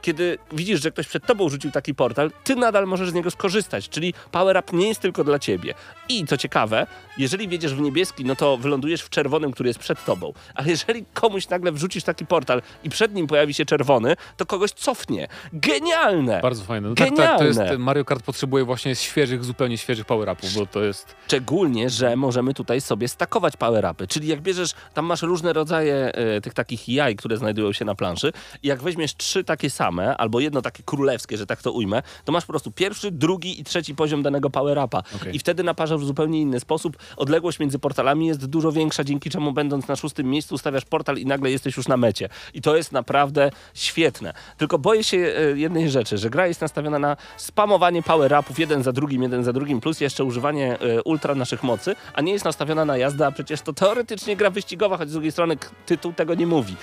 kiedy 0.02 0.38
widzisz, 0.52 0.82
że 0.82 0.92
ktoś 0.92 1.08
przed 1.08 1.26
tobą 1.26 1.50
rzucił 1.50 1.72
taki 1.72 1.96
portal, 1.96 2.32
ty 2.44 2.56
nadal 2.56 2.88
możesz 2.88 3.10
z 3.10 3.14
niego 3.14 3.32
skorzystać, 3.32 3.90
czyli 3.90 4.14
power 4.32 4.58
up 4.58 4.78
nie 4.78 4.88
jest 4.88 5.02
tylko 5.02 5.24
dla 5.24 5.40
ciebie. 5.40 5.74
I 6.10 6.26
co 6.26 6.38
ciekawe, 6.38 6.88
jeżeli 7.20 7.48
wjedziesz 7.48 7.76
w 7.76 7.82
niebieski, 7.82 8.26
no 8.26 8.36
to 8.36 8.58
wylądujesz 8.58 9.02
w 9.02 9.10
czerwonym, 9.10 9.52
który 9.52 9.70
jest 9.70 9.80
przed 9.80 10.06
tobą. 10.06 10.34
Ale 10.56 10.68
jeżeli 10.70 11.06
komuś 11.14 11.50
nagle 11.50 11.72
wrzucisz 11.72 12.04
taki 12.04 12.26
portal 12.26 12.62
i 12.84 12.90
przed 12.90 13.14
nim 13.14 13.28
pojawi 13.28 13.54
się 13.54 13.66
czerwony, 13.66 14.16
to 14.38 14.46
kogoś 14.46 14.72
cofnie. 14.72 15.28
Genialne! 15.54 16.40
Bardzo 16.42 16.64
fajne. 16.64 16.90
No 16.90 16.96
tak, 16.96 17.08
tak, 17.08 17.16
to 17.18 17.22
Genialne. 17.22 17.66
jest, 17.66 17.78
Mario 17.80 18.06
Kart 18.06 18.24
potrzebuje 18.24 18.66
właśnie 18.66 18.96
świeżych, 18.96 19.44
zupełnie 19.44 19.78
świeżych 19.78 20.06
power-upów, 20.06 20.54
bo 20.54 20.66
to 20.66 20.84
jest... 20.84 21.16
Szczególnie, 21.28 21.90
że 21.90 22.16
możemy 22.16 22.54
tutaj 22.54 22.82
sobie 22.82 23.08
stakować 23.08 23.58
power-upy, 23.58 24.08
czyli 24.08 24.28
jak 24.28 24.42
bierzesz, 24.42 24.72
tam 24.94 25.06
masz 25.06 25.22
różne 25.22 25.54
rodzaje 25.54 26.12
e, 26.14 26.42
tych 26.42 26.54
takich 26.54 26.90
jaj, 26.90 27.16
które 27.16 27.38
znajdują 27.38 27.74
się 27.74 27.86
na 27.86 27.96
planszy 27.96 28.32
i 28.64 28.68
jak 28.68 28.82
weźmiesz 28.82 29.16
trzy 29.16 29.44
takie 29.44 29.70
same, 29.70 30.18
albo 30.18 30.40
jedno 30.40 30.62
takie 30.62 30.84
królewskie, 30.84 31.38
że 31.38 31.46
tak 31.46 31.62
to 31.62 31.72
ujmę, 31.72 32.02
to 32.26 32.32
masz 32.32 32.46
po 32.46 32.54
prostu 32.54 32.72
pierwszy, 32.72 33.12
drugi 33.12 33.62
i 33.62 33.64
trzeci 33.64 33.96
poziom 33.96 34.24
danego 34.24 34.50
power-upa 34.50 35.04
Okej. 35.16 35.36
i 35.36 35.40
wtedy 35.40 35.64
naparzasz 35.64 36.02
w 36.02 36.06
zupełnie 36.06 36.42
inny 36.42 36.60
sposób. 36.60 36.98
Odległość 37.18 37.60
między 37.60 37.80
portalami 37.80 38.28
jest 38.28 38.46
dużo 38.46 38.72
większa, 38.72 39.04
dzięki 39.04 39.30
czemu 39.30 39.52
będąc 39.52 39.88
na 39.88 39.96
szóstym 39.96 40.30
miejscu 40.30 40.58
stawiasz 40.58 40.86
portal 40.86 41.18
i 41.18 41.26
nagle 41.26 41.52
jesteś 41.52 41.78
już 41.78 41.88
na 41.88 41.98
mecie. 41.98 42.30
I 42.54 42.62
to 42.62 42.76
jest 42.76 42.92
naprawdę 42.92 43.52
świetne. 43.74 44.34
Tylko 44.58 44.80
boję 44.80 45.04
się 45.04 45.18
e, 45.18 45.58
jednej 45.58 45.90
rzeczy, 45.90 46.18
że 46.18 46.30
gra 46.30 46.48
jest 46.48 46.62
nastawiona 46.62 47.00
na 47.00 47.18
spamowanie 47.38 48.04
power-upów 48.04 48.60
jeden 48.60 48.84
za 48.84 48.92
drugim, 48.92 49.24
jeden 49.24 49.44
za 49.44 49.54
drugim, 49.54 49.82
plus 49.82 50.02
jeszcze 50.02 50.24
używanie 50.24 50.80
e, 50.80 51.04
ultra 51.04 51.36
naszych 51.36 51.64
mocy, 51.64 51.96
a 52.14 52.22
nie 52.22 52.34
jest 52.34 52.46
nastawiona 52.46 52.86
na 52.86 52.98
jazdę, 52.98 53.28
a 53.28 53.32
przecież 53.32 53.62
to 53.62 53.74
teoretycznie 53.74 54.36
gra 54.36 54.50
wyścigowa, 54.50 54.98
choć 54.98 55.10
z 55.10 55.14
drugiej 55.14 55.32
strony 55.32 55.58
tytuł 55.86 56.14
tego 56.14 56.36
nie 56.36 56.48
mówi. 56.48 56.76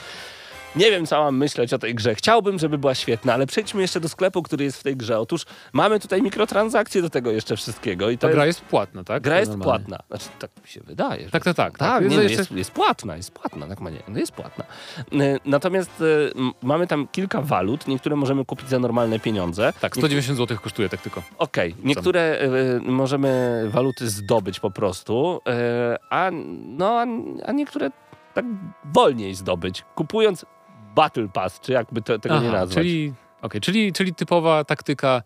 Nie 0.77 0.91
wiem, 0.91 1.07
co 1.07 1.22
mam 1.24 1.37
myśleć 1.37 1.72
o 1.72 1.79
tej 1.79 1.95
grze. 1.95 2.14
Chciałbym, 2.14 2.59
żeby 2.59 2.79
była 2.79 2.95
świetna, 2.95 3.35
ale 3.35 3.47
przejdźmy 3.47 3.83
jeszcze 3.83 4.01
do 4.01 4.09
sklepu, 4.09 4.43
który 4.43 4.64
jest 4.64 4.79
w 4.81 4.83
tej 4.83 4.97
grze. 4.97 5.18
Otóż 5.20 5.43
mamy 5.72 6.01
tutaj 6.01 6.22
mikrotransakcje 6.22 7.03
do 7.03 7.11
tego 7.11 7.31
jeszcze 7.31 7.57
wszystkiego. 7.57 8.11
I 8.11 8.18
to 8.18 8.27
Ta 8.29 8.33
gra 8.35 8.47
jest 8.47 8.61
płatna, 8.61 9.05
tak? 9.05 9.22
gra 9.22 9.39
jest 9.41 9.51
Normalnie. 9.51 9.87
płatna. 9.87 9.99
Znaczy, 10.09 10.29
tak 10.39 10.51
mi 10.62 10.68
się 10.68 10.81
wydaje. 10.81 11.24
że- 11.24 11.31
Tak, 11.31 11.45
tak, 11.45 11.57
tak. 11.57 11.79
Tak, 11.79 12.01
nie, 12.09 12.16
Jest 12.16 12.16
no, 12.16 12.22
jest, 12.41 12.51
jest 12.53 12.70
płatna, 12.70 13.16
jest 13.16 13.31
płatna, 13.33 13.66
tak 13.66 13.81
ma 13.81 13.91
nie, 13.91 14.03
no 14.09 14.18
jest 14.18 14.33
płatna. 14.33 14.64
Y, 15.12 15.41
Natomiast 15.45 16.01
y, 16.01 16.33
mamy 16.62 16.87
tam 16.87 17.09
kilka 17.12 17.43
walut, 17.43 17.87
niektóre 17.89 18.16
możemy 18.16 18.45
kupić 18.45 18.68
za 18.68 18.79
normalne 18.79 19.20
pieniądze. 19.20 19.72
Tak, 19.81 19.97
190 19.97 20.39
zł 20.39 20.59
kosztuje 20.62 20.89
tak 20.89 21.01
tylko. 21.01 21.22
Okej, 21.39 21.74
niektóre 21.85 22.43
y, 22.43 22.81
możemy 22.81 23.62
waluty 23.70 24.09
zdobyć 24.09 24.61
po 24.61 24.70
prostu, 24.70 25.41
y, 25.49 25.97
a, 26.11 26.31
no, 26.66 26.89
a, 27.01 27.07
a 27.47 27.53
niektóre 27.53 27.91
tak 28.35 28.45
wolniej 28.85 29.35
zdobyć, 29.35 29.85
kupując 29.95 30.47
Battle 30.97 31.28
Pass, 31.28 31.61
czy 31.61 31.72
jakby 31.72 32.03
tego 32.03 32.40
nie 32.40 32.49
Aha, 32.49 32.53
nazwać. 32.53 32.74
Czyli, 32.74 33.14
okej, 33.42 33.61
czyli, 33.61 33.92
czyli 33.92 34.14
typowa 34.14 34.64
taktyka. 34.64 35.22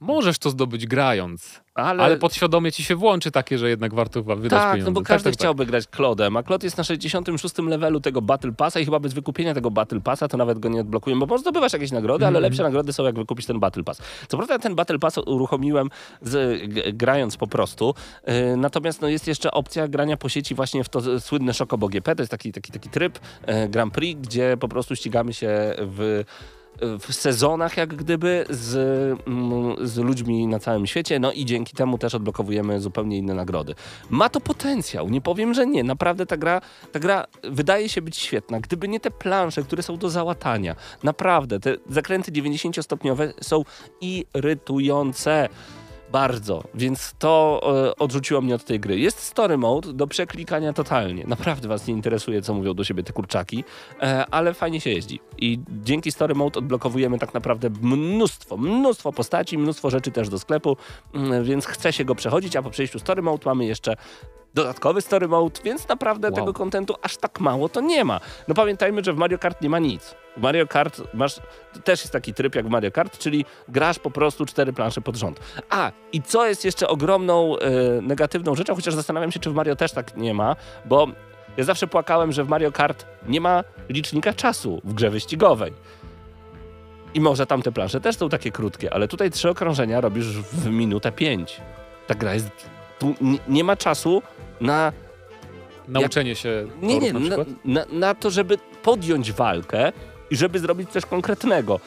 Możesz 0.00 0.38
to 0.38 0.50
zdobyć 0.50 0.86
grając, 0.86 1.60
ale, 1.74 2.02
ale, 2.02 2.16
podświadomie 2.16 2.72
ci 2.72 2.84
się 2.84 2.96
włączy 2.96 3.30
takie, 3.30 3.58
że 3.58 3.68
jednak 3.68 3.94
warto 3.94 4.20
chyba 4.20 4.36
wydać 4.36 4.60
tak, 4.60 4.72
pieniądze. 4.72 4.90
no 4.90 4.94
bo 4.94 5.00
Tak, 5.00 5.08
każdy 5.08 5.24
tak, 5.24 5.32
tak. 5.34 5.40
chciałby 5.40 5.66
grać 5.66 5.86
Klodem, 5.86 6.36
a 6.36 6.42
Klod 6.42 6.62
jest 6.64 6.78
na 6.78 6.84
66 6.84 7.58
levelu 7.58 8.00
tego 8.00 8.22
Battle 8.22 8.52
Passa 8.52 8.80
i 8.80 8.84
chyba 8.84 9.00
bez 9.00 9.12
wykupienia 9.14 9.54
tego 9.54 9.70
Battle 9.70 10.00
Passa 10.00 10.28
to 10.28 10.36
nawet 10.36 10.58
go 10.58 10.68
nie 10.68 10.80
odblokujemy, 10.80 11.20
bo 11.20 11.26
możesz 11.26 11.40
zdobywać 11.40 11.72
jakieś 11.72 11.90
nagrody, 11.90 12.26
ale 12.26 12.38
Mhm. 12.38 12.42
lepsze 12.42 12.62
nagrody 12.62 12.92
są 12.92 13.04
jak 13.04 13.14
wykupić 13.14 13.46
ten 13.46 13.60
Battle 13.60 13.84
Pass. 13.84 14.02
Co 14.28 14.36
prawda 14.36 14.58
ten 14.58 14.74
Battle 14.74 14.98
Pass 14.98 15.18
uruchomiłem 15.18 15.90
z, 16.22 16.62
g, 16.72 16.92
grając 16.92 17.36
po 17.36 17.46
prostu, 17.46 17.94
yy, 18.26 18.56
natomiast 18.56 19.00
no, 19.02 19.08
jest 19.08 19.26
jeszcze 19.28 19.50
opcja 19.50 19.88
grania 19.88 20.16
po 20.16 20.28
sieci 20.28 20.54
właśnie 20.54 20.84
w 20.84 20.88
to 20.88 21.20
słynne 21.20 21.54
Shokobo 21.54 21.88
GP, 21.88 22.16
to 22.16 22.22
jest 22.22 22.30
taki, 22.30 22.52
taki, 22.52 22.72
taki 22.72 22.88
tryb 22.88 23.18
yy, 23.46 23.68
Grand 23.68 23.94
Prix, 23.94 24.20
gdzie 24.20 24.56
po 24.60 24.68
prostu 24.68 24.96
ścigamy 24.96 25.34
się 25.34 25.74
w 25.78 26.24
w 27.00 27.14
sezonach 27.14 27.76
jak 27.76 27.94
gdyby 27.94 28.44
z, 28.50 28.76
mm, 29.26 29.86
z 29.86 29.96
ludźmi 29.96 30.46
na 30.46 30.58
całym 30.58 30.86
świecie, 30.86 31.18
no 31.18 31.32
i 31.32 31.44
dzięki 31.44 31.76
temu 31.76 31.98
też 31.98 32.14
odblokowujemy 32.14 32.80
zupełnie 32.80 33.18
inne 33.18 33.34
nagrody. 33.34 33.74
Ma 34.10 34.28
to 34.28 34.40
potencjał, 34.40 35.08
nie 35.08 35.20
powiem, 35.20 35.54
że 35.54 35.66
nie. 35.66 35.84
Naprawdę 35.84 36.26
ta 36.26 36.36
gra, 36.36 36.60
ta 36.92 36.98
gra 36.98 37.24
wydaje 37.42 37.88
się 37.88 38.02
być 38.02 38.16
świetna. 38.16 38.60
Gdyby 38.60 38.88
nie 38.88 39.00
te 39.00 39.10
plansze, 39.10 39.62
które 39.62 39.82
są 39.82 39.96
do 39.96 40.10
załatania, 40.10 40.76
naprawdę, 41.02 41.60
te 41.60 41.76
zakręty 41.90 42.32
90-stopniowe 42.32 43.32
są 43.40 43.64
irytujące. 44.00 45.48
Bardzo, 46.12 46.64
więc 46.74 47.14
to 47.18 47.60
e, 47.88 47.96
odrzuciło 47.96 48.40
mnie 48.40 48.54
od 48.54 48.64
tej 48.64 48.80
gry. 48.80 48.98
Jest 48.98 49.18
story 49.18 49.58
mode 49.58 49.92
do 49.92 50.06
przeklikania 50.06 50.72
totalnie. 50.72 51.24
Naprawdę 51.26 51.68
was 51.68 51.86
nie 51.86 51.94
interesuje, 51.94 52.42
co 52.42 52.54
mówią 52.54 52.74
do 52.74 52.84
siebie 52.84 53.02
te 53.02 53.12
kurczaki, 53.12 53.64
e, 54.02 54.26
ale 54.30 54.54
fajnie 54.54 54.80
się 54.80 54.90
jeździ. 54.90 55.20
I 55.38 55.58
dzięki 55.68 56.12
story 56.12 56.34
mode 56.34 56.58
odblokowujemy 56.58 57.18
tak 57.18 57.34
naprawdę 57.34 57.70
mnóstwo, 57.82 58.56
mnóstwo 58.56 59.12
postaci, 59.12 59.58
mnóstwo 59.58 59.90
rzeczy 59.90 60.10
też 60.10 60.28
do 60.28 60.38
sklepu, 60.38 60.76
mm, 61.14 61.44
więc 61.44 61.66
chce 61.66 61.92
się 61.92 62.04
go 62.04 62.14
przechodzić, 62.14 62.56
a 62.56 62.62
po 62.62 62.70
przejściu 62.70 62.98
story 62.98 63.22
mode 63.22 63.42
mamy 63.46 63.64
jeszcze 63.66 63.96
dodatkowy 64.54 65.00
story 65.00 65.28
mode, 65.28 65.60
więc 65.64 65.88
naprawdę 65.88 66.28
Wow. 66.28 66.36
tego 66.36 66.52
kontentu 66.52 66.94
aż 67.02 67.16
tak 67.16 67.40
mało 67.40 67.68
to 67.68 67.80
nie 67.80 68.04
ma. 68.04 68.20
No 68.48 68.54
pamiętajmy, 68.54 69.04
że 69.04 69.12
w 69.12 69.16
Mario 69.16 69.38
Kart 69.38 69.62
nie 69.62 69.68
ma 69.70 69.78
nic. 69.78 70.14
W 70.36 70.40
Mario 70.40 70.66
Kart 70.66 71.00
masz, 71.14 71.40
też 71.84 72.00
jest 72.00 72.12
taki 72.12 72.34
tryb 72.34 72.54
jak 72.54 72.66
w 72.66 72.70
Mario 72.70 72.90
Kart, 72.90 73.18
czyli 73.18 73.44
grasz 73.68 73.98
po 73.98 74.10
prostu 74.10 74.46
cztery 74.46 74.72
plansze 74.72 75.00
pod 75.00 75.16
rząd. 75.16 75.40
A, 75.70 75.92
i 76.12 76.22
co 76.22 76.46
jest 76.46 76.64
jeszcze 76.64 76.88
ogromną 76.88 77.58
e, 77.58 77.70
negatywną 78.02 78.54
rzeczą, 78.54 78.74
chociaż 78.74 78.94
zastanawiam 78.94 79.32
się, 79.32 79.40
czy 79.40 79.50
w 79.50 79.54
Mario 79.54 79.76
też 79.76 79.92
tak 79.92 80.16
nie 80.16 80.34
ma, 80.34 80.56
bo 80.84 81.06
ja 81.56 81.64
zawsze 81.64 81.86
płakałem, 81.86 82.32
że 82.32 82.44
w 82.44 82.48
Mario 82.48 82.72
Kart 82.72 83.06
nie 83.26 83.40
ma 83.40 83.64
licznika 83.88 84.32
czasu 84.32 84.80
w 84.84 84.94
grze 84.94 85.10
wyścigowej. 85.10 85.72
I 87.14 87.20
może 87.20 87.46
tamte 87.46 87.72
plansze 87.72 88.00
też 88.00 88.16
są 88.16 88.28
takie 88.28 88.52
krótkie, 88.52 88.94
ale 88.94 89.08
tutaj 89.08 89.30
trzy 89.30 89.50
okrążenia 89.50 90.00
robisz 90.00 90.26
w 90.38 90.66
minutę 90.70 91.12
pięć. 91.12 91.60
Ta 92.06 92.14
gra 92.14 92.34
jest... 92.34 92.70
Tu 92.98 93.14
nie, 93.48 93.64
ma 93.64 93.76
czasu 93.76 94.22
na 94.60 94.92
Nauczenie 95.88 96.34
się 96.34 96.66
nie, 96.82 96.98
nie, 96.98 97.12
na 97.12 97.20
na, 97.20 97.36
na, 97.64 97.84
na 97.92 98.14
to, 98.14 98.30
żeby 98.30 98.58
podjąć 98.82 99.32
walkę 99.32 99.92
i 100.30 100.36
żeby 100.36 100.58
zrobić 100.58 100.90
coś 100.90 101.06
konkretnego. 101.06 101.80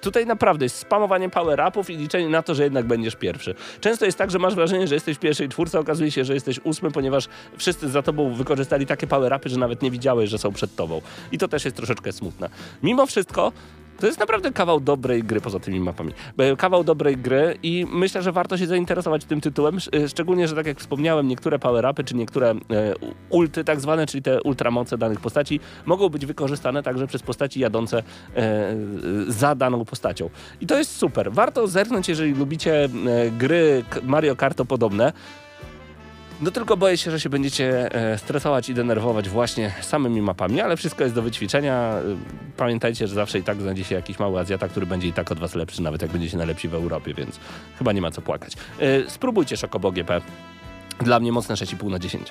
Tutaj 0.00 0.26
naprawdę 0.26 0.64
jest 0.64 0.76
spamowanie 0.76 1.30
power-upów 1.30 1.90
i 1.90 1.96
liczenie 1.96 2.28
na 2.28 2.42
to, 2.42 2.54
że 2.54 2.64
jednak 2.64 2.86
będziesz 2.86 3.16
pierwszy. 3.16 3.54
Często 3.80 4.04
jest 4.04 4.18
tak, 4.18 4.30
że 4.30 4.38
masz 4.38 4.54
wrażenie, 4.54 4.86
że 4.86 4.94
jesteś 4.94 5.16
w 5.16 5.20
pierwszej 5.20 5.48
czwórce, 5.48 5.78
a 5.78 5.80
okazuje 5.80 6.10
się, 6.10 6.24
że 6.24 6.34
jesteś 6.34 6.60
ósmy, 6.64 6.90
ponieważ 6.90 7.28
wszyscy 7.56 7.88
za 7.88 8.02
tobą 8.02 8.34
wykorzystali 8.34 8.86
takie 8.86 9.06
power-upy, 9.06 9.48
że 9.48 9.58
nawet 9.58 9.82
nie 9.82 9.90
widziałeś, 9.90 10.30
że 10.30 10.38
są 10.38 10.52
przed 10.52 10.76
tobą. 10.76 11.00
I 11.32 11.38
to 11.38 11.48
też 11.48 11.64
jest 11.64 11.76
troszeczkę 11.76 12.12
smutne. 12.12 12.50
Mimo 12.82 13.06
wszystko, 13.06 13.52
to 14.00 14.06
jest 14.06 14.18
naprawdę 14.18 14.52
kawał 14.52 14.80
dobrej 14.80 15.22
gry 15.22 15.40
poza 15.40 15.60
tymi 15.60 15.80
mapami. 15.80 16.12
Kawał 16.58 16.84
dobrej 16.84 17.16
gry 17.16 17.58
i 17.62 17.86
myślę, 17.92 18.22
że 18.22 18.32
warto 18.32 18.58
się 18.58 18.66
zainteresować 18.66 19.24
tym 19.24 19.40
tytułem, 19.40 19.78
e, 19.94 20.08
szczególnie, 20.08 20.48
że 20.48 20.54
tak 20.54 20.66
jak 20.66 20.80
wspomniałem, 20.80 21.28
niektóre 21.28 21.58
power-upy, 21.58 22.04
czy 22.04 22.16
niektóre 22.16 22.50
e, 22.50 22.56
ulty 23.30 23.64
tak 23.64 23.80
zwane, 23.80 24.06
czyli 24.06 24.22
te 24.22 24.42
ultramoce 24.42 24.98
danych 24.98 25.20
postaci, 25.20 25.60
mogą 25.86 26.08
być 26.08 26.26
wykorzystane 26.26 26.82
także 26.82 27.06
przez 27.06 27.22
postaci 27.22 27.60
jadące 27.60 28.02
e, 28.36 28.76
za 29.28 29.54
daną 29.54 29.84
postacią. 29.84 30.30
I 30.60 30.66
to 30.66 30.78
jest 30.78 30.96
super. 30.96 31.32
Warto 31.32 31.66
zerknąć, 31.66 32.08
jeżeli 32.08 32.34
lubicie 32.34 32.88
gry 33.38 33.84
Mario 34.02 34.36
Karto 34.36 34.64
podobne. 34.64 35.12
No 36.42 36.50
tylko 36.50 36.76
boję 36.76 36.96
się, 36.96 37.10
że 37.10 37.20
się 37.20 37.28
będziecie 37.30 37.94
e, 37.94 38.18
stresować 38.18 38.68
i 38.68 38.74
denerwować 38.74 39.28
właśnie 39.28 39.72
samymi 39.80 40.22
mapami, 40.22 40.60
ale 40.60 40.76
wszystko 40.76 41.02
jest 41.04 41.14
do 41.14 41.22
wyćwiczenia. 41.22 41.74
E, 41.74 42.02
Pamiętajcie, 42.56 43.06
że 43.08 43.14
zawsze 43.14 43.38
i 43.38 43.42
tak 43.42 43.60
znajdzie 43.62 43.84
się 43.84 43.94
jakiś 43.94 44.18
mały 44.18 44.40
Azjata, 44.40 44.68
który 44.68 44.86
będzie 44.86 45.08
i 45.08 45.12
tak 45.12 45.32
od 45.32 45.38
was 45.38 45.54
lepszy, 45.54 45.82
nawet 45.82 46.02
jak 46.02 46.10
będziecie 46.10 46.36
najlepsi 46.36 46.68
w 46.68 46.74
Europie, 46.74 47.14
więc 47.14 47.40
chyba 47.78 47.92
nie 47.92 48.00
ma 48.00 48.10
co 48.10 48.22
płakać. 48.22 48.52
E, 48.80 49.10
Spróbujcie 49.10 49.56
Szokobo 49.56 49.92
GP. 49.92 50.20
Dla 51.00 51.20
mnie 51.20 51.32
mocne 51.32 51.54
6,5 51.54 51.90
na 51.90 51.98
10. 51.98 52.30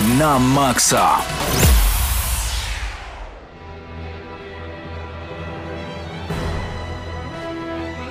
na 0.00 0.38
maksa! 0.38 1.20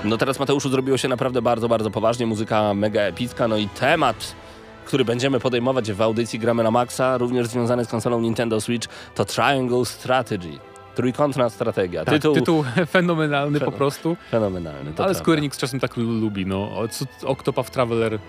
No 0.04 0.18
teraz 0.18 0.40
Mateuszu 0.40 0.70
zrobiło 0.70 0.98
się 0.98 1.08
naprawdę 1.08 1.42
bardzo, 1.42 1.68
bardzo 1.70 1.92
poważnie. 1.92 2.26
Muzyka 2.26 2.74
mega 2.74 3.02
epicka, 3.02 3.48
no 3.48 3.58
i 3.58 3.68
temat, 3.68 4.36
który 4.86 5.06
będziemy 5.06 5.40
podejmować 5.40 5.92
w 5.92 6.02
audycji 6.02 6.40
Gramy 6.40 6.64
na 6.64 6.72
Maxa, 6.72 7.18
również 7.18 7.48
związany 7.48 7.86
z 7.86 7.88
konsolą 7.88 8.22
Nintendo 8.22 8.62
Switch, 8.62 8.88
to 9.16 9.26
Triangle 9.26 9.86
Strategy. 9.86 10.60
Trójkątna 10.96 11.50
strategia. 11.50 12.06
Tak, 12.06 12.14
tytuł, 12.14 12.36
tytuł 12.36 12.64
fenomenalny 12.92 13.60
po 13.60 13.66
Fenomen- 13.66 13.78
prostu, 13.78 14.18
fenomenalny. 14.32 14.80
To 14.84 14.88
ale 14.88 14.96
prawda. 14.96 15.14
Square 15.14 15.38
Enix 15.38 15.58
czasem 15.58 15.80
tak 15.80 15.98
lu- 15.98 16.20
lubi. 16.20 16.46
No. 16.46 16.70
Octopath 17.26 17.70
Traveler 17.70 18.20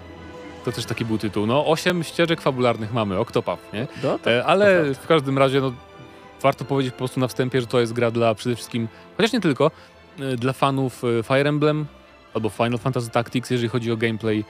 to 0.64 0.72
też 0.72 0.84
taki 0.84 1.04
był 1.04 1.18
tytuł. 1.18 1.46
No, 1.46 1.66
osiem 1.66 2.04
ścieżek 2.04 2.40
fabularnych 2.40 2.92
mamy, 2.92 3.18
Octopath, 3.18 3.72
nie? 3.72 3.86
No, 4.02 4.18
to, 4.18 4.30
E, 4.30 4.44
ale 4.44 4.94
w 4.94 5.06
każdym 5.06 5.38
razie, 5.38 5.60
no, 5.60 5.72
warto 6.42 6.64
powiedzieć 6.64 6.92
po 6.92 6.98
prostu 6.98 7.20
na 7.20 7.28
wstępie, 7.28 7.60
że 7.60 7.66
to 7.66 7.80
jest 7.80 7.92
gra 7.92 8.10
dla 8.10 8.34
przede 8.34 8.56
wszystkim, 8.56 8.88
chociaż 9.16 9.32
nie 9.32 9.40
tylko, 9.40 9.70
e, 10.20 10.36
dla 10.36 10.52
fanów 10.52 11.02
e, 11.04 11.22
Fire 11.22 11.48
Emblem 11.48 11.86
albo 12.34 12.48
Final 12.48 12.78
Fantasy 12.78 13.10
Tactics, 13.10 13.50
jeżeli 13.50 13.68
chodzi 13.68 13.92
o 13.92 13.96
gameplay 13.96 14.44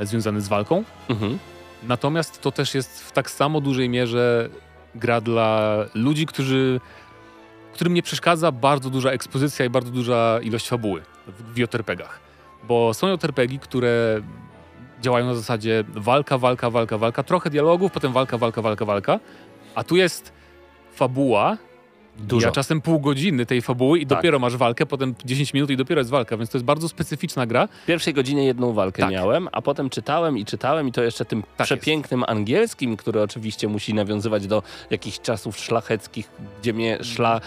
związany 0.00 0.40
z 0.40 0.48
walką. 0.48 0.84
Mhm. 1.08 1.38
Natomiast 1.82 2.40
to 2.40 2.52
też 2.52 2.74
jest 2.74 3.02
w 3.02 3.12
tak 3.12 3.30
samo 3.30 3.60
dużej 3.60 3.88
mierze 3.88 4.48
gra 4.94 5.20
dla 5.20 5.76
ludzi, 5.94 6.26
którzy, 6.26 6.80
którym 7.74 7.94
nie 7.94 8.02
przeszkadza 8.02 8.52
bardzo 8.52 8.90
duża 8.90 9.10
ekspozycja 9.10 9.64
i 9.66 9.70
bardzo 9.70 9.90
duża 9.90 10.40
ilość 10.42 10.68
fabuły 10.68 11.02
w, 11.26 11.54
w 11.54 11.58
JRPG-ach. 11.58 12.20
Bo 12.68 12.94
są 12.94 13.08
JRPG, 13.08 13.58
które 13.58 14.20
działają 15.02 15.26
na 15.26 15.34
zasadzie 15.34 15.84
walka, 15.88 16.38
walka, 16.38 16.70
walka, 16.70 16.98
walka, 16.98 17.22
trochę 17.22 17.50
dialogów, 17.50 17.92
potem 17.92 18.12
walka, 18.12 18.38
walka, 18.38 18.62
walka, 18.62 18.84
walka, 18.84 19.20
a 19.74 19.84
tu 19.84 19.96
jest 19.96 20.32
fabuła, 20.92 21.56
Dużo. 22.18 22.46
Ja 22.46 22.52
czasem 22.52 22.80
pół 22.80 23.00
godziny 23.00 23.46
tej 23.46 23.62
fabuły 23.62 23.98
i 23.98 24.06
Tak. 24.06 24.18
dopiero 24.18 24.38
masz 24.38 24.56
walkę, 24.56 24.86
potem 24.86 25.14
10 25.24 25.54
minut 25.54 25.70
i 25.70 25.76
dopiero 25.76 26.00
jest 26.00 26.10
walka, 26.10 26.36
więc 26.36 26.50
to 26.50 26.58
jest 26.58 26.64
bardzo 26.64 26.88
specyficzna 26.88 27.46
gra. 27.46 27.66
W 27.82 27.86
pierwszej 27.86 28.14
godzinie 28.14 28.44
jedną 28.44 28.72
walkę 28.72 29.02
Tak. 29.02 29.10
miałem, 29.12 29.48
a 29.52 29.62
potem 29.62 29.90
czytałem 29.90 30.38
i 30.38 30.44
czytałem 30.44 30.88
i 30.88 30.92
to 30.92 31.02
jeszcze 31.02 31.24
tym 31.24 31.42
Tak 31.56 31.64
przepięknym 31.64 32.24
angielskim, 32.26 32.96
który 32.96 33.22
oczywiście 33.22 33.68
musi 33.68 33.94
nawiązywać 33.94 34.46
do 34.46 34.62
jakichś 34.90 35.20
czasów 35.20 35.58
szlacheckich, 35.58 36.30
gdzie 36.60 36.72
mnie 36.72 37.04
szla... 37.04 37.40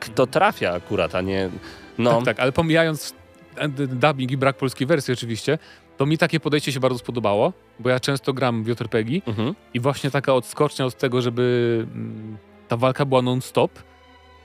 Kto 0.00 0.26
trafia 0.26 0.72
akurat, 0.72 1.14
a 1.14 1.20
nie... 1.20 1.50
No, 1.98 2.10
Tak, 2.16 2.24
tak, 2.24 2.40
ale 2.40 2.52
pomijając 2.52 3.14
dubbing 3.88 4.30
i 4.30 4.36
brak 4.36 4.56
polskiej 4.56 4.86
wersji 4.86 5.12
oczywiście, 5.14 5.58
to 5.96 6.06
mi 6.06 6.18
takie 6.18 6.40
podejście 6.40 6.72
się 6.72 6.80
bardzo 6.80 6.98
spodobało, 6.98 7.52
bo 7.78 7.90
ja 7.90 8.00
często 8.00 8.32
gram 8.32 8.64
w 8.64 8.68
JRPG 8.68 9.20
Mhm. 9.26 9.54
i 9.74 9.80
właśnie 9.80 10.10
taka 10.10 10.34
odskocznia 10.34 10.86
od 10.86 10.94
tego, 10.98 11.22
żeby 11.22 11.86
mm, 11.94 12.36
ta 12.68 12.76
walka 12.76 13.04
była 13.04 13.22
non-stop, 13.22 13.70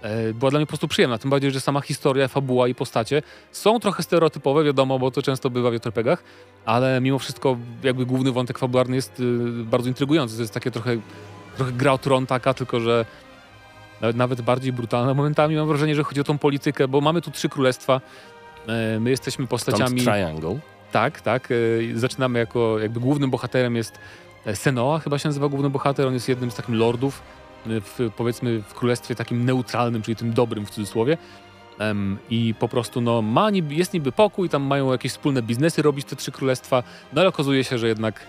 e, 0.01 0.33
była 0.33 0.51
dla 0.51 0.59
mnie 0.59 0.65
po 0.65 0.69
prostu 0.69 0.87
przyjemna. 0.87 1.17
Tym 1.17 1.29
bardziej, 1.29 1.51
że 1.51 1.61
sama 1.61 1.81
historia, 1.81 2.27
fabuła 2.27 2.67
i 2.67 2.75
postacie 2.75 3.21
są 3.51 3.79
trochę 3.79 4.03
stereotypowe, 4.03 4.63
wiadomo, 4.63 4.99
bo 4.99 5.11
to 5.11 5.21
często 5.21 5.49
bywa 5.49 5.71
w 5.71 5.73
JRPG-ach, 5.73 6.23
ale 6.65 7.01
mimo 7.01 7.19
wszystko 7.19 7.57
jakby 7.83 8.05
główny 8.05 8.31
wątek 8.31 8.59
fabularny 8.59 8.95
jest 8.95 9.19
y, 9.19 9.23
bardzo 9.63 9.87
intrygujący. 9.89 10.35
To 10.35 10.41
jest 10.41 10.53
takie 10.53 10.71
trochę, 10.71 10.97
trochę 11.57 11.71
gra 11.71 11.93
o 11.93 11.97
tron 11.97 12.25
taka, 12.25 12.53
tylko 12.53 12.79
że 12.79 13.05
nawet, 14.15 14.41
bardziej 14.41 14.73
brutalna 14.73 15.13
momentami. 15.13 15.55
Mam 15.55 15.67
wrażenie, 15.67 15.95
że 15.95 16.03
chodzi 16.03 16.21
o 16.21 16.23
tą 16.23 16.37
politykę, 16.37 16.87
bo 16.87 17.01
mamy 17.01 17.21
tu 17.21 17.31
trzy 17.31 17.49
królestwa. 17.49 18.01
E, 18.67 18.99
My 18.99 19.09
jesteśmy 19.09 19.45
Stąd 19.45 19.49
postaciami... 19.49 20.01
Triangle. 20.01 20.59
Tak, 20.91 21.21
tak. 21.21 21.49
e, 21.51 21.55
Zaczynamy 21.95 22.39
jako 22.39 22.79
jakby 22.79 22.99
głównym 22.99 23.29
bohaterem 23.29 23.75
jest 23.75 23.99
e, 24.45 24.55
Senoa, 24.55 24.99
chyba 24.99 25.19
się 25.19 25.29
nazywa 25.29 25.47
główny 25.47 25.69
bohater. 25.69 26.07
On 26.07 26.13
jest 26.13 26.29
jednym 26.29 26.51
z 26.51 26.55
takich 26.55 26.75
lordów 26.75 27.21
e, 27.67 27.81
w, 27.81 28.11
powiedzmy 28.17 28.61
w 28.61 28.73
królestwie 28.73 29.15
takim 29.15 29.45
neutralnym, 29.45 30.01
czyli 30.01 30.15
tym 30.15 30.33
dobrym 30.33 30.65
w 30.65 30.69
cudzysłowie. 30.69 31.17
Em, 31.79 32.17
I 32.29 32.53
po 32.59 32.67
prostu 32.67 33.01
no, 33.01 33.21
ma 33.21 33.49
niby, 33.49 33.75
jest 33.75 33.93
niby 33.93 34.11
pokój, 34.11 34.49
tam 34.49 34.63
mają 34.63 34.91
jakieś 34.91 35.11
wspólne 35.11 35.41
biznesy 35.41 35.81
robić 35.81 36.05
te 36.05 36.15
trzy 36.15 36.31
królestwa, 36.31 36.83
no 37.13 37.21
ale 37.21 37.29
okazuje 37.29 37.63
się, 37.63 37.77
że 37.77 37.87
jednak 37.87 38.19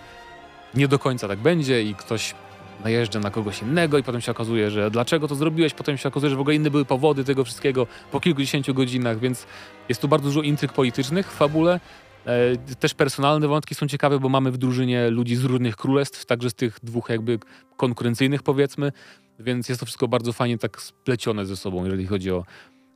nie 0.73 0.87
do 0.87 0.99
końca 0.99 1.27
tak 1.27 1.39
będzie 1.39 1.83
i 1.83 1.95
ktoś 1.95 2.35
najeżdża 2.83 3.19
na 3.19 3.31
kogoś 3.31 3.61
innego 3.61 3.97
i 3.97 4.03
potem 4.03 4.21
się 4.21 4.31
okazuje, 4.31 4.71
że 4.71 4.91
dlaczego 4.91 5.27
to 5.27 5.35
zrobiłeś, 5.35 5.73
potem 5.73 5.97
się 5.97 6.09
okazuje, 6.09 6.29
że 6.29 6.35
w 6.35 6.39
ogóle 6.39 6.55
inne 6.55 6.71
były 6.71 6.85
powody 6.85 7.23
tego 7.23 7.43
wszystkiego 7.43 7.87
po 8.11 8.19
kilkudziesięciu 8.19 8.73
godzinach, 8.73 9.19
więc 9.19 9.45
jest 9.89 10.01
tu 10.01 10.07
bardzo 10.07 10.27
dużo 10.27 10.41
intryg 10.41 10.73
politycznych 10.73 11.31
w 11.31 11.35
fabule. 11.35 11.79
E, 12.25 12.57
też 12.75 12.93
personalne 12.93 13.47
wątki 13.47 13.75
są 13.75 13.87
ciekawe, 13.87 14.19
bo 14.19 14.29
mamy 14.29 14.51
w 14.51 14.57
drużynie 14.57 15.09
ludzi 15.09 15.35
z 15.35 15.43
różnych 15.43 15.75
królestw, 15.75 16.25
także 16.25 16.49
z 16.49 16.53
tych 16.53 16.79
dwóch 16.83 17.09
jakby 17.09 17.39
konkurencyjnych 17.77 18.43
powiedzmy, 18.43 18.91
więc 19.39 19.69
jest 19.69 19.79
to 19.79 19.85
wszystko 19.85 20.07
bardzo 20.07 20.33
fajnie 20.33 20.57
tak 20.57 20.81
splecione 20.81 21.45
ze 21.45 21.57
sobą, 21.57 21.83
jeżeli 21.83 22.07
chodzi 22.07 22.31
o 22.31 22.45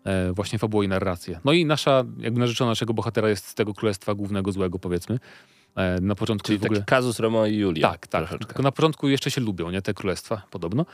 e, 0.04 0.34
właśnie 0.34 0.60
fabułę 0.60 0.86
i 0.86 0.88
narrację. 0.88 1.40
No 1.46 1.54
i 1.54 1.66
nasza, 1.66 2.04
jakby 2.18 2.40
narzeczona 2.40 2.72
naszego 2.72 2.94
bohatera 2.94 3.30
jest 3.30 3.48
z 3.48 3.56
tego 3.56 3.74
królestwa 3.74 4.16
głównego 4.16 4.52
złego 4.52 4.80
powiedzmy. 4.80 5.20
E, 5.76 6.02
na 6.02 6.16
początku 6.16 6.48
Czyli 6.48 6.60
w 6.60 6.64
ogóle... 6.64 6.80
taki 6.80 6.90
kazus 6.90 7.20
Romeo 7.20 7.46
i 7.46 7.56
Julia. 7.56 7.90
Tak, 7.90 8.08
tak. 8.08 8.22
troszeczkę. 8.22 8.48
Tylko 8.48 8.64
na 8.64 8.72
początku 8.72 9.10
jeszcze 9.10 9.32
się 9.32 9.42
lubią, 9.42 9.72
nie? 9.72 9.82
Te 9.82 9.94
królestwa, 9.94 10.42
podobno. 10.52 10.86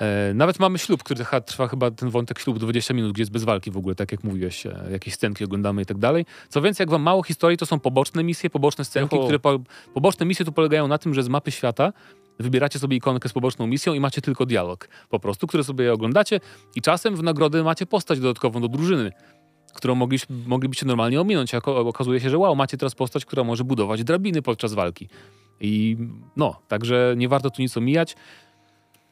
E, 0.00 0.34
nawet 0.34 0.58
mamy 0.58 0.78
ślub, 0.78 1.02
który 1.02 1.24
trwa, 1.46 1.68
chyba 1.68 1.90
ten 1.90 2.10
wątek 2.10 2.38
ślub 2.38 2.58
20 2.58 2.94
minut, 2.94 3.12
gdzie 3.12 3.22
jest 3.22 3.32
bez 3.32 3.44
walki 3.44 3.70
w 3.70 3.76
ogóle, 3.76 3.94
tak 3.94 4.12
jak 4.12 4.24
mówiłeś, 4.24 4.66
e, 4.66 4.88
jakieś 4.90 5.14
scenki 5.14 5.44
oglądamy 5.44 5.82
i 5.82 5.86
tak 5.86 5.98
dalej. 5.98 6.26
Co 6.48 6.62
więcej, 6.62 6.84
jak 6.84 6.90
wam 6.90 7.02
mało 7.02 7.22
historii, 7.22 7.58
to 7.58 7.66
są 7.66 7.80
poboczne 7.80 8.24
misje, 8.24 8.50
poboczne 8.50 8.84
scenki, 8.84 9.16
Oho. 9.16 9.24
które 9.24 9.38
po, 9.38 9.58
poboczne 9.94 10.26
misje 10.26 10.44
tu 10.44 10.52
polegają 10.52 10.88
na 10.88 10.98
tym, 10.98 11.14
że 11.14 11.22
z 11.22 11.28
mapy 11.28 11.50
świata 11.50 11.92
wybieracie 12.38 12.78
sobie 12.78 12.96
ikonkę 12.96 13.28
z 13.28 13.32
poboczną 13.32 13.66
misją 13.66 13.94
i 13.94 14.00
macie 14.00 14.20
tylko 14.20 14.46
dialog 14.46 14.88
po 15.08 15.20
prostu, 15.20 15.46
który 15.46 15.64
sobie 15.64 15.92
oglądacie 15.92 16.40
i 16.74 16.80
czasem 16.80 17.16
w 17.16 17.22
nagrodę 17.22 17.62
macie 17.62 17.86
postać 17.86 18.20
dodatkową 18.20 18.60
do 18.60 18.68
drużyny 18.68 19.12
którą 19.74 19.94
moglibyście, 19.94 20.34
moglibyście 20.46 20.86
normalnie 20.86 21.20
ominąć. 21.20 21.54
okazuje 21.54 22.20
się, 22.20 22.30
że 22.30 22.38
wow, 22.38 22.56
macie 22.56 22.76
teraz 22.76 22.94
postać, 22.94 23.24
która 23.24 23.44
może 23.44 23.64
budować 23.64 24.04
drabiny 24.04 24.42
podczas 24.42 24.74
walki. 24.74 25.08
I 25.60 25.96
no, 26.36 26.62
także 26.68 27.14
nie 27.16 27.28
warto 27.28 27.50
tu 27.50 27.62
nic 27.62 27.76
omijać. 27.76 28.16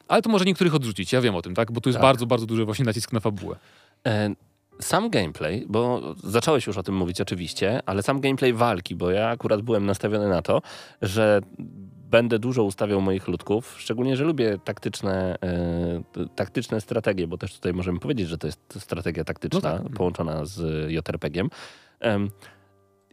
Ale 0.09 0.21
to 0.21 0.29
może 0.29 0.45
niektórych 0.45 0.75
odrzucić, 0.75 1.13
ja 1.13 1.21
wiem 1.21 1.35
o 1.35 1.41
tym, 1.41 1.55
tak? 1.55 1.71
Bo 1.71 1.81
tu 1.81 1.89
jest 1.89 1.97
Tak. 1.97 2.01
bardzo, 2.03 2.25
bardzo 2.25 2.45
duży 2.45 2.65
właśnie 2.65 2.85
nacisk 2.85 3.13
na 3.13 3.19
fabułę. 3.19 3.55
E, 4.07 4.29
Sam 4.81 5.09
gameplay, 5.09 5.65
bo 5.69 6.01
zacząłeś 6.23 6.67
już 6.67 6.77
o 6.77 6.83
tym 6.83 6.95
mówić 6.95 7.21
oczywiście, 7.21 7.79
ale 7.85 8.03
sam 8.03 8.19
gameplay 8.19 8.53
walki, 8.53 8.95
bo 8.95 9.11
ja 9.11 9.29
akurat 9.29 9.61
byłem 9.61 9.85
nastawiony 9.85 10.29
na 10.29 10.41
to, 10.41 10.61
że 11.01 11.41
będę 12.09 12.39
dużo 12.39 12.63
ustawiał 12.63 13.01
moich 13.01 13.27
ludków, 13.27 13.75
szczególnie, 13.77 14.17
że 14.17 14.23
lubię 14.23 14.57
taktyczne, 14.63 15.37
e, 15.43 16.27
taktyczne 16.35 16.81
strategie, 16.81 17.27
bo 17.27 17.37
też 17.37 17.53
tutaj 17.53 17.73
możemy 17.73 17.99
powiedzieć, 17.99 18.27
że 18.27 18.37
to 18.37 18.47
jest 18.47 18.59
strategia 18.79 19.23
taktyczna 19.23 19.59
No 19.77 19.83
tak. 19.83 19.93
połączona 19.93 20.45
z 20.45 20.89
JRPG-iem. 20.91 21.49
Em, 21.99 22.29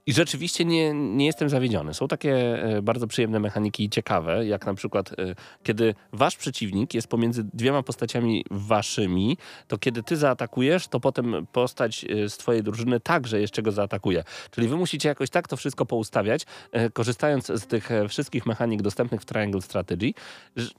I 0.06 0.12
rzeczywiście 0.12 0.64
nie, 0.64 0.94
nie 0.94 1.26
jestem 1.26 1.48
zawiedziony. 1.48 1.94
Są 1.94 2.08
takie 2.08 2.62
e, 2.62 2.82
bardzo 2.82 3.06
przyjemne 3.06 3.40
mechaniki 3.40 3.84
i 3.84 3.90
ciekawe, 3.90 4.46
jak 4.46 4.66
na 4.66 4.74
przykład, 4.74 5.12
e, 5.12 5.14
kiedy 5.62 5.94
wasz 6.12 6.36
przeciwnik 6.36 6.94
jest 6.94 7.08
pomiędzy 7.08 7.44
dwiema 7.44 7.82
postaciami 7.82 8.44
waszymi, 8.50 9.36
to 9.68 9.78
kiedy 9.78 10.02
ty 10.02 10.16
zaatakujesz, 10.16 10.88
to 10.88 11.00
potem 11.00 11.46
postać 11.52 12.04
e, 12.04 12.28
z 12.28 12.36
twojej 12.36 12.62
drużyny 12.62 13.00
także 13.00 13.40
jeszcze 13.40 13.62
go 13.62 13.72
zaatakuje. 13.72 14.24
Czyli 14.50 14.68
wy 14.68 14.76
musicie 14.76 15.08
jakoś 15.08 15.30
tak 15.30 15.48
to 15.48 15.56
wszystko 15.56 15.86
poustawiać, 15.86 16.46
korzystając 16.92 17.46
z 17.46 17.66
tych 17.66 17.88
wszystkich 18.08 18.46
mechanik 18.46 18.82
dostępnych 18.82 19.20
w 19.20 19.24
Triangle 19.24 19.62
Strategy, 19.62 20.12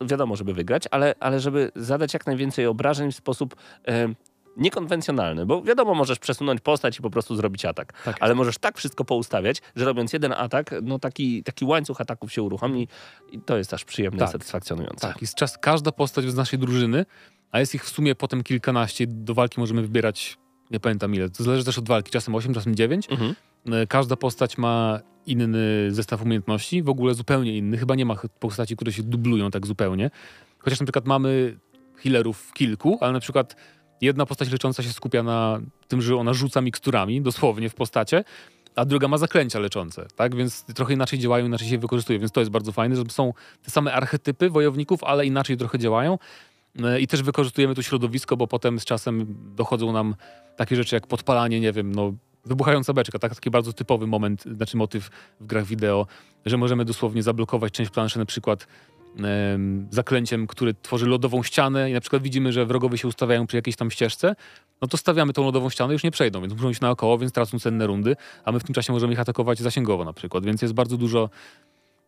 wiadomo, 0.01 0.35
żeby 0.35 0.53
wygrać, 0.53 0.83
ale, 0.91 1.15
ale 1.19 1.39
żeby 1.39 1.71
zadać 1.75 2.13
jak 2.13 2.25
najwięcej 2.25 2.65
obrażeń 2.65 3.11
w 3.11 3.15
sposób 3.15 3.55
niekonwencjonalny, 4.57 5.45
bo 5.45 5.61
wiadomo, 5.61 5.93
możesz 5.93 6.19
przesunąć 6.19 6.61
postać 6.61 6.99
i 6.99 7.01
po 7.01 7.09
prostu 7.09 7.35
zrobić 7.35 7.65
atak, 7.65 8.03
Tak. 8.03 8.17
ale 8.19 8.35
możesz 8.35 8.57
tak 8.57 8.77
wszystko 8.77 9.05
poustawiać, 9.05 9.61
że 9.75 9.85
robiąc 9.85 10.13
jeden 10.13 10.33
atak, 10.33 10.75
no 10.83 10.99
taki, 10.99 11.43
taki 11.43 11.65
łańcuch 11.65 12.01
ataków 12.01 12.33
się 12.33 12.41
uruchomi 12.43 12.87
i 13.31 13.39
to 13.39 13.57
jest 13.57 13.73
aż 13.73 13.85
przyjemne 13.85 14.19
Tak. 14.19 14.29
i 14.29 14.31
satysfakcjonujące. 14.31 15.07
Tak, 15.07 15.21
jest 15.21 15.35
czas, 15.35 15.57
każda 15.57 15.91
postać 15.91 16.25
z 16.25 16.35
naszej 16.35 16.59
drużyny, 16.59 17.05
a 17.51 17.59
jest 17.59 17.75
ich 17.75 17.85
w 17.85 17.89
sumie 17.89 18.15
potem 18.15 18.43
kilkanaście. 18.43 19.07
Do 19.07 19.33
walki 19.33 19.59
możemy 19.59 19.81
wybierać, 19.81 20.37
nie 20.71 20.79
pamiętam 20.79 21.15
ile, 21.15 21.29
to 21.29 21.43
zależy 21.43 21.63
też 21.65 21.77
od 21.77 21.87
walki, 21.87 22.11
czasem 22.11 22.35
8, 22.35 22.53
czasem 22.53 22.75
9. 22.75 23.07
Mhm. 23.11 23.35
E, 23.71 23.87
Każda 23.87 24.15
postać 24.15 24.57
ma 24.57 24.99
inny 25.25 25.87
zestaw 25.91 26.21
umiejętności, 26.21 26.83
w 26.83 26.89
ogóle 26.89 27.13
zupełnie 27.13 27.57
inny. 27.57 27.77
Chyba 27.77 27.95
nie 27.95 28.05
ma 28.05 28.15
postaci, 28.39 28.75
które 28.75 28.93
się 28.93 29.03
dublują 29.03 29.51
tak 29.51 29.67
zupełnie. 29.67 30.09
Chociaż 30.59 30.79
na 30.79 30.85
przykład 30.85 31.05
mamy 31.05 31.57
healerów 31.95 32.53
kilku, 32.53 32.97
ale 33.01 33.13
na 33.13 33.19
przykład 33.19 33.55
jedna 34.01 34.25
postać 34.25 34.51
lecząca 34.51 34.83
się 34.83 34.89
skupia 34.89 35.23
na 35.23 35.59
tym, 35.87 36.01
że 36.01 36.15
ona 36.15 36.33
rzuca 36.33 36.61
miksturami, 36.61 37.21
dosłownie 37.21 37.69
w 37.69 37.75
postacie, 37.75 38.23
a 38.75 38.85
druga 38.85 39.07
ma 39.07 39.17
zaklęcia 39.17 39.59
leczące, 39.59 40.07
tak? 40.15 40.35
Więc 40.35 40.63
trochę 40.63 40.93
inaczej 40.93 41.19
działają, 41.19 41.45
inaczej 41.45 41.67
się 41.67 41.77
wykorzystuje, 41.77 42.19
więc 42.19 42.31
to 42.31 42.41
jest 42.41 42.51
bardzo 42.51 42.71
fajne, 42.71 42.95
że 42.95 43.03
są 43.09 43.33
te 43.63 43.71
same 43.71 43.93
archetypy 43.93 44.49
wojowników, 44.49 45.03
ale 45.03 45.25
inaczej 45.25 45.57
trochę 45.57 45.79
działają. 45.79 46.17
E, 46.83 46.99
I 46.99 47.07
też 47.07 47.23
wykorzystujemy 47.23 47.75
tu 47.75 47.83
środowisko, 47.83 48.37
bo 48.37 48.47
potem 48.47 48.79
z 48.79 48.85
czasem 48.85 49.35
dochodzą 49.55 49.91
nam 49.91 50.15
takie 50.55 50.75
rzeczy 50.75 50.95
jak 50.95 51.07
podpalanie, 51.07 51.59
nie 51.59 51.71
wiem, 51.71 51.95
no 51.95 52.13
wybuchająca 52.45 52.93
beczka, 52.93 53.19
tak? 53.19 53.35
taki 53.35 53.51
bardzo 53.51 53.73
typowy 53.73 54.07
moment, 54.07 54.43
znaczy 54.43 54.77
motyw 54.77 55.09
w 55.39 55.45
grach 55.45 55.65
wideo, 55.65 56.07
że 56.45 56.57
możemy 56.57 56.85
dosłownie 56.85 57.23
zablokować 57.23 57.73
część 57.73 57.91
planszy 57.91 58.19
na 58.19 58.25
przykład 58.25 58.67
zaklęciem, 59.89 60.47
który 60.47 60.73
tworzy 60.73 61.05
lodową 61.05 61.43
ścianę 61.43 61.89
i 61.89 61.93
na 61.93 62.01
przykład 62.01 62.23
widzimy, 62.23 62.51
że 62.51 62.65
wrogowie 62.65 62.97
się 62.97 63.07
ustawiają 63.07 63.47
przy 63.47 63.57
jakiejś 63.57 63.75
tam 63.75 63.91
ścieżce, 63.91 64.35
no 64.81 64.87
to 64.87 64.97
stawiamy 64.97 65.33
tą 65.33 65.43
lodową 65.43 65.69
ścianę, 65.69 65.93
już 65.93 66.03
nie 66.03 66.11
przejdą, 66.11 66.41
więc 66.41 66.53
muszą 66.53 66.69
iść 66.69 66.81
naokoło, 66.81 67.17
więc 67.17 67.33
tracą 67.33 67.59
cenne 67.59 67.87
rundy, 67.87 68.15
a 68.45 68.51
my 68.51 68.59
w 68.59 68.63
tym 68.63 68.75
czasie 68.75 68.93
możemy 68.93 69.13
ich 69.13 69.19
atakować 69.19 69.59
zasięgowo 69.59 70.05
na 70.05 70.13
przykład, 70.13 70.45
więc 70.45 70.61
jest 70.61 70.73
bardzo 70.73 70.97
dużo 70.97 71.29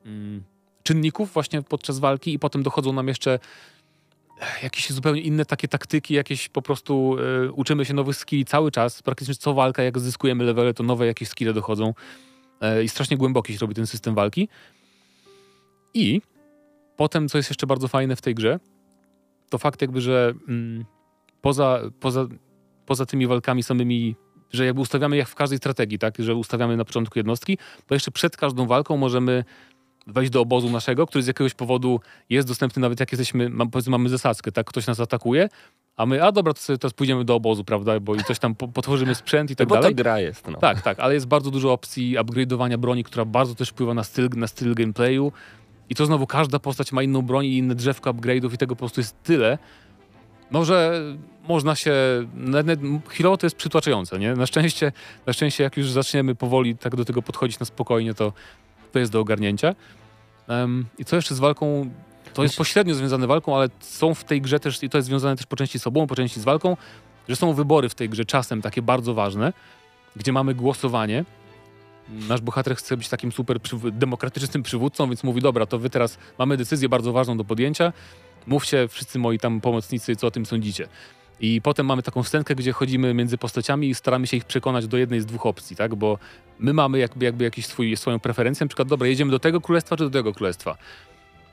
mm, 0.06 0.44
czynników 0.84 1.34
właśnie 1.34 1.62
podczas 1.62 2.00
walki 2.00 2.34
i 2.34 2.40
potem 2.40 2.64
dochodzą 2.64 2.94
nam 2.94 3.08
jeszcze 3.08 3.40
jakieś 4.64 4.90
zupełnie 4.90 5.22
inne 5.22 5.46
takie 5.46 5.68
taktyki, 5.68 6.14
jakieś 6.14 6.50
po 6.50 6.62
prostu 6.62 7.16
e, 7.48 7.52
uczymy 7.52 7.86
się 7.86 7.94
nowych 7.94 8.16
skilli 8.16 8.46
cały 8.46 8.72
czas. 8.72 9.02
Praktycznie 9.02 9.36
co 9.36 9.54
walka, 9.54 9.84
jak 9.84 10.00
zyskujemy 10.00 10.44
levele, 10.44 10.74
to 10.74 10.84
nowe 10.84 11.06
jakieś 11.06 11.30
skille 11.30 11.54
dochodzą. 11.54 11.94
E, 12.62 12.84
I 12.84 12.90
strasznie 12.90 13.18
głęboki 13.18 13.54
się 13.54 13.60
robi 13.60 13.76
ten 13.76 13.88
system 13.88 14.16
walki. 14.16 14.50
I 15.94 16.22
potem, 17.00 17.30
co 17.30 17.38
jest 17.38 17.50
jeszcze 17.50 17.68
bardzo 17.68 17.88
fajne 17.88 18.16
w 18.16 18.22
tej 18.22 18.36
grze, 18.36 18.60
to 19.50 19.58
fakt 19.58 19.82
jakby, 19.82 20.02
że 20.02 20.34
mm, 20.48 20.86
poza, 21.42 21.82
poza, 22.00 22.28
poza 22.86 23.06
tymi 23.06 23.28
walkami 23.28 23.64
samymi, 23.64 24.16
że 24.52 24.66
jakby 24.66 24.82
ustawiamy 24.82 25.18
jak 25.18 25.28
w 25.28 25.36
każdej 25.36 25.58
strategii, 25.58 26.00
tak, 26.00 26.16
że 26.20 26.36
ustawiamy 26.36 26.78
na 26.78 26.86
początku 26.86 27.20
jednostki, 27.20 27.58
to 27.88 27.96
jeszcze 27.96 28.12
przed 28.12 28.38
każdą 28.38 28.68
walką 28.68 28.98
możemy 28.98 29.44
wejść 30.08 30.32
do 30.32 30.42
obozu 30.42 30.70
naszego, 30.70 31.08
który 31.08 31.24
z 31.24 31.28
jakiegoś 31.28 31.54
powodu 31.54 32.00
jest 32.30 32.48
dostępny 32.48 32.82
nawet 32.82 33.00
jak 33.00 33.12
jesteśmy, 33.12 33.50
mam, 33.50 33.70
mamy 33.88 34.10
zasadzkę, 34.10 34.52
tak, 34.52 34.68
ktoś 34.68 34.88
nas 34.88 35.00
atakuje, 35.00 35.50
a 35.98 36.06
my, 36.06 36.24
a 36.24 36.32
dobra, 36.32 36.54
to 36.54 36.60
sobie 36.60 36.80
teraz 36.80 36.94
pójdziemy 36.94 37.26
do 37.26 37.36
obozu, 37.36 37.64
prawda, 37.64 38.00
bo 38.00 38.16
i 38.16 38.24
coś 38.24 38.40
tam 38.40 38.56
po, 38.56 38.68
potworzymy 38.68 39.16
sprzęt 39.16 39.52
i 39.52 39.56
tak 39.56 39.68
bo 39.68 39.76
dalej. 39.76 39.92
to 39.92 39.96
gra 39.96 40.20
jest. 40.20 40.48
No. 40.48 40.60
Tak, 40.60 40.82
tak, 40.82 41.00
ale 41.00 41.14
jest 41.14 41.28
bardzo 41.28 41.52
dużo 41.52 41.74
opcji 41.74 42.18
upgrade'owania 42.18 42.78
broni, 42.78 43.04
która 43.04 43.26
bardzo 43.26 43.56
też 43.56 43.70
wpływa 43.70 43.94
na 43.94 44.04
styl, 44.04 44.30
na 44.36 44.48
styl 44.48 44.76
gameplayu. 44.76 45.32
I 45.90 45.96
to 45.96 46.06
znowu 46.06 46.28
każda 46.28 46.60
postać 46.60 46.92
ma 46.92 47.04
inną 47.04 47.22
broń 47.22 47.46
i 47.46 47.58
inne 47.58 47.76
drzewko 47.76 48.14
upgrade'ów 48.14 48.54
i 48.54 48.58
tego 48.58 48.76
po 48.76 48.80
prostu 48.80 49.02
jest 49.02 49.24
tyle, 49.24 49.58
no, 50.52 50.66
że 50.66 51.02
można 51.48 51.76
się, 51.76 51.94
chwilowo 53.08 53.38
to 53.38 53.46
jest 53.46 53.56
przytłaczające, 53.56 54.20
nie? 54.20 54.36
Na 54.36 54.46
szczęście, 54.46 54.92
na 55.26 55.34
szczęście 55.34 55.64
jak 55.64 55.78
już 55.78 55.92
zaczniemy 55.92 56.36
powoli 56.36 56.78
tak 56.78 56.96
do 56.96 57.06
tego 57.06 57.22
podchodzić 57.22 57.60
na 57.60 57.66
spokojnie, 57.66 58.14
to 58.14 58.34
to 58.92 59.00
jest 59.00 59.12
do 59.12 59.20
ogarnięcia. 59.20 59.76
Um, 60.48 60.86
I 60.98 61.06
co 61.06 61.16
jeszcze 61.16 61.36
z 61.36 61.40
walką? 61.40 61.90
To 62.34 62.44
jest 62.44 62.58
pośrednio 62.58 62.96
związane 62.96 63.28
walką, 63.28 63.56
ale 63.56 63.70
są 63.80 64.14
w 64.14 64.24
tej 64.24 64.42
grze 64.42 64.60
też, 64.60 64.84
i 64.84 64.90
to 64.90 64.98
jest 64.98 65.08
związane 65.08 65.36
też 65.36 65.46
po 65.46 65.56
części 65.56 65.80
z 65.80 65.82
sobą, 65.82 66.08
po 66.08 66.16
części 66.16 66.40
z 66.40 66.44
walką, 66.44 66.78
że 67.30 67.36
są 67.36 67.54
wybory 67.54 67.90
w 67.90 67.96
tej 67.96 68.10
grze 68.10 68.26
czasem 68.26 68.62
takie 68.62 68.82
bardzo 68.82 69.14
ważne, 69.14 69.54
gdzie 70.16 70.34
mamy 70.34 70.56
głosowanie. 70.56 71.26
Nasz 72.30 72.42
bohater 72.42 72.76
chce 72.76 72.98
być 72.98 73.10
takim 73.10 73.32
super 73.32 73.60
przyw- 73.60 73.92
demokratycznym 73.92 74.64
przywódcą, 74.64 75.08
więc 75.08 75.24
mówi, 75.24 75.42
dobra, 75.42 75.66
to 75.66 75.80
wy 75.80 75.90
teraz 75.90 76.18
mamy 76.40 76.58
decyzję 76.58 76.90
bardzo 76.90 77.12
ważną 77.14 77.38
do 77.38 77.44
podjęcia, 77.44 77.94
mówcie 78.48 78.88
wszyscy 78.88 79.20
moi 79.20 79.40
tam 79.40 79.62
pomocnicy, 79.62 80.16
co 80.16 80.28
o 80.28 80.32
tym 80.32 80.46
sądzicie. 80.46 80.88
I 81.42 81.62
potem 81.62 81.86
mamy 81.86 82.04
taką 82.04 82.24
scenkę, 82.24 82.56
gdzie 82.56 82.72
chodzimy 82.72 83.14
między 83.14 83.38
postaciami 83.38 83.90
i 83.90 83.96
staramy 83.96 84.28
się 84.28 84.38
ich 84.38 84.46
przekonać 84.46 84.88
do 84.88 84.98
jednej 84.98 85.22
z 85.22 85.26
dwóch 85.26 85.46
opcji, 85.46 85.76
tak? 85.76 85.96
Bo 85.96 86.18
my 86.60 86.74
mamy 86.74 87.00
jakby, 87.00 87.26
jakby 87.26 87.52
swój, 87.62 87.98
swoją 87.98 88.20
preferencję, 88.20 88.66
na 88.66 88.68
przykład, 88.68 88.88
dobra, 88.88 89.08
jedziemy 89.08 89.32
do 89.32 89.40
tego 89.40 89.62
królestwa 89.62 89.98
czy 89.98 90.04
do 90.04 90.10
tego 90.10 90.34
królestwa. 90.34 90.78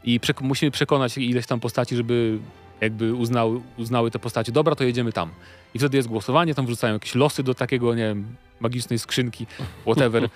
I 0.04 0.20
przek- 0.20 0.42
musimy 0.42 0.70
przekonać 0.70 1.18
ileś 1.18 1.46
tam 1.46 1.60
postaci, 1.60 1.96
żeby 1.96 2.38
jakby 2.80 3.14
uznały, 3.14 3.60
uznały 3.78 4.10
te 4.10 4.18
postacie, 4.18 4.52
dobra, 4.52 4.74
to 4.74 4.84
jedziemy 4.84 5.12
tam. 5.12 5.30
I 5.74 5.78
wtedy 5.78 5.96
jest 5.96 6.08
głosowanie, 6.08 6.54
tam 6.54 6.66
wrzucają 6.66 6.92
jakieś 6.94 7.14
losy 7.14 7.42
do 7.42 7.54
takiego, 7.54 7.94
nie 7.94 8.02
wiem, 8.02 8.26
magicznej 8.60 8.98
skrzynki, 8.98 9.46
whatever. 9.82 10.28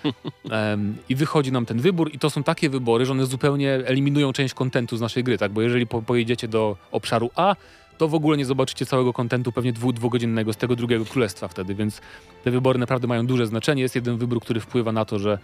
Um, 0.50 0.96
I 1.08 1.14
wychodzi 1.14 1.52
nam 1.52 1.66
ten 1.66 1.80
wybór 1.80 2.10
i 2.14 2.18
to 2.18 2.30
są 2.30 2.42
takie 2.42 2.70
wybory, 2.70 3.06
że 3.06 3.12
one 3.12 3.26
zupełnie 3.26 3.74
eliminują 3.74 4.32
część 4.32 4.54
kontentu 4.54 4.96
z 4.96 5.00
naszej 5.00 5.24
gry, 5.24 5.38
tak? 5.38 5.52
Bo 5.52 5.62
jeżeli 5.62 5.86
po, 5.86 6.02
pojedziecie 6.02 6.48
do 6.48 6.76
obszaru 6.92 7.30
A, 7.36 7.56
to 7.98 8.08
w 8.08 8.14
ogóle 8.14 8.36
nie 8.36 8.44
zobaczycie 8.44 8.86
całego 8.86 9.12
kontentu 9.12 9.52
pewnie 9.52 9.72
dwu, 9.72 9.92
dwugodzinnego 9.92 10.52
z 10.52 10.56
tego 10.56 10.76
drugiego 10.76 11.04
królestwa 11.04 11.48
wtedy, 11.48 11.74
więc 11.74 12.00
te 12.44 12.50
wybory 12.50 12.78
naprawdę 12.78 13.08
mają 13.08 13.26
duże 13.26 13.46
znaczenie. 13.46 13.82
Jest 13.82 13.94
jeden 13.94 14.18
wybór, 14.18 14.40
który 14.40 14.60
wpływa 14.60 14.92
na 14.92 15.04
to, 15.04 15.18
że 15.18 15.38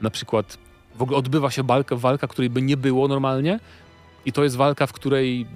na 0.00 0.10
przykład 0.10 0.58
w 0.94 1.02
ogóle 1.02 1.18
odbywa 1.18 1.50
się 1.50 1.62
walka, 1.62 1.96
walka 1.96 2.26
której 2.26 2.50
by 2.50 2.62
nie 2.62 2.76
było 2.76 3.08
normalnie 3.08 3.60
i 4.26 4.32
to 4.32 4.44
jest 4.44 4.56
walka, 4.56 4.86
w 4.86 4.92
której 4.92 5.46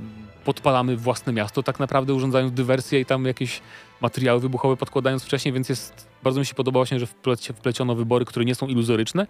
podpalamy 0.45 0.97
własne 0.97 1.33
miasto, 1.33 1.63
tak 1.63 1.81
naprawdę 1.81 2.15
urządzając 2.15 2.53
dywersję 2.53 3.01
i 3.01 3.05
tam 3.05 3.25
jakieś 3.25 3.61
materiały 4.01 4.41
wybuchowe 4.41 4.77
podkładając 4.77 5.25
wcześniej, 5.25 5.55
więc 5.55 5.69
jest, 5.69 6.09
bardzo 6.23 6.41
mi 6.41 6.47
się 6.47 6.55
podobało 6.55 6.81
właśnie, 6.81 7.01
że 7.01 7.07
wplecie, 7.07 7.53
wpleciono 7.53 7.95
wybory, 7.95 8.25
które 8.25 8.45
nie 8.45 8.55
są 8.55 8.67
iluzoryczne 8.67 9.27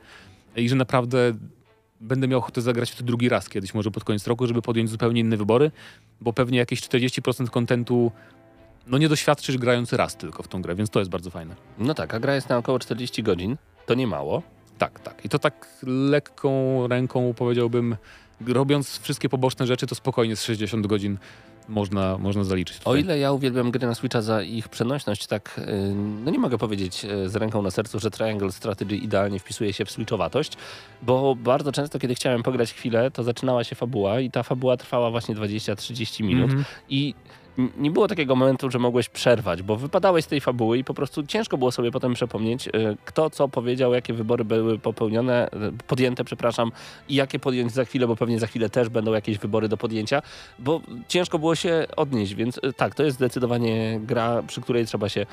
i 0.56 0.68
że 0.68 0.76
naprawdę 0.76 1.32
będę 2.00 2.28
miał 2.28 2.38
ochotę 2.38 2.60
zagrać 2.60 2.90
w 2.90 2.96
to 2.96 3.04
drugi 3.04 3.28
raz 3.28 3.48
kiedyś, 3.48 3.74
może 3.74 3.90
pod 3.90 4.04
koniec 4.04 4.26
roku, 4.26 4.46
żeby 4.46 4.62
podjąć 4.62 4.90
zupełnie 4.90 5.20
inne 5.20 5.36
wybory, 5.36 5.70
bo 6.20 6.32
pewnie 6.32 6.58
jakieś 6.58 6.80
40% 6.80 7.48
kontentu 7.48 8.12
no 8.86 8.98
nie 8.98 9.08
doświadczysz 9.08 9.58
grając 9.58 9.92
raz 9.92 10.16
tylko 10.16 10.42
w 10.42 10.48
tą 10.48 10.62
grę, 10.62 10.74
więc 10.74 10.90
to 10.90 10.98
jest 10.98 11.10
bardzo 11.10 11.30
fajne. 11.30 11.56
No 11.78 11.94
tak, 11.94 12.14
a 12.14 12.20
gra 12.20 12.34
jest 12.34 12.48
na 12.48 12.58
około 12.58 12.78
40 12.78 13.22
godzin, 13.22 13.56
to 13.86 13.94
nie 13.94 14.06
mało. 14.06 14.42
Tak, 14.78 15.00
tak. 15.00 15.24
I 15.24 15.28
to 15.28 15.38
tak 15.38 15.68
lekką 15.86 16.86
ręką 16.88 17.34
powiedziałbym, 17.34 17.96
robiąc 18.46 18.98
wszystkie 18.98 19.28
poboczne 19.28 19.66
rzeczy, 19.66 19.86
to 19.86 19.94
spokojnie 19.94 20.36
z 20.36 20.42
60 20.42 20.86
godzin 20.86 21.18
można, 21.70 22.18
można 22.18 22.44
zaliczyć. 22.44 22.78
Tutaj. 22.78 22.92
O 22.92 22.96
ile 22.96 23.18
ja 23.18 23.32
uwielbiam 23.32 23.70
gry 23.70 23.86
na 23.86 23.94
Switcha 23.94 24.22
za 24.22 24.42
ich 24.42 24.68
przenośność, 24.68 25.26
tak 25.26 25.58
y, 25.58 25.94
no 26.24 26.30
nie 26.30 26.38
mogę 26.38 26.58
powiedzieć 26.58 27.04
y, 27.04 27.28
z 27.28 27.36
ręką 27.36 27.62
na 27.62 27.70
sercu, 27.70 27.98
że 28.00 28.10
Triangle 28.10 28.52
Strategy 28.52 28.96
idealnie 28.96 29.38
wpisuje 29.38 29.72
się 29.72 29.84
w 29.84 29.90
switchowatość, 29.90 30.52
bo 31.02 31.34
bardzo 31.34 31.72
często, 31.72 31.98
kiedy 31.98 32.14
chciałem 32.14 32.42
pograć 32.42 32.72
chwilę, 32.72 33.10
to 33.10 33.22
zaczynała 33.22 33.64
się 33.64 33.76
fabuła 33.76 34.20
i 34.20 34.30
ta 34.30 34.42
fabuła 34.42 34.76
trwała 34.76 35.10
właśnie 35.10 35.34
20-30 35.34 36.24
minut 36.24 36.44
Mhm. 36.50 36.64
i 36.88 37.14
n- 37.16 37.30
nie 37.78 37.90
było 37.90 38.08
takiego 38.08 38.36
momentu, 38.36 38.70
że 38.70 38.78
mogłeś 38.78 39.08
przerwać, 39.08 39.62
bo 39.62 39.76
wypadałeś 39.76 40.24
z 40.24 40.28
tej 40.28 40.40
fabuły 40.40 40.78
i 40.78 40.84
po 40.84 40.94
prostu 40.94 41.22
ciężko 41.26 41.58
było 41.58 41.72
sobie 41.72 41.90
potem 41.90 42.14
przypomnieć, 42.14 42.68
y, 42.68 42.70
kto 43.04 43.30
co 43.30 43.48
powiedział, 43.48 43.94
jakie 43.94 44.14
wybory 44.14 44.44
były 44.44 44.78
popełnione, 44.78 45.48
y, 45.48 45.72
podjęte, 45.86 46.24
przepraszam, 46.24 46.72
i 47.08 47.14
jakie 47.14 47.38
podjąć 47.38 47.72
za 47.72 47.84
chwilę, 47.84 48.06
bo 48.06 48.16
pewnie 48.16 48.38
za 48.38 48.46
chwilę 48.46 48.70
też 48.70 48.88
będą 48.88 49.12
jakieś 49.12 49.38
wybory 49.38 49.68
do 49.68 49.76
podjęcia, 49.76 50.22
bo 50.58 50.80
ciężko 51.08 51.38
było 51.38 51.54
się 51.54 51.86
odnieść, 51.96 52.34
więc 52.34 52.58
y, 52.58 52.72
tak, 52.72 52.94
to 52.94 53.02
jest 53.02 53.16
zdecydowanie 53.16 54.00
gra, 54.02 54.42
przy 54.46 54.60
której 54.60 54.86
trzeba 54.86 55.08
się 55.08 55.26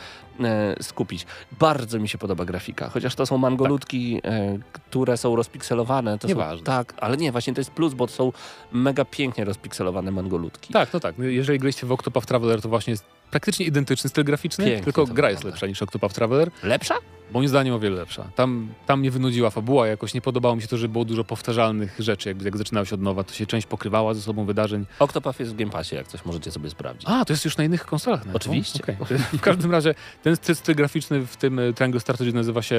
skupić. 0.82 1.26
Bardzo 1.60 2.00
mi 2.00 2.10
się 2.10 2.18
podoba 2.18 2.46
grafika, 2.46 2.90
chociaż 2.90 3.16
to 3.16 3.26
są 3.26 3.38
mangolutki, 3.38 4.22
e, 4.24 4.58
które 4.74 5.18
są 5.18 5.36
rozpikselowane. 5.36 6.18
To 6.18 6.28
są, 6.28 6.34
Nieważne. 6.34 6.66
tak, 6.66 6.94
ale 6.98 7.18
nie, 7.18 7.32
właśnie 7.32 7.54
to 7.54 7.62
jest 7.62 7.72
plus, 7.72 7.94
bo 7.94 8.08
to 8.08 8.14
są 8.14 8.32
mega 8.72 9.06
pięknie 9.06 9.46
rozpikselowane 9.46 10.12
mangolutki. 10.12 10.74
Tak, 10.74 10.94
no 10.94 11.00
tak. 11.00 11.16
Jeżeli 11.20 11.60
graliście 11.60 11.88
w 11.88 11.92
Octopath 12.08 12.28
Traveler, 12.28 12.62
to 12.62 12.70
właśnie 12.70 12.92
jest 12.92 13.06
praktycznie 13.32 13.66
identyczny 13.66 14.10
styl 14.10 14.24
graficzny, 14.24 14.66
Pięknie 14.66 14.84
tylko 14.84 15.06
gra 15.06 15.30
jest 15.32 15.44
lepsza 15.44 15.68
niż 15.68 15.82
Octopath 15.82 16.16
Traveler. 16.16 16.52
Lepsza? 16.64 16.96
Moim 17.32 17.48
zdaniem 17.48 17.74
o 17.74 17.80
wiele 17.80 17.96
lepsza. 17.96 18.32
Tam, 18.36 18.70
tam 18.86 19.00
mnie 19.00 19.12
wynudziła 19.12 19.50
fabuła, 19.50 19.88
jakoś 19.88 20.14
nie 20.14 20.22
podobało 20.22 20.56
mi 20.56 20.62
się 20.62 20.68
to, 20.68 20.78
że 20.78 20.90
było 20.90 21.06
dużo 21.06 21.24
powtarzalnych 21.24 21.96
rzeczy, 22.00 22.30
jakby 22.30 22.46
jak 22.46 22.58
zaczynało 22.58 22.86
się 22.86 22.96
od 22.96 23.02
nowa, 23.02 23.24
to 23.24 23.34
się 23.34 23.46
część 23.46 23.68
pokrywała 23.68 24.14
ze 24.14 24.22
sobą 24.22 24.46
wydarzeń. 24.46 24.86
Octopath 25.00 25.40
jest 25.40 25.52
w 25.52 25.56
Game 25.56 25.72
Passie, 25.72 25.96
jak 25.96 26.08
coś 26.08 26.26
możecie 26.26 26.52
sobie 26.52 26.70
sprawdzić. 26.70 27.10
A, 27.10 27.26
to 27.26 27.34
jest 27.34 27.46
już 27.46 27.58
na 27.58 27.64
innych 27.64 27.86
konsolach. 27.86 28.26
nawet. 28.26 28.36
Oczywiście. 28.36 28.84
O, 29.00 29.04
okej. 29.04 29.18
W 29.18 29.42
każdym 29.42 29.72
razie 29.72 29.96
ten 30.24 30.36
styl, 30.36 30.76
graficzny 30.76 31.26
w 31.26 31.38
tym 31.38 31.60
e, 31.60 31.74
Triangle 31.74 32.00
Strategy 32.00 32.34
nazywa 32.34 32.62
się 32.62 32.76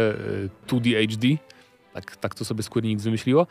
e, 0.67 0.73
2D 0.73 1.11
HD. 1.11 1.29
Tak, 1.95 2.17
tak 2.17 2.35
to 2.35 2.45
sobie 2.45 2.63
Square 2.63 2.85
Enix 2.85 3.05
wymyśliło. 3.05 3.47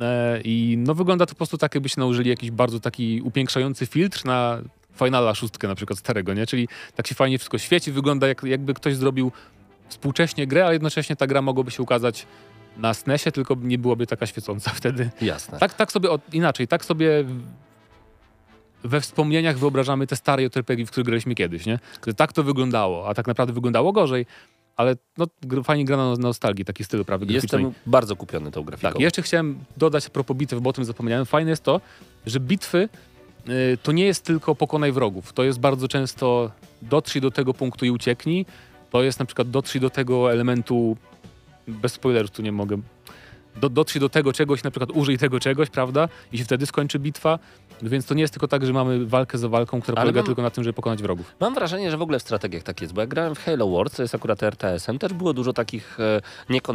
E, 0.00 0.40
I 0.44 0.76
no 0.78 0.94
wygląda 0.94 1.26
to 1.26 1.30
po 1.30 1.36
prostu 1.36 1.58
tak, 1.58 1.74
jakbyście 1.74 2.00
nałożyli 2.00 2.30
jakiś 2.30 2.50
bardzo 2.50 2.80
taki 2.80 3.22
upiększający 3.22 3.86
filtr 3.86 4.24
na 4.24 4.58
Finala 4.98 5.34
szóstkę 5.34 5.68
na 5.68 5.74
przykład 5.74 5.98
starego, 5.98 6.34
nie? 6.34 6.46
Czyli 6.46 6.68
tak 6.94 7.06
się 7.06 7.14
fajnie 7.14 7.38
wszystko 7.38 7.58
świeci, 7.58 7.92
wygląda 7.92 8.28
jak, 8.28 8.42
jakby 8.42 8.74
ktoś 8.74 8.96
zrobił 8.96 9.32
współcześnie 9.88 10.46
grę, 10.46 10.64
ale 10.64 10.72
jednocześnie 10.72 11.16
ta 11.16 11.26
gra 11.26 11.42
mogłaby 11.42 11.70
się 11.70 11.82
ukazać 11.82 12.26
na 12.76 12.94
SNESie, 12.94 13.32
tylko 13.32 13.56
nie 13.62 13.78
byłaby 13.78 14.06
taka 14.06 14.26
świecąca 14.26 14.70
wtedy. 14.80 15.10
Jasne. 15.20 15.58
Tak, 15.58 15.74
tak 15.74 15.92
sobie, 15.92 16.10
od, 16.10 16.34
inaczej, 16.34 16.68
tak 16.68 16.84
sobie 16.84 17.24
we 18.84 19.00
wspomnieniach 19.00 19.58
wyobrażamy 19.58 20.06
te 20.06 20.16
stare 20.16 20.42
JRPG, 20.42 20.86
w 20.86 20.90
których 20.90 21.06
graliśmy 21.06 21.34
kiedyś, 21.34 21.66
nie? 21.66 21.78
Że 22.06 22.14
tak 22.14 22.32
to 22.32 22.42
wyglądało, 22.42 23.08
a 23.08 23.14
tak 23.14 23.26
naprawdę 23.26 23.54
wyglądało 23.54 23.92
gorzej, 23.92 24.26
ale 24.76 24.96
no, 25.16 25.26
fajnie 25.64 25.84
gra 25.84 25.96
na 25.96 26.16
nostalgii, 26.16 26.64
taki 26.64 26.84
styl 26.84 27.04
prawy 27.04 27.26
graficznej. 27.26 27.64
Jestem 27.64 27.82
bardzo 27.86 28.16
kupiony 28.16 28.50
tą 28.50 28.62
grafiką. 28.62 28.92
Tak, 28.92 29.00
jeszcze 29.00 29.22
chciałem 29.22 29.58
dodać 29.76 30.06
a 30.06 30.10
propos 30.10 30.36
bitew, 30.36 30.60
bo 30.60 30.70
o 30.70 30.72
tym 30.72 30.84
zapomniałem. 30.84 31.26
Fajne 31.26 31.50
jest 31.50 31.62
to, 31.62 31.80
że 32.26 32.40
bitwy 32.40 32.88
to 33.82 33.92
nie 33.92 34.04
jest 34.04 34.24
tylko 34.24 34.54
pokonaj 34.54 34.92
wrogów. 34.92 35.32
To 35.32 35.44
jest 35.44 35.60
bardzo 35.60 35.88
często 35.88 36.50
dotrzyj 36.82 37.22
do 37.22 37.30
tego 37.30 37.54
punktu 37.54 37.84
i 37.84 37.90
ucieknij. 37.90 38.46
To 38.90 39.02
jest 39.02 39.18
na 39.18 39.26
przykład 39.26 39.50
dotrzyj 39.50 39.80
do 39.80 39.90
tego 39.90 40.32
elementu, 40.32 40.96
bez 41.68 41.92
spoilerów 41.92 42.30
tu 42.30 42.42
nie 42.42 42.52
mogę, 42.52 42.78
do, 43.56 43.68
dotrzyj 43.68 44.00
do 44.00 44.08
tego 44.08 44.32
czegoś, 44.32 44.62
na 44.62 44.70
przykład 44.70 44.90
użyj 44.90 45.18
tego 45.18 45.40
czegoś, 45.40 45.70
prawda? 45.70 46.08
I 46.32 46.38
się 46.38 46.44
wtedy 46.44 46.66
skończy 46.66 46.98
bitwa. 46.98 47.38
Więc 47.82 48.06
to 48.06 48.14
nie 48.14 48.22
jest 48.22 48.34
tylko 48.34 48.48
tak, 48.48 48.66
że 48.66 48.72
mamy 48.72 49.06
walkę 49.06 49.38
za 49.38 49.48
walką, 49.48 49.80
która 49.80 49.96
Ale 49.96 50.02
polega 50.06 50.20
mam- 50.20 50.26
tylko 50.26 50.42
na 50.42 50.50
tym, 50.50 50.64
żeby 50.64 50.72
pokonać 50.74 51.02
wrogów. 51.02 51.34
Mam 51.40 51.54
wrażenie, 51.54 51.90
że 51.90 51.96
w 51.96 52.02
ogóle 52.02 52.18
w 52.18 52.22
strategiach 52.22 52.62
tak 52.62 52.80
jest, 52.80 52.92
bo 52.92 53.00
jak 53.00 53.10
grałem 53.10 53.34
w 53.34 53.44
Halo 53.44 53.68
Wars, 53.70 53.92
co 53.92 54.02
jest 54.02 54.14
akurat 54.14 54.42
RTS-em, 54.42 54.98
też 54.98 55.12
było 55.12 55.32
dużo 55.32 55.52
takich 55.52 55.98
e, 56.00 56.20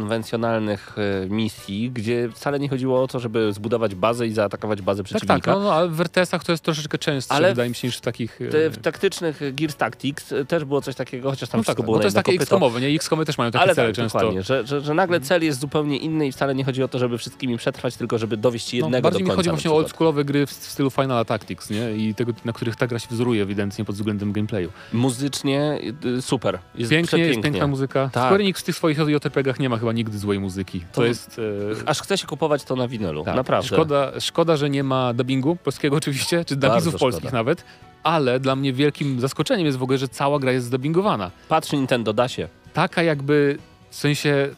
niekonwencjonalnych 0.08 0.96
e, 1.24 1.26
misji, 1.30 1.90
gdzie 1.90 2.28
wcale 2.34 2.58
nie 2.58 2.68
chodziło 2.68 3.02
o 3.02 3.06
to, 3.06 3.20
żeby 3.20 3.52
zbudować 3.52 3.94
bazę 3.94 4.26
i 4.26 4.32
zaatakować 4.32 4.82
bazę 4.82 5.02
Tak, 5.02 5.06
przeciwnika. 5.06 5.34
tak, 5.52 5.54
no, 5.54 5.60
no, 5.64 5.72
ale 5.74 5.88
w 5.88 6.00
RTS-ach 6.00 6.44
to 6.44 6.52
jest 6.52 6.64
troszeczkę 6.64 6.98
częstsze, 6.98 7.34
Ale 7.34 7.48
wydaje 7.48 7.68
mi 7.68 7.74
się, 7.74 7.88
niż 7.88 7.96
w 7.96 8.00
takich... 8.00 8.40
e, 8.40 8.70
w 8.70 8.78
taktycznych 8.78 9.40
Gears 9.54 9.76
Tactics 9.76 10.32
e, 10.32 10.44
też 10.44 10.64
było 10.64 10.80
coś 10.82 10.94
takiego, 10.94 11.30
chociaż 11.30 11.48
tam 11.48 11.58
no 11.58 11.62
tak, 11.62 11.64
wszystko 11.66 11.82
tak, 11.82 11.86
było 11.86 11.96
bo 11.96 12.00
to 12.00 12.06
jest 12.06 12.16
takie. 12.16 12.32
X-komowe, 12.32 12.80
nie? 12.80 12.86
X-komy 12.88 13.24
też 13.24 13.38
mają 13.38 13.50
takie 13.50 13.62
Ale 13.64 13.74
cele 13.74 13.88
tak, 13.88 13.96
często. 13.96 14.18
dokładnie, 14.18 14.42
że, 14.42 14.66
że, 14.66 14.80
że 14.80 14.94
nagle 14.94 15.20
cel 15.20 15.44
jest 15.44 15.60
zupełnie 15.60 15.96
inny 15.98 16.26
i 16.26 16.32
wcale 16.32 16.54
nie 16.54 16.64
chodzi 16.64 16.82
o 16.82 16.88
to, 16.88 16.98
żeby 16.98 17.18
wszystkimi 17.18 17.56
przetrwać, 17.58 17.96
tylko 17.96 18.18
żeby 18.18 18.36
dowieść 18.36 18.72
No, 18.72 18.76
jednego 18.76 19.02
bardziej 19.02 19.20
do 19.20 19.24
mi 19.24 19.28
końca. 19.28 19.36
chodzi 19.36 19.50
właśnie 19.50 19.70
o 19.70 19.76
oldschoolowe 19.76 20.24
gry 20.24 20.46
w 20.46 20.52
stylu 20.52 20.90
Final 20.94 21.24
Tactics, 21.26 21.70
nie? 21.70 21.92
I 21.92 22.14
tego, 22.14 22.32
na 22.44 22.52
których 22.52 22.76
ta 22.76 22.86
gra 22.86 22.98
się 22.98 23.08
wzoruje 23.10 23.42
ewidentnie 23.42 23.84
pod 23.84 23.94
względem 23.94 24.32
gameplayu. 24.32 24.70
Muzycznie 24.92 25.78
y, 26.18 26.22
super. 26.22 26.58
Jest 26.74 26.90
Pięknie, 26.90 27.18
jest 27.18 27.40
piękna 27.40 27.66
muzyka. 27.66 28.10
Tak. 28.12 28.24
Square 28.24 28.40
Enix 28.40 28.60
w 28.60 28.64
tych 28.64 28.76
swoich 28.76 28.98
JRPG-ach 28.98 29.58
nie 29.60 29.68
ma 29.68 29.76
chyba 29.78 29.92
nigdy 29.92 30.18
złej 30.18 30.40
muzyki. 30.40 30.80
To, 30.80 30.86
To- 30.92 31.04
jest... 31.04 31.40
E, 31.84 31.88
Aż 31.88 32.00
chce 32.02 32.18
się 32.18 32.26
kupować 32.26 32.64
to 32.64 32.76
na 32.76 32.88
winylu, 32.88 33.24
tak. 33.24 33.36
naprawdę. 33.36 33.68
Szkoda, 33.68 34.12
szkoda, 34.20 34.56
że 34.56 34.70
nie 34.70 34.84
ma 34.84 35.14
dubbingu 35.14 35.56
polskiego 35.56 35.96
oczywiście, 35.96 36.44
czy 36.44 36.56
dubbingów 36.56 36.96
polskich 36.96 37.32
nawet, 37.32 37.64
ale 38.02 38.40
dla 38.40 38.56
mnie 38.56 38.72
wielkim 38.72 39.20
zaskoczeniem 39.20 39.66
jest 39.66 39.78
w 39.78 39.82
ogóle, 39.82 39.98
że 39.98 40.08
cała 40.08 40.38
gra 40.38 40.52
jest 40.52 40.66
zdubbingowana. 40.66 41.30
Patrz 41.48 41.72
Nintendo, 41.72 42.12
da 42.12 42.28
się. 42.28 42.48
Taka 42.72 43.02
jakby, 43.02 43.58
w 43.90 43.96
sensie 43.96 44.48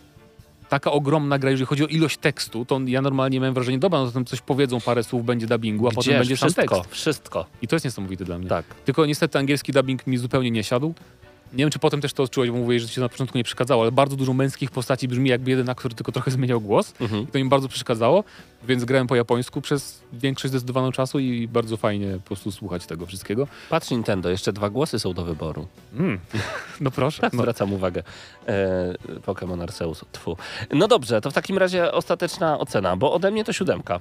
taka 0.69 0.93
ogromna 0.93 1.39
gra, 1.39 1.51
jeżeli 1.51 1.67
chodzi 1.67 1.85
o 1.85 1.87
ilość 1.87 2.19
tekstu, 2.19 2.65
to 2.65 2.81
ja 2.87 3.03
normalnie 3.03 3.41
miałem 3.41 3.55
wrażenie, 3.55 3.79
dobra, 3.79 3.99
no 3.99 4.07
to 4.07 4.13
tam 4.13 4.25
coś 4.25 4.41
powiedzą, 4.41 4.81
parę 4.81 5.05
słów 5.05 5.25
będzie 5.25 5.47
dubbingu, 5.47 5.89
a 5.89 5.91
potem 5.91 6.03
Gdzież? 6.03 6.19
będzie 6.19 6.37
sam 6.37 6.51
wszystko, 6.51 6.77
tekst. 6.77 6.91
wszystko. 6.91 7.47
I 7.63 7.69
to 7.69 7.77
jest 7.77 7.85
niesamowite 7.85 8.25
dla 8.25 8.39
mnie. 8.39 8.49
Tak. 8.49 8.65
Tylko 8.85 9.07
niestety 9.07 9.39
angielski 9.39 9.73
dubbing 9.73 10.07
mi 10.07 10.19
zupełnie 10.19 10.51
nie 10.51 10.65
siadł. 10.65 10.95
Nie 11.57 11.65
wiem, 11.65 11.71
czy 11.71 11.79
potem 11.79 12.01
też 12.01 12.13
to 12.13 12.23
odczułeś, 12.23 12.51
bo 12.51 12.57
mówię, 12.57 12.81
że 12.81 12.89
ci 12.89 12.95
się 12.95 13.01
na 13.01 13.09
początku 13.09 13.39
nie 13.39 13.45
przeszkadzało, 13.45 13.83
ale 13.83 13.93
bardzo 13.93 14.17
dużo 14.17 14.33
męskich 14.33 14.71
postaci 14.71 15.09
brzmi 15.09 15.31
jakby 15.31 15.51
jeden 15.51 15.69
aktor, 15.69 15.95
tylko 15.95 16.13
trochę 16.13 16.31
zmieniał 16.31 16.61
głos. 16.61 16.95
Mhm. 17.01 17.23
I 17.23 17.27
to 17.27 17.39
mi 17.39 17.49
bardzo 17.49 17.69
przeszkadzało, 17.69 18.25
więc 18.69 18.85
grałem 18.85 19.07
po 19.07 19.17
japońsku 19.17 19.61
przez 19.61 20.03
większość 20.13 20.53
zdecydowaną 20.53 20.93
czasu 20.93 21.19
i 21.19 21.49
bardzo 21.49 21.77
fajnie 21.77 22.13
po 22.13 22.21
prostu 22.21 22.53
słuchać 22.53 22.87
tego 22.87 23.07
wszystkiego. 23.07 23.47
Patrz 23.71 23.91
Nintendo, 23.91 24.31
jeszcze 24.31 24.53
dwa 24.53 24.71
głosy 24.71 24.99
są 24.99 25.13
do 25.13 25.25
wyboru. 25.25 25.67
Mm. 25.95 26.19
No 26.81 26.91
proszę. 26.91 27.21
Tak, 27.21 27.33
No, 27.33 27.43
zwracam 27.43 27.73
uwagę. 27.73 28.03
E, 28.47 28.95
Pokémon 29.27 29.63
Arceus, 29.63 30.05
tfu. 30.13 30.37
No 30.73 30.89
dobrze, 30.89 31.21
to 31.21 31.31
w 31.31 31.35
takim 31.35 31.59
razie 31.59 31.93
ostateczna 31.93 32.59
ocena, 32.59 32.97
bo 32.97 33.13
ode 33.13 33.31
mnie 33.31 33.45
to 33.45 33.53
siódemka. 33.53 34.01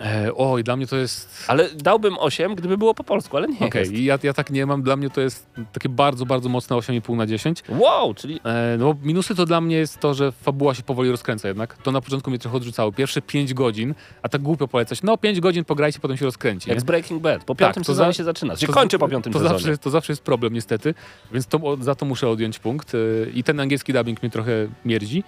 E, 0.00 0.34
oj, 0.36 0.64
dla 0.64 0.76
mnie 0.76 0.86
to 0.86 0.96
jest... 0.96 1.44
Ale 1.48 1.70
dałbym 1.70 2.18
8, 2.18 2.54
gdyby 2.54 2.78
było 2.78 2.94
po 2.94 3.04
polsku, 3.04 3.36
ale 3.36 3.48
nie 3.48 3.58
Okej, 3.66 3.80
jest. 3.80 3.92
ja, 3.92 4.18
ja 4.22 4.32
tak 4.32 4.50
nie 4.50 4.66
mam. 4.66 4.82
Dla 4.82 4.96
mnie 4.96 5.10
to 5.10 5.20
jest 5.20 5.46
takie 5.72 5.88
bardzo, 5.88 6.26
bardzo 6.26 6.48
mocne 6.48 6.76
8,5 6.76 7.16
na 7.16 7.26
10. 7.26 7.62
Wow, 7.68 8.14
czyli 8.14 8.40
E, 8.44 8.76
no, 8.78 8.94
minusy 9.02 9.34
to 9.34 9.46
dla 9.46 9.60
mnie 9.60 9.76
jest 9.76 10.00
to, 10.00 10.14
że 10.14 10.32
fabuła 10.32 10.74
się 10.74 10.82
powoli 10.82 11.10
rozkręca 11.10 11.48
jednak. 11.48 11.76
To 11.76 11.92
na 11.92 12.00
początku 12.00 12.30
mnie 12.30 12.38
trochę 12.38 12.56
odrzucało. 12.56 12.92
Pierwsze 12.92 13.22
5 13.22 13.54
godzin, 13.54 13.94
a 14.22 14.28
tak 14.28 14.42
głupio 14.42 14.68
polecać. 14.68 15.02
No 15.02 15.16
5 15.18 15.40
godzin 15.40 15.64
pograjcie, 15.64 16.00
potem 16.00 16.16
się 16.16 16.24
rozkręci. 16.24 16.68
jak 16.70 16.76
nie? 16.76 16.80
z 16.80 16.84
Breaking 16.84 17.22
Bad. 17.22 17.44
Po 17.44 17.54
piątym 17.54 17.82
to 17.82 17.86
sezonie 17.86 18.12
za- 18.12 18.16
się 18.16 18.24
zaczyna. 18.24 18.56
Się 18.56 18.66
to- 18.66 18.72
kończy 18.72 18.98
po 18.98 19.08
piątym 19.08 19.32
to 19.32 19.38
sezonie. 19.38 19.58
zawsze, 19.58 19.78
to 19.78 19.90
zawsze 19.90 20.12
jest 20.12 20.22
problem 20.22 20.52
niestety, 20.52 20.94
więc 21.32 21.46
to, 21.46 21.76
za 21.80 21.94
to 21.94 22.06
muszę 22.06 22.28
odjąć 22.28 22.58
punkt. 22.58 22.92
E, 22.94 22.98
I 23.34 23.44
ten 23.44 23.60
angielski 23.60 23.92
dubbing 23.92 24.22
mnie 24.22 24.30
trochę 24.30 24.52
mierdzi. 24.84 25.24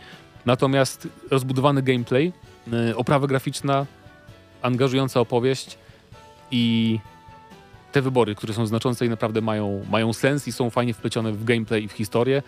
Natomiast 0.46 1.08
rozbudowany 1.30 1.82
gameplay, 1.82 2.32
e, 2.90 2.96
oprawa 2.96 3.26
graficzna, 3.26 3.86
angażująca 4.66 5.20
opowieść 5.20 5.78
i 6.50 6.98
te 7.92 8.02
wybory, 8.02 8.34
które 8.34 8.54
są 8.54 8.66
znaczące 8.66 9.06
i 9.06 9.08
naprawdę 9.08 9.40
mają, 9.40 9.84
mają 9.90 10.12
sens 10.12 10.48
i 10.48 10.52
są 10.52 10.70
fajnie 10.70 10.94
wplecione 10.94 11.32
w 11.32 11.44
gameplay 11.44 11.84
i 11.84 11.88
w 11.88 11.92
historię. 11.92 12.42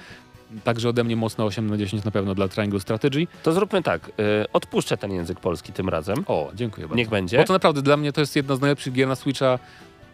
Także 0.65 0.89
ode 0.89 1.05
mnie 1.05 1.17
mocno 1.17 1.45
8 1.45 1.71
na 1.71 1.77
10 1.77 2.05
na 2.05 2.11
pewno 2.11 2.35
dla 2.35 2.49
Triangle 2.49 2.81
Strategy. 2.81 3.27
To 3.43 3.53
zróbmy 3.53 3.83
tak. 3.83 4.09
Y, 4.09 4.13
odpuszczę 4.53 4.97
ten 4.97 5.13
język 5.13 5.41
polski 5.41 5.73
tym 5.73 5.89
razem. 5.89 6.25
O, 6.27 6.51
dziękuję 6.55 6.87
bardzo. 6.87 6.97
Niech 6.97 7.09
będzie. 7.09 7.39
Bo 7.39 7.45
to 7.45 7.53
naprawdę 7.53 7.83
dla 7.83 7.97
mnie 7.97 8.13
to 8.13 8.21
jest 8.21 8.37
jedna 8.37 8.57
z 8.57 8.61
najlepszych 8.61 8.93
gier 8.93 9.09
na 9.09 9.17
Switcha 9.17 9.59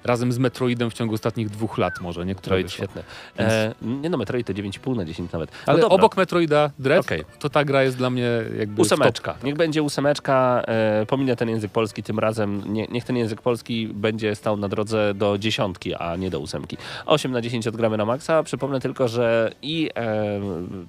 razem 0.05 0.33
z 0.33 0.39
Metroidem 0.39 0.91
w 0.91 0.95
ciągu 0.95 1.15
ostatnich 1.15 1.51
dwóch 1.51 1.79
lat 1.79 2.01
może, 2.01 2.27
nie? 2.27 2.35
Które 2.35 2.57
Metroid, 2.57 2.73
świetne. 2.73 3.03
E, 3.39 3.75
nie 3.83 4.11
no, 4.11 4.17
Metroid 4.17 4.47
to 4.47 4.53
9,5 4.53 4.97
na 4.97 5.05
10 5.05 5.33
nawet. 5.33 5.51
No 5.51 5.57
Ale 5.67 5.81
dobra. 5.81 5.97
obok 5.97 6.17
Metroida 6.17 6.71
Dread, 6.79 7.01
Okej. 7.01 7.25
to 7.39 7.51
ta 7.51 7.65
gra 7.65 7.83
jest 7.83 7.97
dla 7.97 8.11
mnie 8.11 8.29
jakby 8.59 8.83
Ósemeczka. 8.83 9.33
top. 9.33 9.45
Niech 9.45 9.57
będzie 9.57 9.83
ósemeczka. 9.83 10.63
E, 10.67 11.07
pominę 11.07 11.37
ten 11.37 11.49
język 11.49 11.73
polski 11.73 12.03
tym 12.03 12.19
razem. 12.19 12.73
Nie, 12.73 12.87
niech 12.87 13.05
ten 13.05 13.17
język 13.17 13.43
polski 13.43 13.87
będzie 13.89 14.35
stał 14.35 14.57
na 14.57 14.69
drodze 14.69 15.15
do 15.15 15.39
dziesiątki, 15.39 15.95
a 15.95 16.17
nie 16.17 16.31
do 16.31 16.41
ósemki. 16.41 16.77
8 17.07 17.33
na 17.33 17.41
10 17.41 17.67
odgramy 17.67 17.97
na 17.97 18.05
maksa. 18.05 18.43
Przypomnę 18.43 18.81
tylko, 18.81 19.09
że 19.09 19.53
i 19.63 19.91
e, 19.97 20.41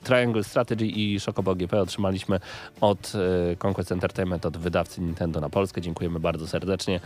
Triangle 0.03 0.43
Strategy 0.43 0.85
i 0.85 1.19
Shokobo 1.19 1.55
GP 1.55 1.81
otrzymaliśmy 1.81 2.39
od 2.81 3.13
e, 3.15 3.67
Conquest 3.67 3.91
Entertainment, 3.91 4.45
od 4.45 4.57
wydawcy 4.57 5.01
Nintendo 5.01 5.41
na 5.41 5.49
Polskę. 5.49 5.81
Dziękujemy 5.81 6.19
bardzo 6.19 6.47
serdecznie. 6.47 6.99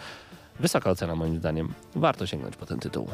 Wysoka 0.60 0.90
ocena 0.90 1.16
moim 1.16 1.38
zdaniem. 1.38 1.74
Warto 1.96 2.28
sięgnąć 2.28 2.56
po 2.56 2.66
ten 2.66 2.80
tytuł. 2.80 3.08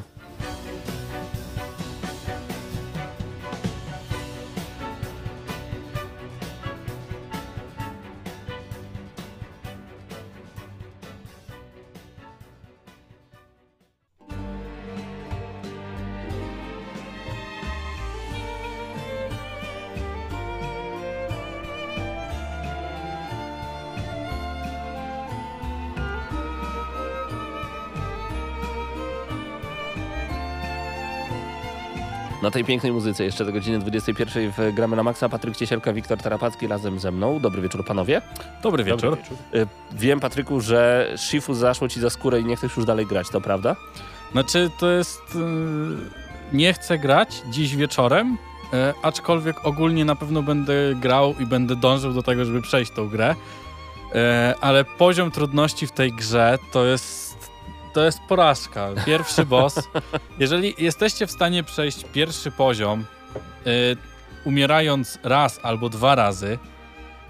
Na 32.46 32.52
tej 32.52 32.64
pięknej 32.66 32.92
muzyce 32.92 33.24
jeszcze 33.24 33.46
do 33.46 33.52
godziny 33.52 33.80
21 33.80 34.52
w 34.52 34.76
Gramy 34.76 34.96
na 34.96 35.04
Maxa. 35.04 35.30
Patryk 35.30 35.58
Ciesielka, 35.58 35.94
Wiktor 35.94 36.18
Tarapacki 36.18 36.68
razem 36.68 37.00
ze 37.00 37.12
mną. 37.12 37.40
Dobry 37.40 37.62
wieczór 37.62 37.86
panowie. 37.86 38.22
Dobry 38.64 38.84
wieczór. 38.84 39.18
Y, 39.56 39.68
Wiem 39.92 40.20
Patryku, 40.20 40.62
że 40.62 41.10
Shifu 41.18 41.54
zaszło 41.54 41.88
ci 41.90 42.00
za 42.00 42.10
skórę 42.10 42.40
i 42.42 42.46
nie 42.46 42.56
chcesz 42.56 42.78
już 42.78 42.86
dalej 42.86 43.06
grać, 43.06 43.30
to 43.30 43.42
prawda? 43.42 43.76
Znaczy, 44.32 44.70
to 44.80 44.90
jest. 44.92 45.22
yy, 45.36 45.98
Nie 46.54 46.74
chcę 46.74 46.98
grać 47.00 47.42
dziś 47.50 47.76
wieczorem, 47.76 48.38
yy, 48.74 48.80
aczkolwiek 49.02 49.66
ogólnie 49.66 50.06
na 50.06 50.16
pewno 50.16 50.44
będę 50.44 50.74
grał 50.96 51.36
i 51.40 51.46
będę 51.46 51.76
dążył 51.76 52.14
do 52.14 52.24
tego, 52.24 52.46
żeby 52.46 52.62
przejść 52.62 52.92
tą 52.92 53.10
grę. 53.10 53.36
Ale 54.62 54.86
poziom 54.86 55.32
trudności 55.32 55.88
w 55.88 55.92
tej 55.92 56.14
grze 56.14 56.60
to 56.72 56.86
jest. 56.86 57.25
To 57.96 58.06
jest 58.06 58.20
porażka. 58.28 58.90
Pierwszy 59.06 59.46
boss. 59.56 59.90
Jeżeli 60.40 60.76
jesteście 60.78 61.28
w 61.28 61.32
stanie 61.32 61.64
przejść 61.64 62.06
pierwszy 62.14 62.52
poziom, 62.52 63.06
yy, 63.66 63.74
umierając 64.46 65.20
raz 65.24 65.60
albo 65.64 65.90
dwa 65.90 66.16
razy, 66.16 66.60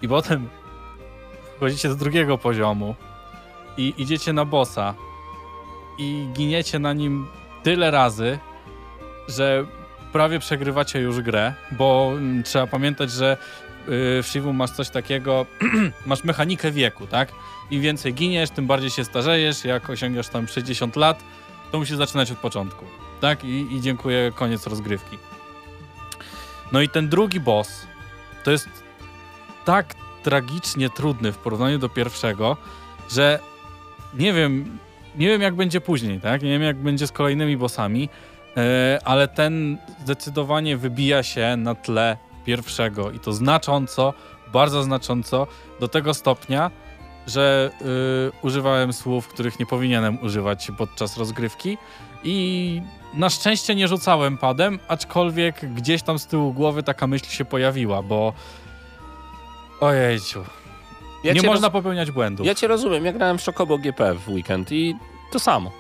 i 0.02 0.08
potem 0.08 0.50
wchodzicie 1.56 1.90
do 1.90 1.96
drugiego 1.96 2.38
poziomu 2.38 2.96
i 3.78 3.94
idziecie 3.98 4.34
na 4.34 4.46
bossa, 4.46 4.94
i 5.98 6.28
giniecie 6.34 6.80
na 6.80 6.94
nim 6.94 7.28
tyle 7.64 7.92
razy, 7.92 8.40
że 9.28 9.66
prawie 10.12 10.40
przegrywacie 10.40 11.00
już 11.00 11.22
grę, 11.22 11.54
bo 11.72 12.12
mm, 12.12 12.44
trzeba 12.44 12.68
pamiętać, 12.68 13.12
że 13.12 13.38
yy, 13.88 14.24
w 14.24 14.28
Shivu 14.28 14.54
masz 14.54 14.72
coś 14.72 14.90
takiego, 14.90 15.46
masz 16.06 16.24
mechanikę 16.24 16.72
wieku, 16.72 17.08
tak? 17.08 17.32
Im 17.72 17.82
więcej 17.82 18.14
giniesz, 18.14 18.50
tym 18.50 18.68
bardziej 18.68 18.90
się 18.90 19.06
starzejesz, 19.06 19.66
jak 19.66 19.90
osiągasz 19.90 20.28
tam 20.28 20.48
60 20.48 20.96
lat, 20.96 21.24
to 21.72 21.80
musisz 21.80 21.98
zaczynać 21.98 22.32
od 22.32 22.38
początku, 22.38 22.86
tak? 23.22 23.44
I, 23.44 23.76
i 23.76 23.82
dziękuję, 23.82 24.32
koniec 24.36 24.68
rozgrywki. 24.68 25.18
No 26.72 26.82
i 26.82 26.90
ten 26.90 27.10
drugi 27.10 27.40
boss 27.40 27.88
to 28.44 28.52
jest 28.52 28.70
tak 29.66 29.96
tragicznie 30.24 30.90
trudny 30.90 31.32
w 31.32 31.38
porównaniu 31.38 31.80
do 31.80 31.90
pierwszego, 31.90 32.58
że 33.12 33.40
nie 34.14 34.34
wiem, 34.34 34.78
nie 35.16 35.28
wiem 35.28 35.42
jak 35.42 35.56
będzie 35.56 35.82
później, 35.82 36.20
tak? 36.20 36.44
Nie 36.44 36.50
wiem 36.50 36.62
jak 36.62 36.78
będzie 36.78 37.08
z 37.08 37.12
kolejnymi 37.12 37.58
bossami, 37.58 38.10
e, 38.58 39.00
ale 39.06 39.28
ten 39.28 39.78
zdecydowanie 40.04 40.78
wybija 40.78 41.24
się 41.24 41.58
na 41.58 41.76
tle 41.76 42.18
pierwszego 42.46 43.12
i 43.12 43.20
to 43.20 43.34
znacząco, 43.34 44.14
bardzo 44.54 44.84
znacząco, 44.84 45.48
do 45.80 45.88
tego 45.88 46.14
stopnia, 46.14 46.72
że 47.28 47.72
y, 47.82 48.32
używałem 48.42 48.94
słów, 48.94 49.28
których 49.28 49.60
nie 49.60 49.66
powinienem 49.66 50.18
używać 50.24 50.72
podczas 50.78 51.18
rozgrywki 51.18 51.78
i 52.24 52.82
na 53.14 53.30
szczęście 53.30 53.76
nie 53.76 53.88
rzucałem 53.88 54.38
padem, 54.38 54.80
aczkolwiek 54.88 55.74
gdzieś 55.74 56.02
tam 56.02 56.20
z 56.20 56.28
tyłu 56.28 56.54
głowy 56.54 56.84
taka 56.84 57.08
myśl 57.08 57.26
się 57.30 57.46
pojawiła, 57.46 58.02
bo 58.04 58.34
ojejciu, 59.82 60.44
Ja 61.24 61.34
nie 61.34 61.42
można 61.42 61.68
roz- 61.68 61.72
popełniać 61.74 62.12
błędów. 62.12 62.48
Ja 62.48 62.56
cię 62.56 62.68
rozumiem, 62.68 63.06
ja 63.06 63.14
grałem 63.14 63.38
w 63.38 63.42
Shokobo 63.42 63.78
GP 63.78 64.14
w 64.14 64.30
weekend 64.30 64.72
i 64.72 64.96
to 65.32 65.40
samo. 65.40 65.72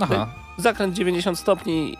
Aha. 0.00 0.26
Zakręt 0.56 0.94
90 0.94 1.38
stopni, 1.38 1.96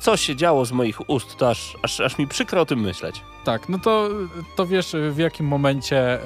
coś 0.00 0.20
się 0.20 0.36
działo 0.36 0.64
z 0.64 0.72
moich 0.72 1.10
ust, 1.10 1.36
to 1.36 1.50
aż, 1.50 1.76
aż, 1.82 2.00
aż 2.00 2.18
mi 2.18 2.26
przykro 2.26 2.60
o 2.60 2.66
tym 2.66 2.80
myśleć. 2.80 3.22
Tak, 3.46 3.68
no 3.68 3.78
to, 3.78 4.08
to 4.56 4.66
wiesz 4.66 4.96
w 5.10 5.18
jakim 5.18 5.46
momencie, 5.46 5.98
e, 5.98 6.18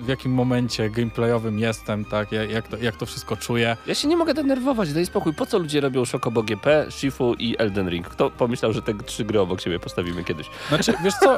w 0.00 0.08
jakim 0.08 0.32
momencie 0.32 0.90
gameplayowym 0.90 1.58
jestem, 1.58 2.04
tak, 2.04 2.32
jak, 2.32 2.68
to, 2.68 2.76
jak 2.76 2.96
to 2.96 3.06
wszystko 3.06 3.36
czuję. 3.36 3.76
Ja 3.86 3.94
się 3.94 4.08
nie 4.08 4.16
mogę 4.16 4.34
denerwować, 4.34 4.92
daj 4.92 5.06
spokój. 5.06 5.34
Po 5.34 5.46
co 5.46 5.58
ludzie 5.58 5.80
robią 5.80 6.04
Shokobo 6.04 6.42
GP, 6.42 6.86
Shifu 6.90 7.34
i 7.34 7.56
Elden 7.58 7.88
Ring? 7.88 8.08
Kto 8.08 8.30
pomyślał, 8.30 8.72
że 8.72 8.82
te 8.82 8.94
trzy 8.94 9.24
gry 9.24 9.40
obok 9.40 9.60
siebie 9.60 9.78
postawimy 9.78 10.24
kiedyś? 10.24 10.50
Znaczy, 10.68 10.94
wiesz 11.04 11.14
co, 11.14 11.36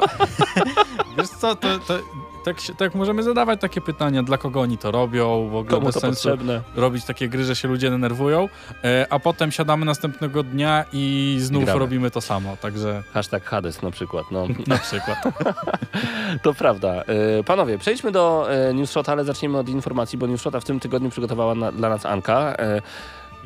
wiesz 1.17 1.29
co, 1.29 1.55
to, 1.55 1.79
to, 1.79 1.99
tak, 2.43 2.57
tak 2.77 2.95
możemy 2.95 3.23
zadawać 3.23 3.61
takie 3.61 3.81
pytania, 3.81 4.23
dla 4.23 4.37
kogo 4.37 4.61
oni 4.61 4.77
to 4.77 4.91
robią, 4.91 5.49
w 5.49 5.55
ogóle 5.55 5.75
Komu 5.75 5.85
bez 5.85 5.95
sensu 5.95 6.29
potrzebne? 6.29 6.61
robić 6.75 7.05
takie 7.05 7.29
gry, 7.29 7.43
że 7.43 7.55
się 7.55 7.67
ludzie 7.67 7.89
denerwują, 7.89 8.49
e, 8.83 9.07
a 9.09 9.19
potem 9.19 9.51
siadamy 9.51 9.85
następnego 9.85 10.43
dnia 10.43 10.85
i 10.93 11.37
znów 11.39 11.63
Gramy. 11.63 11.79
robimy 11.79 12.11
to 12.11 12.21
samo, 12.21 12.57
także 12.57 13.03
Hashtag 13.13 13.43
Hades 13.43 13.81
na 13.81 13.91
przykład, 13.91 14.25
no. 14.31 14.47
na 14.67 14.77
przykład. 14.87 14.90
To 16.43 16.53
prawda. 16.53 17.03
E, 17.39 17.43
Panowie, 17.43 17.77
przejdźmy 17.77 18.11
do 18.11 18.47
e, 18.51 18.73
Newsshota, 18.73 19.11
ale 19.11 19.23
zaczniemy 19.23 19.57
od 19.57 19.69
informacji, 19.69 20.17
bo 20.17 20.27
Newsshota 20.27 20.59
w 20.59 20.63
tym 20.65 20.79
tygodniu 20.79 21.09
przygotowała 21.09 21.55
na, 21.55 21.71
dla 21.71 21.89
nas 21.89 22.05
Anka. 22.05 22.53
E, 22.59 22.81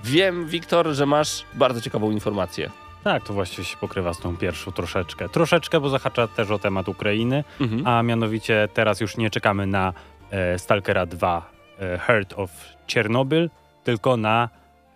Wiem, 0.03 0.47
Wiktor, 0.47 0.87
że 0.93 1.05
masz 1.05 1.43
bardzo 1.53 1.81
ciekawą 1.81 2.11
informację. 2.11 2.69
Tak, 3.03 3.23
to 3.23 3.33
właściwie 3.33 3.63
się 3.63 3.77
pokrywa 3.77 4.13
z 4.13 4.19
tą 4.19 4.37
pierwszą 4.37 4.71
troszeczkę. 4.71 5.29
Troszeczkę, 5.29 5.79
bo 5.79 5.89
zahacza 5.89 6.27
też 6.27 6.51
o 6.51 6.59
temat 6.59 6.89
Ukrainy, 6.89 7.43
Mhm. 7.61 7.87
a 7.87 8.03
mianowicie 8.03 8.67
teraz 8.73 9.01
już 9.01 9.17
nie 9.17 9.29
czekamy 9.29 9.67
na 9.67 9.93
e, 10.31 10.59
Stalkera 10.59 11.05
2 11.05 11.49
e, 11.79 11.97
Heart 11.97 12.33
of 12.37 12.49
Chernobyl, 12.93 13.49
tylko 13.83 14.17
na 14.17 14.49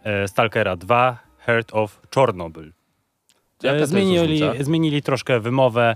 e, 0.04 0.28
Stalkera 0.28 0.76
2 0.76 1.18
Heart 1.40 1.70
of 1.74 2.02
Czornobyl. 2.10 2.72
Jest 3.64 3.92
zmienili, 3.92 4.42
zmienili 4.60 5.02
troszkę 5.02 5.40
wymowę, 5.40 5.96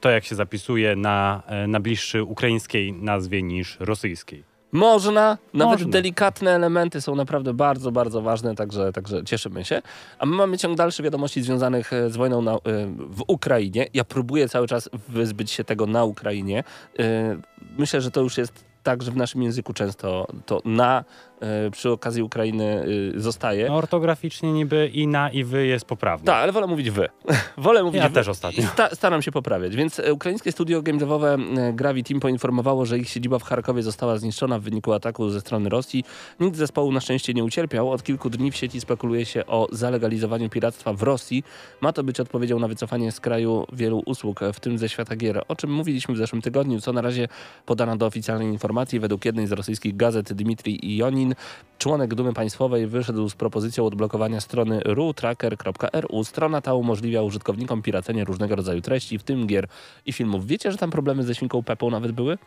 to 0.00 0.10
jak 0.10 0.24
się 0.24 0.34
zapisuje 0.34 0.96
na, 0.96 1.42
e, 1.46 1.66
na 1.66 1.80
bliższy 1.80 2.22
ukraińskiej 2.22 2.92
nazwie 2.92 3.42
niż 3.42 3.76
rosyjskiej. 3.80 4.44
Można, 4.72 5.38
nawet 5.52 5.78
Można. 5.78 5.92
delikatne 5.92 6.50
elementy 6.50 7.00
są 7.00 7.14
naprawdę 7.14 7.54
bardzo, 7.54 7.92
bardzo 7.92 8.22
ważne, 8.22 8.54
także, 8.54 8.92
także 8.92 9.24
cieszymy 9.24 9.64
się. 9.64 9.82
A 10.18 10.26
my 10.26 10.36
mamy 10.36 10.58
ciąg 10.58 10.76
dalszy 10.76 11.02
wiadomości 11.02 11.42
związanych 11.42 11.92
e, 11.92 12.10
z 12.10 12.16
wojną 12.16 12.42
na, 12.42 12.52
e, 12.52 12.58
w 12.96 13.22
Ukrainie. 13.26 13.86
Ja 13.94 14.04
próbuję 14.04 14.48
cały 14.48 14.66
czas 14.66 14.90
wyzbyć 15.08 15.50
się 15.50 15.64
tego 15.64 15.86
na 15.86 16.04
Ukrainie. 16.04 16.64
E, 16.98 17.36
Myślę, 17.78 18.00
że 18.00 18.10
to 18.10 18.20
już 18.20 18.38
jest 18.38 18.64
tak, 18.82 19.02
że 19.02 19.10
w 19.10 19.16
naszym 19.16 19.42
języku 19.42 19.72
często 19.72 20.26
to 20.46 20.60
na 20.64 20.98
e, 20.98 21.33
przy 21.72 21.90
okazji 21.90 22.22
Ukrainy 22.22 22.86
e, 23.16 23.20
zostaje. 23.20 23.68
No, 23.68 23.76
ortograficznie 23.76 24.52
niby 24.52 24.90
i 24.92 25.06
na 25.06 25.30
i 25.30 25.44
wy 25.44 25.66
jest 25.66 25.84
poprawne. 25.84 26.26
Tak, 26.26 26.42
ale 26.42 26.52
wolę 26.52 26.66
mówić 26.66 26.90
wy. 26.90 27.08
wolę 27.58 27.82
mówić 27.84 28.02
Ja 28.02 28.08
wy. 28.08 28.14
też 28.14 28.28
ostatnio. 28.28 28.62
Sta 28.66 28.94
staram 28.94 29.22
się 29.22 29.32
poprawiać. 29.32 29.76
Więc 29.76 30.00
e, 30.00 30.12
ukraińskie 30.12 30.52
studio 30.52 30.82
game 30.82 30.98
devowe 30.98 31.36
e, 31.56 31.72
Gravi 31.72 32.04
Team 32.04 32.20
poinformowało, 32.20 32.86
że 32.86 32.98
ich 32.98 33.08
siedziba 33.08 33.38
w 33.38 33.42
Charkowie 33.42 33.82
została 33.82 34.16
zniszczona 34.18 34.58
w 34.58 34.62
wyniku 34.62 34.92
ataku 34.92 35.30
ze 35.30 35.40
strony 35.40 35.68
Rosji. 35.68 36.04
Nikt 36.40 36.56
z 36.56 36.58
zespołu 36.58 36.92
na 36.92 37.00
szczęście 37.00 37.34
nie 37.34 37.44
ucierpiał. 37.44 37.90
Od 37.90 38.02
kilku 38.02 38.30
dni 38.30 38.50
w 38.50 38.56
sieci 38.56 38.80
spekuluje 38.80 39.24
się 39.24 39.46
o 39.46 39.68
zalegalizowaniu 39.72 40.48
piractwa 40.50 40.92
w 40.92 41.02
Rosji. 41.02 41.44
Ma 41.80 41.92
to 41.92 42.04
być 42.04 42.20
odpowiedzią 42.20 42.58
na 42.58 42.68
wycofanie 42.68 43.12
z 43.12 43.20
kraju 43.20 43.66
wielu 43.72 44.02
usług, 44.06 44.40
w 44.52 44.60
tym 44.60 44.78
ze 44.78 44.88
świata 44.88 45.16
gier, 45.16 45.42
o 45.48 45.56
czym 45.56 45.72
mówiliśmy 45.72 46.14
w 46.14 46.18
zeszłym 46.18 46.42
tygodniu, 46.42 46.80
co 46.80 46.92
na 46.92 47.00
razie 47.00 47.28
podano 47.66 47.96
do 47.96 48.06
oficjalnej 48.06 48.48
informacji. 48.48 49.00
Według 49.00 49.24
jednej 49.24 49.46
z 49.46 49.52
rosyjskich 49.52 49.96
gazet 49.96 50.32
Dmitrij 50.32 50.78
Ionin, 50.82 51.33
członek 51.78 52.14
Dumy 52.14 52.32
Państwowej, 52.32 52.86
wyszedł 52.86 53.28
z 53.28 53.34
propozycją 53.34 53.86
odblokowania 53.86 54.40
strony 54.40 54.80
rutracker.ru. 54.84 56.24
Strona 56.24 56.60
ta 56.60 56.74
umożliwia 56.74 57.22
użytkownikom 57.22 57.82
piracenie 57.82 58.24
różnego 58.24 58.56
rodzaju 58.56 58.80
treści, 58.80 59.18
w 59.18 59.22
tym 59.22 59.46
gier 59.46 59.68
i 60.06 60.12
filmów. 60.12 60.46
Wiecie, 60.46 60.72
że 60.72 60.78
tam 60.78 60.90
problemy 60.90 61.22
ze 61.22 61.34
świnką 61.34 61.62
Pepą 61.62 61.90
nawet 61.90 62.12
były? 62.12 62.38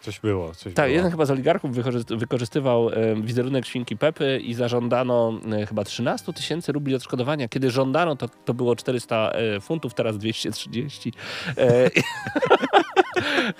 Coś 0.00 0.20
było, 0.20 0.54
coś 0.54 0.74
Tak, 0.74 0.86
było. 0.86 0.96
jeden 0.96 1.10
chyba 1.10 1.24
z 1.24 1.30
oligarchów 1.30 1.70
wykorzyst- 1.70 2.18
wykorzystywał 2.18 2.88
e, 2.90 3.22
wizerunek 3.22 3.66
świnki 3.66 3.96
Pepy 3.96 4.40
i 4.44 4.54
zażądano 4.54 5.32
e, 5.52 5.66
chyba 5.66 5.84
13 5.84 6.32
tysięcy 6.32 6.72
rubli 6.72 6.94
odszkodowania. 6.94 7.48
Kiedy 7.48 7.70
żądano, 7.70 8.16
to, 8.16 8.28
to 8.44 8.54
było 8.54 8.76
400 8.76 9.30
e, 9.30 9.60
funtów, 9.60 9.94
teraz 9.94 10.18
230. 10.18 11.12
E, 11.58 11.90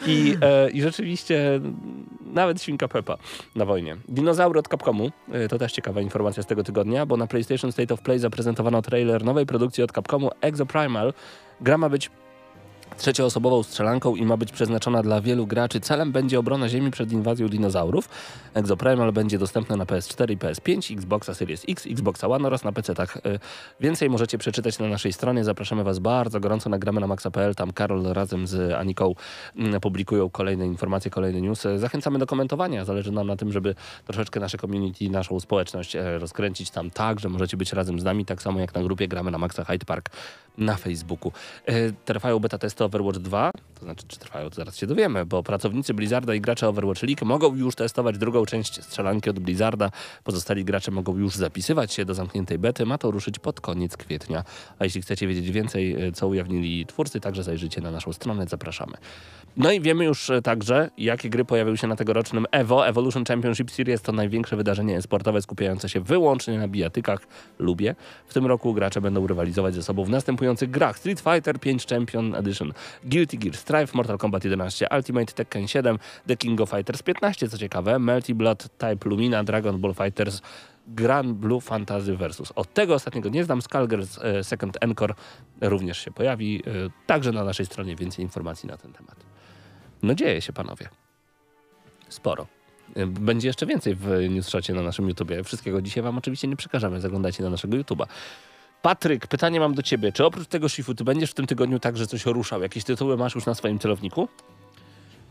i, 0.07 0.37
e, 0.43 0.71
I 0.71 0.83
rzeczywiście 0.83 1.61
nawet 2.27 2.63
świnka 2.63 2.89
Pepa 2.89 3.17
na 3.55 3.65
wojnie. 3.65 3.97
Dinozaury 4.09 4.59
od 4.59 4.69
Capcomu, 4.69 5.11
e, 5.33 5.49
to 5.49 5.59
też 5.59 5.73
ciekawa 5.73 6.01
informacja 6.01 6.43
z 6.43 6.47
tego 6.47 6.65
tygodnia, 6.65 7.07
bo 7.07 7.17
na 7.17 7.27
PlayStation 7.27 7.73
State 7.73 7.95
of 7.95 8.01
Play 8.01 8.19
zaprezentowano 8.19 8.83
trailer 8.83 9.25
nowej 9.25 9.47
produkcji 9.47 9.85
od 9.85 9.93
Capcomu 9.93 10.31
Exoprimal. 10.41 11.13
Gra 11.61 11.79
ma 11.79 11.89
być 11.89 12.11
trzecioosobową 12.97 13.63
strzelanką 13.63 14.17
i 14.17 14.27
ma 14.27 14.37
być 14.37 14.53
przeznaczona 14.53 15.03
dla 15.03 15.21
wielu 15.21 15.47
graczy. 15.47 15.81
Celem 15.81 16.13
będzie 16.13 16.39
obrona 16.39 16.69
Ziemi 16.69 16.91
przed 16.91 17.13
inwazją 17.13 17.49
dinozaurów. 17.49 18.09
Exoprimal 18.55 19.13
będzie 19.13 19.39
dostępne 19.39 19.77
na 19.77 19.85
PS4 19.85 20.31
i 20.31 20.39
PS5, 20.39 20.95
Xboxa 20.95 21.35
Series 21.35 21.65
X, 21.69 21.87
Xboxa 21.87 22.29
One 22.29 22.47
oraz 22.47 22.65
na 22.65 22.73
PC-tach. 22.73 23.17
Y, 23.17 23.39
Więcej 23.81 24.11
możecie 24.11 24.39
przeczytać 24.39 24.79
na 24.79 24.89
naszej 24.89 25.13
stronie. 25.13 25.45
Zapraszamy 25.45 25.85
Was 25.85 25.99
bardzo 25.99 26.41
gorąco. 26.41 26.71
Nagramy 26.71 27.01
na 27.01 27.07
maxa.pl. 27.07 27.55
Tam 27.55 27.73
Karol 27.73 28.03
razem 28.03 28.47
z 28.47 28.73
Aniką 28.73 29.15
mm, 29.57 29.81
publikują 29.81 30.31
kolejne 30.31 30.67
informacje, 30.67 31.11
kolejne 31.11 31.41
newsy. 31.41 31.79
Zachęcamy 31.79 32.19
do 32.19 32.27
komentowania. 32.27 32.85
Zależy 32.85 33.13
nam 33.13 33.27
na 33.27 33.37
tym, 33.37 33.53
żeby 33.53 33.75
troszeczkę 34.07 34.41
nasze 34.41 34.59
community, 34.59 35.11
naszą 35.11 35.41
społeczność 35.41 35.97
e, 35.97 36.19
rozkręcić 36.19 36.71
tam 36.71 36.91
tak, 36.91 37.21
że 37.21 37.29
możecie 37.29 37.57
być 37.57 37.73
razem 37.73 38.01
z 38.01 38.05
nami, 38.05 38.25
tak 38.25 38.43
samo 38.43 38.61
jak 38.61 38.75
na 38.75 38.83
grupie 38.83 39.09
Gramy 39.09 39.31
na 39.31 39.39
Maxa 39.39 39.65
Hyde 39.65 39.87
Park 39.87 40.11
na 40.59 40.77
Facebooku. 40.77 41.33
E, 41.67 41.93
Trwają 42.05 42.39
beta 42.39 42.59
testy 42.59 42.80
Overwatch 42.85 43.19
2, 43.19 43.51
to 43.81 43.85
znaczy 43.85 44.05
czy 44.09 44.19
trwają, 44.19 44.51
to 44.51 44.57
zaraz 44.57 44.77
się 44.77 44.87
dowiemy, 44.87 45.27
bo 45.27 45.43
pracownicy 45.43 45.95
Blizzarda 45.95 46.35
i 46.35 46.41
gracze 46.41 46.69
Overwatch 46.69 47.03
League 47.03 47.25
mogą 47.25 47.57
już 47.57 47.75
testować 47.75 48.19
drugą 48.19 48.47
część 48.47 48.85
strzelanki 48.85 49.31
od 49.31 49.39
Blizzarda. 49.39 49.91
Pozostali 50.25 50.65
gracze 50.65 50.91
mogą 50.91 51.17
już 51.17 51.35
zapisywać 51.35 51.93
się 51.93 52.05
do 52.05 52.15
zamkniętej 52.15 52.59
bety. 52.59 52.87
Ma 52.87 52.99
to 52.99 53.11
ruszyć 53.11 53.39
pod 53.39 53.61
koniec 53.61 53.97
kwietnia. 53.97 54.45
A 54.79 54.85
jeśli 54.85 55.03
chcecie 55.03 55.27
wiedzieć 55.27 55.51
więcej, 55.51 56.03
e, 56.03 56.13
co 56.13 56.29
ujawnili 56.29 56.87
twórcy, 56.87 57.21
także 57.21 57.43
zajrzyjcie 57.43 57.81
na 57.81 57.91
naszą 57.91 58.13
stronę, 58.13 58.47
zapraszamy. 58.47 58.97
No 59.57 59.73
i 59.73 59.81
wiemy 59.81 60.05
już 60.05 60.31
e, 60.31 60.43
także, 60.43 60.91
jakie 60.99 61.31
gry 61.31 61.45
pojawiły 61.45 61.77
się 61.77 61.87
na 61.87 61.97
tegorocznym 61.97 62.47
EVO. 62.51 62.89
Evolution 62.89 63.25
Championship 63.25 63.71
Series 63.71 64.03
to 64.03 64.13
największe 64.13 64.57
wydarzenie 64.57 65.03
sportowe 65.03 65.43
skupiające 65.43 65.89
się 65.89 66.01
wyłącznie 66.01 66.59
na 66.59 66.69
bijatykach. 66.69 67.21
Lubię. 67.59 67.95
W 68.27 68.35
tym 68.35 68.47
roku 68.47 68.75
gracze 68.75 69.01
będą 69.01 69.27
rywalizować 69.27 69.75
ze 69.75 69.83
sobą 69.83 70.05
w 70.05 70.11
następujących 70.11 70.71
grach. 70.71 70.99
Street 70.99 71.21
Fighter 71.21 71.61
5 71.61 71.87
Champion 71.87 72.35
Edition, 72.35 72.70
Guilty 73.05 73.39
Gear 73.39 73.57
Strive, 73.57 73.95
Mortal 73.95 74.19
Kombat 74.19 74.45
11, 74.45 74.87
Ultimate 74.97 75.33
Tekken 75.33 75.69
7, 75.69 75.99
The 76.27 76.37
King 76.37 76.61
of 76.61 76.71
Fighters 76.71 77.03
15, 77.03 77.49
co 77.49 77.59
ciekawe, 77.59 77.99
Melty 77.99 78.35
Blood 78.35 78.69
Type 78.79 79.09
Lumina, 79.09 79.45
Dragon 79.45 79.81
Ball 79.81 79.95
Fighters, 79.95 80.43
Grand 80.87 81.33
Blue 81.33 81.61
Fantasy 81.61 82.17
Versus. 82.17 82.53
Od 82.53 82.75
tego 82.75 82.95
ostatniego 82.95 83.29
nie 83.29 83.45
znam. 83.45 83.63
Skullgirls 83.63 84.19
e, 84.19 84.45
Second 84.45 84.77
Encore 84.81 85.15
również 85.61 85.99
się 85.99 86.11
pojawi. 86.11 86.63
E, 86.67 86.71
także 87.07 87.33
na 87.33 87.45
naszej 87.45 87.67
stronie 87.67 87.97
więcej 87.97 88.25
informacji 88.25 88.69
na 88.69 88.77
ten 88.77 88.93
temat. 88.93 89.17
No 90.03 90.15
dzieje 90.15 90.41
się, 90.41 90.53
panowie. 90.53 90.89
Sporo. 92.09 92.47
E, 92.97 93.07
Będzie 93.07 93.49
jeszcze 93.49 93.67
więcej 93.67 93.95
w 93.95 94.09
newsshocie 94.31 94.75
na 94.75 94.83
naszym 94.83 95.09
YouTubie. 95.09 95.45
Wszystkiego 95.45 95.83
dzisiaj 95.83 96.03
wam 96.03 96.19
oczywiście 96.19 96.49
nie 96.49 96.57
przekażemy. 96.57 97.01
Zaglądajcie 97.01 97.43
na 97.43 97.51
naszego 97.51 97.77
YouTuba. 97.77 98.07
Patryk, 98.83 99.27
pytanie 99.27 99.61
mam 99.61 99.75
do 99.75 99.83
ciebie. 99.83 100.13
Czy 100.13 100.25
oprócz 100.25 100.49
tego 100.49 100.69
shifu, 100.69 100.95
ty 100.95 101.05
będziesz 101.05 101.31
w 101.31 101.35
tym 101.35 101.47
tygodniu 101.47 101.79
także 101.79 102.07
coś 102.07 102.27
ruszał? 102.27 102.63
Jakieś 102.63 102.85
tytuły 102.85 103.17
masz 103.17 103.35
już 103.35 103.47
na 103.47 103.55
swoim 103.55 103.79
celowniku? 103.79 104.29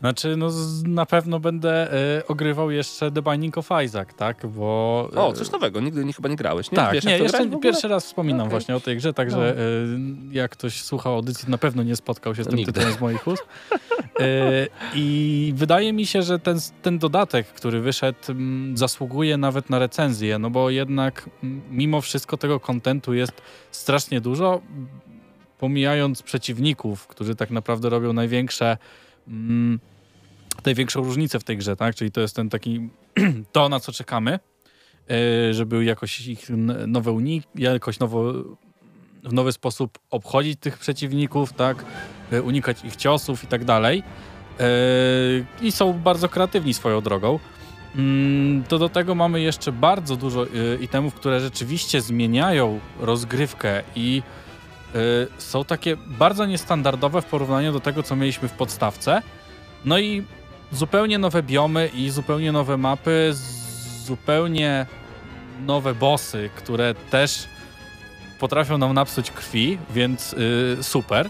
Znaczy, 0.00 0.36
no 0.36 0.50
na 0.86 1.06
pewno 1.06 1.40
będę 1.40 1.92
e, 2.18 2.26
ogrywał 2.26 2.70
jeszcze 2.70 3.10
The 3.10 3.22
Binding 3.22 3.58
of 3.58 3.68
Isaac, 3.84 4.08
tak? 4.16 4.46
Bo... 4.46 5.08
e, 5.16 5.20
O, 5.20 5.32
coś 5.32 5.50
nowego. 5.50 5.80
Nigdy 5.80 6.04
nie, 6.04 6.12
chyba 6.12 6.28
nie 6.28 6.36
grałeś, 6.36 6.70
nie? 6.70 6.76
Tak, 6.76 6.92
Wiesz, 6.94 7.04
nie, 7.04 7.18
jeszcze 7.18 7.60
pierwszy 7.62 7.88
raz 7.88 8.04
wspominam 8.06 8.40
Okej. 8.40 8.50
właśnie 8.50 8.76
o 8.76 8.80
tej 8.80 8.96
grze, 8.96 9.12
także 9.12 9.58
e, 9.58 9.62
jak 10.32 10.50
ktoś 10.50 10.82
słucha 10.82 11.10
audycji, 11.10 11.50
na 11.50 11.58
pewno 11.58 11.82
nie 11.82 11.96
spotkał 11.96 12.34
się 12.34 12.44
z 12.44 12.46
tym 12.46 12.56
nigdy. 12.56 12.72
tytułem 12.72 12.94
z 12.96 13.00
moich 13.00 13.26
ust. 13.26 13.46
E, 14.20 14.66
I 14.94 15.52
wydaje 15.56 15.92
mi 15.92 16.06
się, 16.06 16.22
że 16.22 16.38
ten, 16.38 16.58
ten 16.82 16.98
dodatek, 16.98 17.46
który 17.46 17.80
wyszedł, 17.80 18.18
mm, 18.28 18.76
zasługuje 18.76 19.36
nawet 19.36 19.70
na 19.70 19.78
recenzję, 19.78 20.38
no 20.38 20.50
bo 20.50 20.70
jednak 20.70 21.30
mm, 21.42 21.62
mimo 21.70 22.00
wszystko 22.00 22.36
tego 22.36 22.60
kontentu 22.60 23.14
jest 23.14 23.32
strasznie 23.70 24.20
dużo, 24.20 24.60
pomijając 25.58 26.22
przeciwników, 26.22 27.06
którzy 27.06 27.34
tak 27.34 27.50
naprawdę 27.50 27.88
robią 27.88 28.12
największe 28.12 28.76
mm, 29.28 29.80
największą 30.66 31.02
różnicę 31.02 31.40
w 31.40 31.44
tej 31.44 31.56
grze, 31.56 31.76
tak? 31.76 31.94
Czyli 31.94 32.10
to 32.10 32.20
jest 32.20 32.36
ten 32.36 32.48
taki 32.50 32.88
to, 33.52 33.68
na 33.68 33.80
co 33.80 33.92
czekamy, 33.92 34.38
e, 35.10 35.54
żeby 35.54 35.84
jakoś 35.84 36.20
ich 36.20 36.50
nowe 36.86 37.12
unik, 37.12 37.44
jakoś 37.54 37.98
nowo, 37.98 38.32
w 39.24 39.32
nowy 39.32 39.52
sposób 39.52 39.98
obchodzić 40.10 40.60
tych 40.60 40.78
przeciwników, 40.78 41.52
tak? 41.52 41.84
E, 42.32 42.42
Unikać 42.42 42.84
ich 42.84 42.96
ciosów 42.96 43.44
i 43.44 43.46
tak 43.46 43.64
dalej. 43.64 44.02
E, 44.60 44.64
I 45.62 45.72
są 45.72 45.92
bardzo 45.92 46.28
kreatywni 46.28 46.74
swoją 46.74 47.00
drogą. 47.00 47.38
Mm, 47.96 48.64
To 48.68 48.78
do 48.78 48.88
tego 48.88 49.14
mamy 49.14 49.40
jeszcze 49.40 49.72
bardzo 49.72 50.16
dużo 50.16 50.46
itemów, 50.80 51.14
które 51.14 51.40
rzeczywiście 51.40 52.00
zmieniają 52.00 52.80
rozgrywkę 53.00 53.82
i 53.96 54.22
są 55.38 55.64
takie 55.64 55.96
bardzo 55.96 56.46
niestandardowe 56.46 57.22
w 57.22 57.24
porównaniu 57.24 57.72
do 57.72 57.80
tego, 57.80 58.02
co 58.02 58.16
mieliśmy 58.16 58.48
w 58.48 58.52
podstawce. 58.52 59.22
No 59.84 59.98
i 59.98 60.24
zupełnie 60.72 61.18
nowe 61.18 61.42
biomy 61.42 61.90
i 61.94 62.10
zupełnie 62.10 62.52
nowe 62.52 62.76
mapy, 62.76 63.32
zupełnie 64.06 64.86
nowe 65.66 65.94
bossy, 65.94 66.50
które 66.56 66.94
też 66.94 67.48
potrafią 68.38 68.78
nam 68.78 68.94
napsuć 68.94 69.30
krwi, 69.30 69.78
więc 69.90 70.32
y, 70.32 70.76
super. 70.82 71.28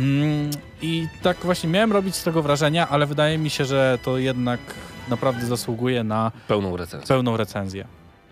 Mm, 0.00 0.50
I 0.82 1.06
tak 1.22 1.36
właśnie 1.36 1.68
miałem 1.70 1.92
robić 1.92 2.16
z 2.16 2.24
tego 2.24 2.42
wrażenia, 2.42 2.88
ale 2.88 3.06
wydaje 3.06 3.38
mi 3.38 3.50
się, 3.50 3.64
że 3.64 3.98
to 4.04 4.18
jednak 4.18 4.60
naprawdę 5.08 5.46
zasługuje 5.46 6.04
na 6.04 6.32
Pełną 6.48 6.76
recenzję. 6.76 7.08
pełną 7.08 7.36
recenzję. 7.36 7.84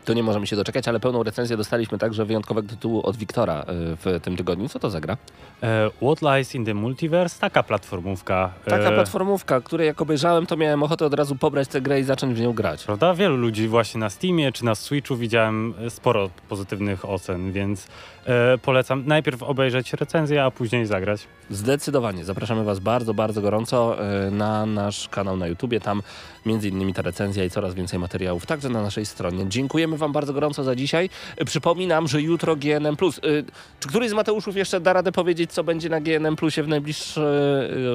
To 0.05 0.15
nie 0.15 0.23
możemy 0.23 0.47
się 0.47 0.57
doczekać, 0.57 0.89
ale 0.89 1.01
pełną 1.01 1.23
recenzję 1.23 1.57
dostaliśmy 1.57 1.99
także 1.99 2.25
wyjątkowego 2.25 2.69
tytułu 2.69 3.07
od 3.07 3.17
Wiktora 3.17 3.63
y, 3.63 3.65
w 3.97 4.21
tym 4.23 4.37
tygodniu. 4.37 4.69
Co 4.69 4.79
to 4.79 4.91
za 4.91 5.01
gra? 5.01 5.17
E, 5.63 5.91
What 5.91 6.23
Lies 6.23 6.55
in 6.55 6.65
the 6.65 6.75
Multiverse, 6.75 7.41
taka 7.41 7.63
platformówka. 7.63 8.51
Taka 8.65 8.91
e, 8.91 8.95
platformówka, 8.95 9.61
której 9.61 9.87
jak 9.87 10.01
obejrzałem, 10.01 10.47
to 10.47 10.57
miałem 10.57 10.83
ochotę 10.83 11.07
od 11.07 11.15
razu 11.15 11.37
pobrać 11.37 11.69
tę 11.69 11.81
grę 11.81 12.01
i 12.01 12.05
zacząć 12.05 12.35
w 12.35 12.41
nią 12.41 12.53
grać. 12.53 12.85
Prawda? 12.85 13.15
Wielu 13.15 13.37
ludzi 13.37 13.69
właśnie 13.69 14.01
na 14.01 14.11
Steamie 14.11 14.53
czy 14.53 14.65
na 14.65 14.75
Switchu 14.75 15.17
widziałem 15.17 15.75
e, 15.87 15.91
sporo 15.91 16.31
pozytywnych 16.49 17.09
ocen, 17.09 17.53
więc 17.53 17.89
e, 18.27 18.59
polecam 18.59 19.07
najpierw 19.07 19.43
obejrzeć 19.43 19.93
recenzję, 19.93 20.45
a 20.45 20.51
później 20.51 20.87
zagrać. 20.87 21.27
Zdecydowanie. 21.51 22.25
Zapraszamy 22.25 22.65
Was 22.65 22.79
bardzo, 22.79 23.15
bardzo 23.15 23.41
gorąco 23.43 23.97
y, 24.27 24.31
na 24.31 24.67
nasz 24.67 25.09
kanał 25.09 25.37
na 25.37 25.47
YouTubie. 25.47 25.81
Tam 25.81 26.03
między 26.47 26.68
innymi 26.68 26.95
ta 26.95 27.03
recenzja 27.03 27.45
i 27.45 27.51
coraz 27.51 27.74
więcej 27.74 27.99
materiałów 27.99 28.47
także 28.47 28.68
na 28.68 28.82
naszej 28.82 29.07
stronie. 29.07 29.49
Dziękujemy 29.49 29.97
wam 29.97 30.12
bardzo 30.12 30.32
gorąco 30.32 30.64
za 30.64 30.76
dzisiaj. 30.76 31.11
Y, 31.41 31.45
Przypominam, 31.45 32.09
że 32.09 32.22
jutro 32.22 32.57
GNM+. 32.57 32.97
Y, 33.24 33.45
Czy 33.80 33.89
któryś 33.89 34.11
z 34.11 34.12
Mateuszów 34.12 34.57
jeszcze 34.57 34.80
da 34.80 34.93
radę 34.93 35.12
powiedzieć, 35.12 35.53
co 35.53 35.64
będzie 35.64 35.89
na 35.89 36.01
GNM 36.01 36.36
Plusie 36.36 36.62
w 36.62 36.68
najbliższą 36.68 37.20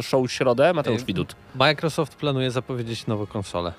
show 0.02 0.32
środę? 0.32 0.74
Mateusz 0.74 1.04
Widut. 1.04 1.36
Microsoft 1.56 2.16
planuje 2.16 2.52
zapowiedzieć 2.52 3.08
nową 3.08 3.26
konsolę. 3.26 3.74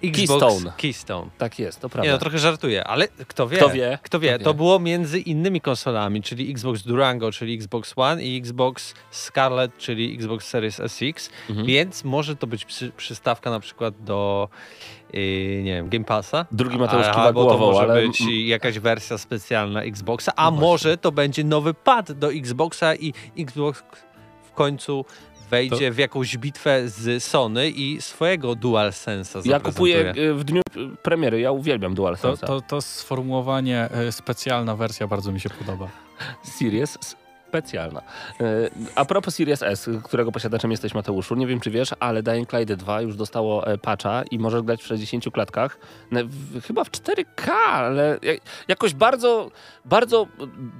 Keystone. 0.00 0.72
Keystone. 0.76 1.30
Tak 1.38 1.58
jest, 1.58 1.80
to 1.80 1.86
Nie, 1.86 1.90
prawda. 1.90 2.12
no 2.12 2.18
trochę 2.18 2.38
żartuję, 2.38 2.84
ale 2.84 3.08
kto 3.08 3.48
wie? 3.48 3.56
Kto 3.56 3.68
wie? 3.70 3.72
Kto 3.72 3.74
wie? 3.74 3.98
Kto 4.02 4.20
wie? 4.20 4.38
To 4.38 4.54
było 4.54 4.78
między 4.78 5.18
innymi 5.20 5.60
konsolami, 5.60 6.22
czyli 6.22 6.50
Xbox 6.50 6.82
Durango, 6.82 7.32
czyli 7.32 7.54
Xbox 7.54 7.92
One 7.96 8.22
i 8.22 8.36
Xbox 8.38 8.94
Scarlet, 9.10 9.78
czyli 9.78 10.14
Xbox 10.14 10.46
Series 10.48 10.80
SX, 10.80 11.30
Mhm. 11.50 11.66
więc 11.66 12.04
może 12.04 12.36
to 12.36 12.46
być 12.46 12.64
przy, 12.64 12.90
przystawka 12.90 13.50
na 13.50 13.60
przykład 13.60 13.94
do 14.04 14.48
yy, 15.12 15.20
nie 15.64 15.74
wiem, 15.74 15.88
Game 15.88 16.04
Passa. 16.04 16.46
Drugi 16.52 16.78
Mateusz 16.78 17.06
kiwa 17.06 17.16
Albo 17.22 17.40
to 17.44 17.46
głową, 17.58 17.66
może 17.72 17.80
ale- 17.92 18.02
być 18.02 18.22
jakaś 18.46 18.78
wersja 18.78 19.18
specjalna 19.18 19.82
Xboxa, 19.82 20.32
a 20.36 20.50
No 20.50 20.56
może 20.56 20.96
to 20.96 21.12
będzie 21.12 21.44
nowy 21.44 21.74
pad 21.74 22.12
do 22.12 22.32
Xboxa 22.32 22.94
i 22.94 23.12
Xbox 23.38 23.82
w 24.44 24.52
końcu 24.52 25.04
wejdzie 25.50 25.90
w 25.90 25.98
jakąś 25.98 26.36
bitwę 26.36 26.88
z 26.88 27.24
Sony 27.24 27.70
i 27.70 28.00
swojego 28.00 28.52
DualSense'a 28.52 29.40
Ja 29.44 29.60
kupuję 29.60 30.14
y, 30.16 30.34
w 30.34 30.44
dniu 30.44 30.62
y, 30.76 30.96
premiery, 31.02 31.40
ja 31.40 31.52
uwielbiam 31.52 31.94
To, 31.94 32.02
DualSense'a. 32.02 32.46
to, 32.46 32.60
to 32.60 32.80
sformułowanie 32.82 33.88
e, 33.90 34.12
specjalna 34.12 34.76
wersja 34.76 35.06
bardzo 35.06 35.32
mi 35.32 35.40
się 35.40 35.50
podoba. 35.50 35.88
Series 36.42 36.98
specjalna. 37.48 38.02
E, 38.40 38.44
A 38.94 39.04
propos 39.04 39.34
Series 39.34 39.62
S, 39.62 39.90
którego 40.04 40.32
posiadaczem 40.32 40.70
jesteś 40.70 40.94
Mateuszu, 40.94 41.34
nie 41.34 41.46
wiem 41.46 41.60
czy 41.60 41.70
wiesz, 41.70 41.90
ale 42.00 42.22
Dying 42.22 42.52
Light 42.52 42.74
2 42.74 43.00
już 43.00 43.16
dostało 43.16 43.66
e, 43.66 43.78
patcha 43.78 44.22
i 44.30 44.38
możesz 44.38 44.62
grać 44.62 44.82
w 44.82 44.86
60 44.86 45.24
klatkach, 45.32 45.78
chyba 46.66 46.84
w 46.84 46.90
4K, 46.90 47.50
ale 47.50 48.18
ja- 48.22 48.32
jakoś 48.68 48.94
bardzo, 48.94 49.50
bardzo 49.84 50.26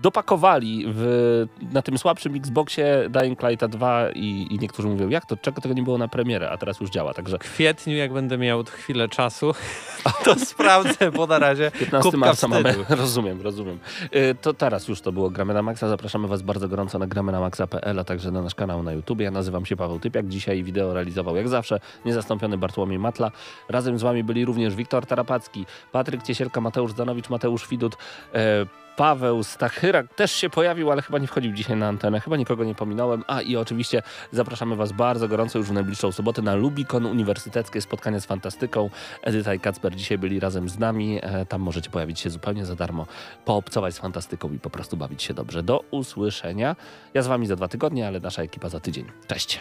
dopakowali 0.03 0.85
w, 0.89 1.47
na 1.73 1.83
tym 1.83 1.99
słabszym 1.99 2.35
Xboxie 2.35 2.87
Dying 3.11 3.43
Lighta 3.43 3.69
2 3.69 4.11
i, 4.15 4.47
i 4.51 4.59
niektórzy 4.59 4.89
mówią, 4.89 5.09
jak 5.09 5.27
to, 5.27 5.37
czego 5.37 5.61
tego 5.61 5.75
nie 5.75 5.83
było 5.83 5.99
na 5.99 6.09
premierę, 6.09 6.51
a 6.51 6.59
teraz 6.59 6.81
już 6.81 6.91
działa, 6.91 7.15
także 7.15 7.37
W 7.37 7.41
kwietniu, 7.41 7.97
jak 7.97 8.13
będę 8.13 8.39
miał 8.39 8.65
chwilę 8.65 9.09
czasu, 9.09 9.55
to 10.25 10.35
sprawdzę, 10.39 11.11
bo 11.13 11.27
na 11.27 11.39
razie 11.39 11.71
15 11.71 12.03
kubka 12.11 12.19
marca 12.27 12.49
mamy. 12.49 12.75
Rozumiem, 12.89 13.41
rozumiem. 13.43 13.79
Y, 14.15 14.35
To 14.43 14.55
teraz 14.55 14.89
już 14.89 15.01
to 15.01 15.13
było 15.13 15.31
Gramy 15.31 15.55
na 15.55 15.63
Maxa. 15.63 15.89
Zapraszamy 15.89 16.29
Was 16.29 16.43
bardzo 16.43 16.58
gorąco 16.67 16.99
na 16.99 17.07
gramy 17.07 17.33
na 17.33 17.41
maxa.pl, 17.41 17.99
a 17.99 18.05
także 18.05 18.31
na 18.31 18.43
nasz 18.43 18.55
kanał 18.55 18.83
na 18.83 18.93
YouTube. 18.93 19.21
Ja 19.21 19.31
nazywam 19.31 19.67
się 19.67 19.77
Paweł 19.77 19.99
Typiak. 19.99 20.29
Dzisiaj 20.29 20.63
wideo 20.63 20.95
realizował 20.95 21.37
jak 21.37 21.49
zawsze 21.49 21.81
niezastąpiony 22.05 22.59
Bartłomiej 22.59 22.99
Matla. 22.99 23.31
Razem 23.69 23.99
z 23.99 24.03
Wami 24.03 24.25
byli 24.25 24.45
również 24.45 24.77
Wiktor 24.77 25.07
Tarapacki, 25.07 25.67
Patryk 25.93 26.23
Ciesielka, 26.23 26.61
Mateusz 26.61 26.93
Zanowicz, 26.93 27.31
Mateusz 27.31 27.69
Widut, 27.69 27.97
e, 28.35 28.67
Paweł 28.99 29.45
Stachyra 29.45 30.03
też 30.03 30.33
się 30.33 30.51
pojawił, 30.51 30.91
ale 30.93 31.03
chyba 31.03 31.19
nie 31.19 31.27
wchodził 31.27 31.53
dzisiaj 31.53 31.77
na 31.77 31.89
antenę. 31.89 32.21
Chyba 32.21 32.37
nikogo 32.37 32.65
nie 32.65 32.75
pominąłem. 32.75 33.25
A 33.27 33.41
i 33.43 33.57
oczywiście 33.57 34.03
zapraszamy 34.33 34.77
Was 34.77 34.93
bardzo 34.93 35.29
gorąco 35.29 35.59
już 35.59 35.69
w 35.69 35.73
najbliższą 35.73 36.13
sobotę 36.13 36.43
na 36.43 36.55
Lubikon 36.55 37.07
Uniwersyteckie 37.07 37.81
spotkanie 37.81 38.21
z 38.21 38.27
fantastyką. 38.27 38.91
Edyta 39.23 39.55
i 39.55 39.61
Kacper 39.61 39.97
dzisiaj 39.97 40.19
byli 40.19 40.41
razem 40.41 40.69
z 40.69 40.79
nami. 40.79 41.19
E, 41.23 41.47
Tam 41.47 41.61
możecie 41.61 41.91
pojawić 41.91 42.21
się 42.21 42.31
zupełnie 42.31 42.67
za 42.67 42.75
darmo, 42.75 43.07
poobcować 43.45 43.95
z 43.95 43.99
fantastyką 43.99 44.53
i 44.53 44.59
po 44.59 44.71
prostu 44.71 44.97
bawić 44.97 45.23
się 45.23 45.35
dobrze. 45.35 45.63
Do 45.63 45.85
usłyszenia. 45.91 46.77
Ja 47.15 47.23
z 47.23 47.27
Wami 47.27 47.47
za 47.47 47.57
dwa 47.57 47.69
tygodnie, 47.69 48.07
ale 48.07 48.21
nasza 48.21 48.43
ekipa 48.43 48.69
za 48.69 48.81
tydzień. 48.81 49.05
Cześć. 49.27 49.61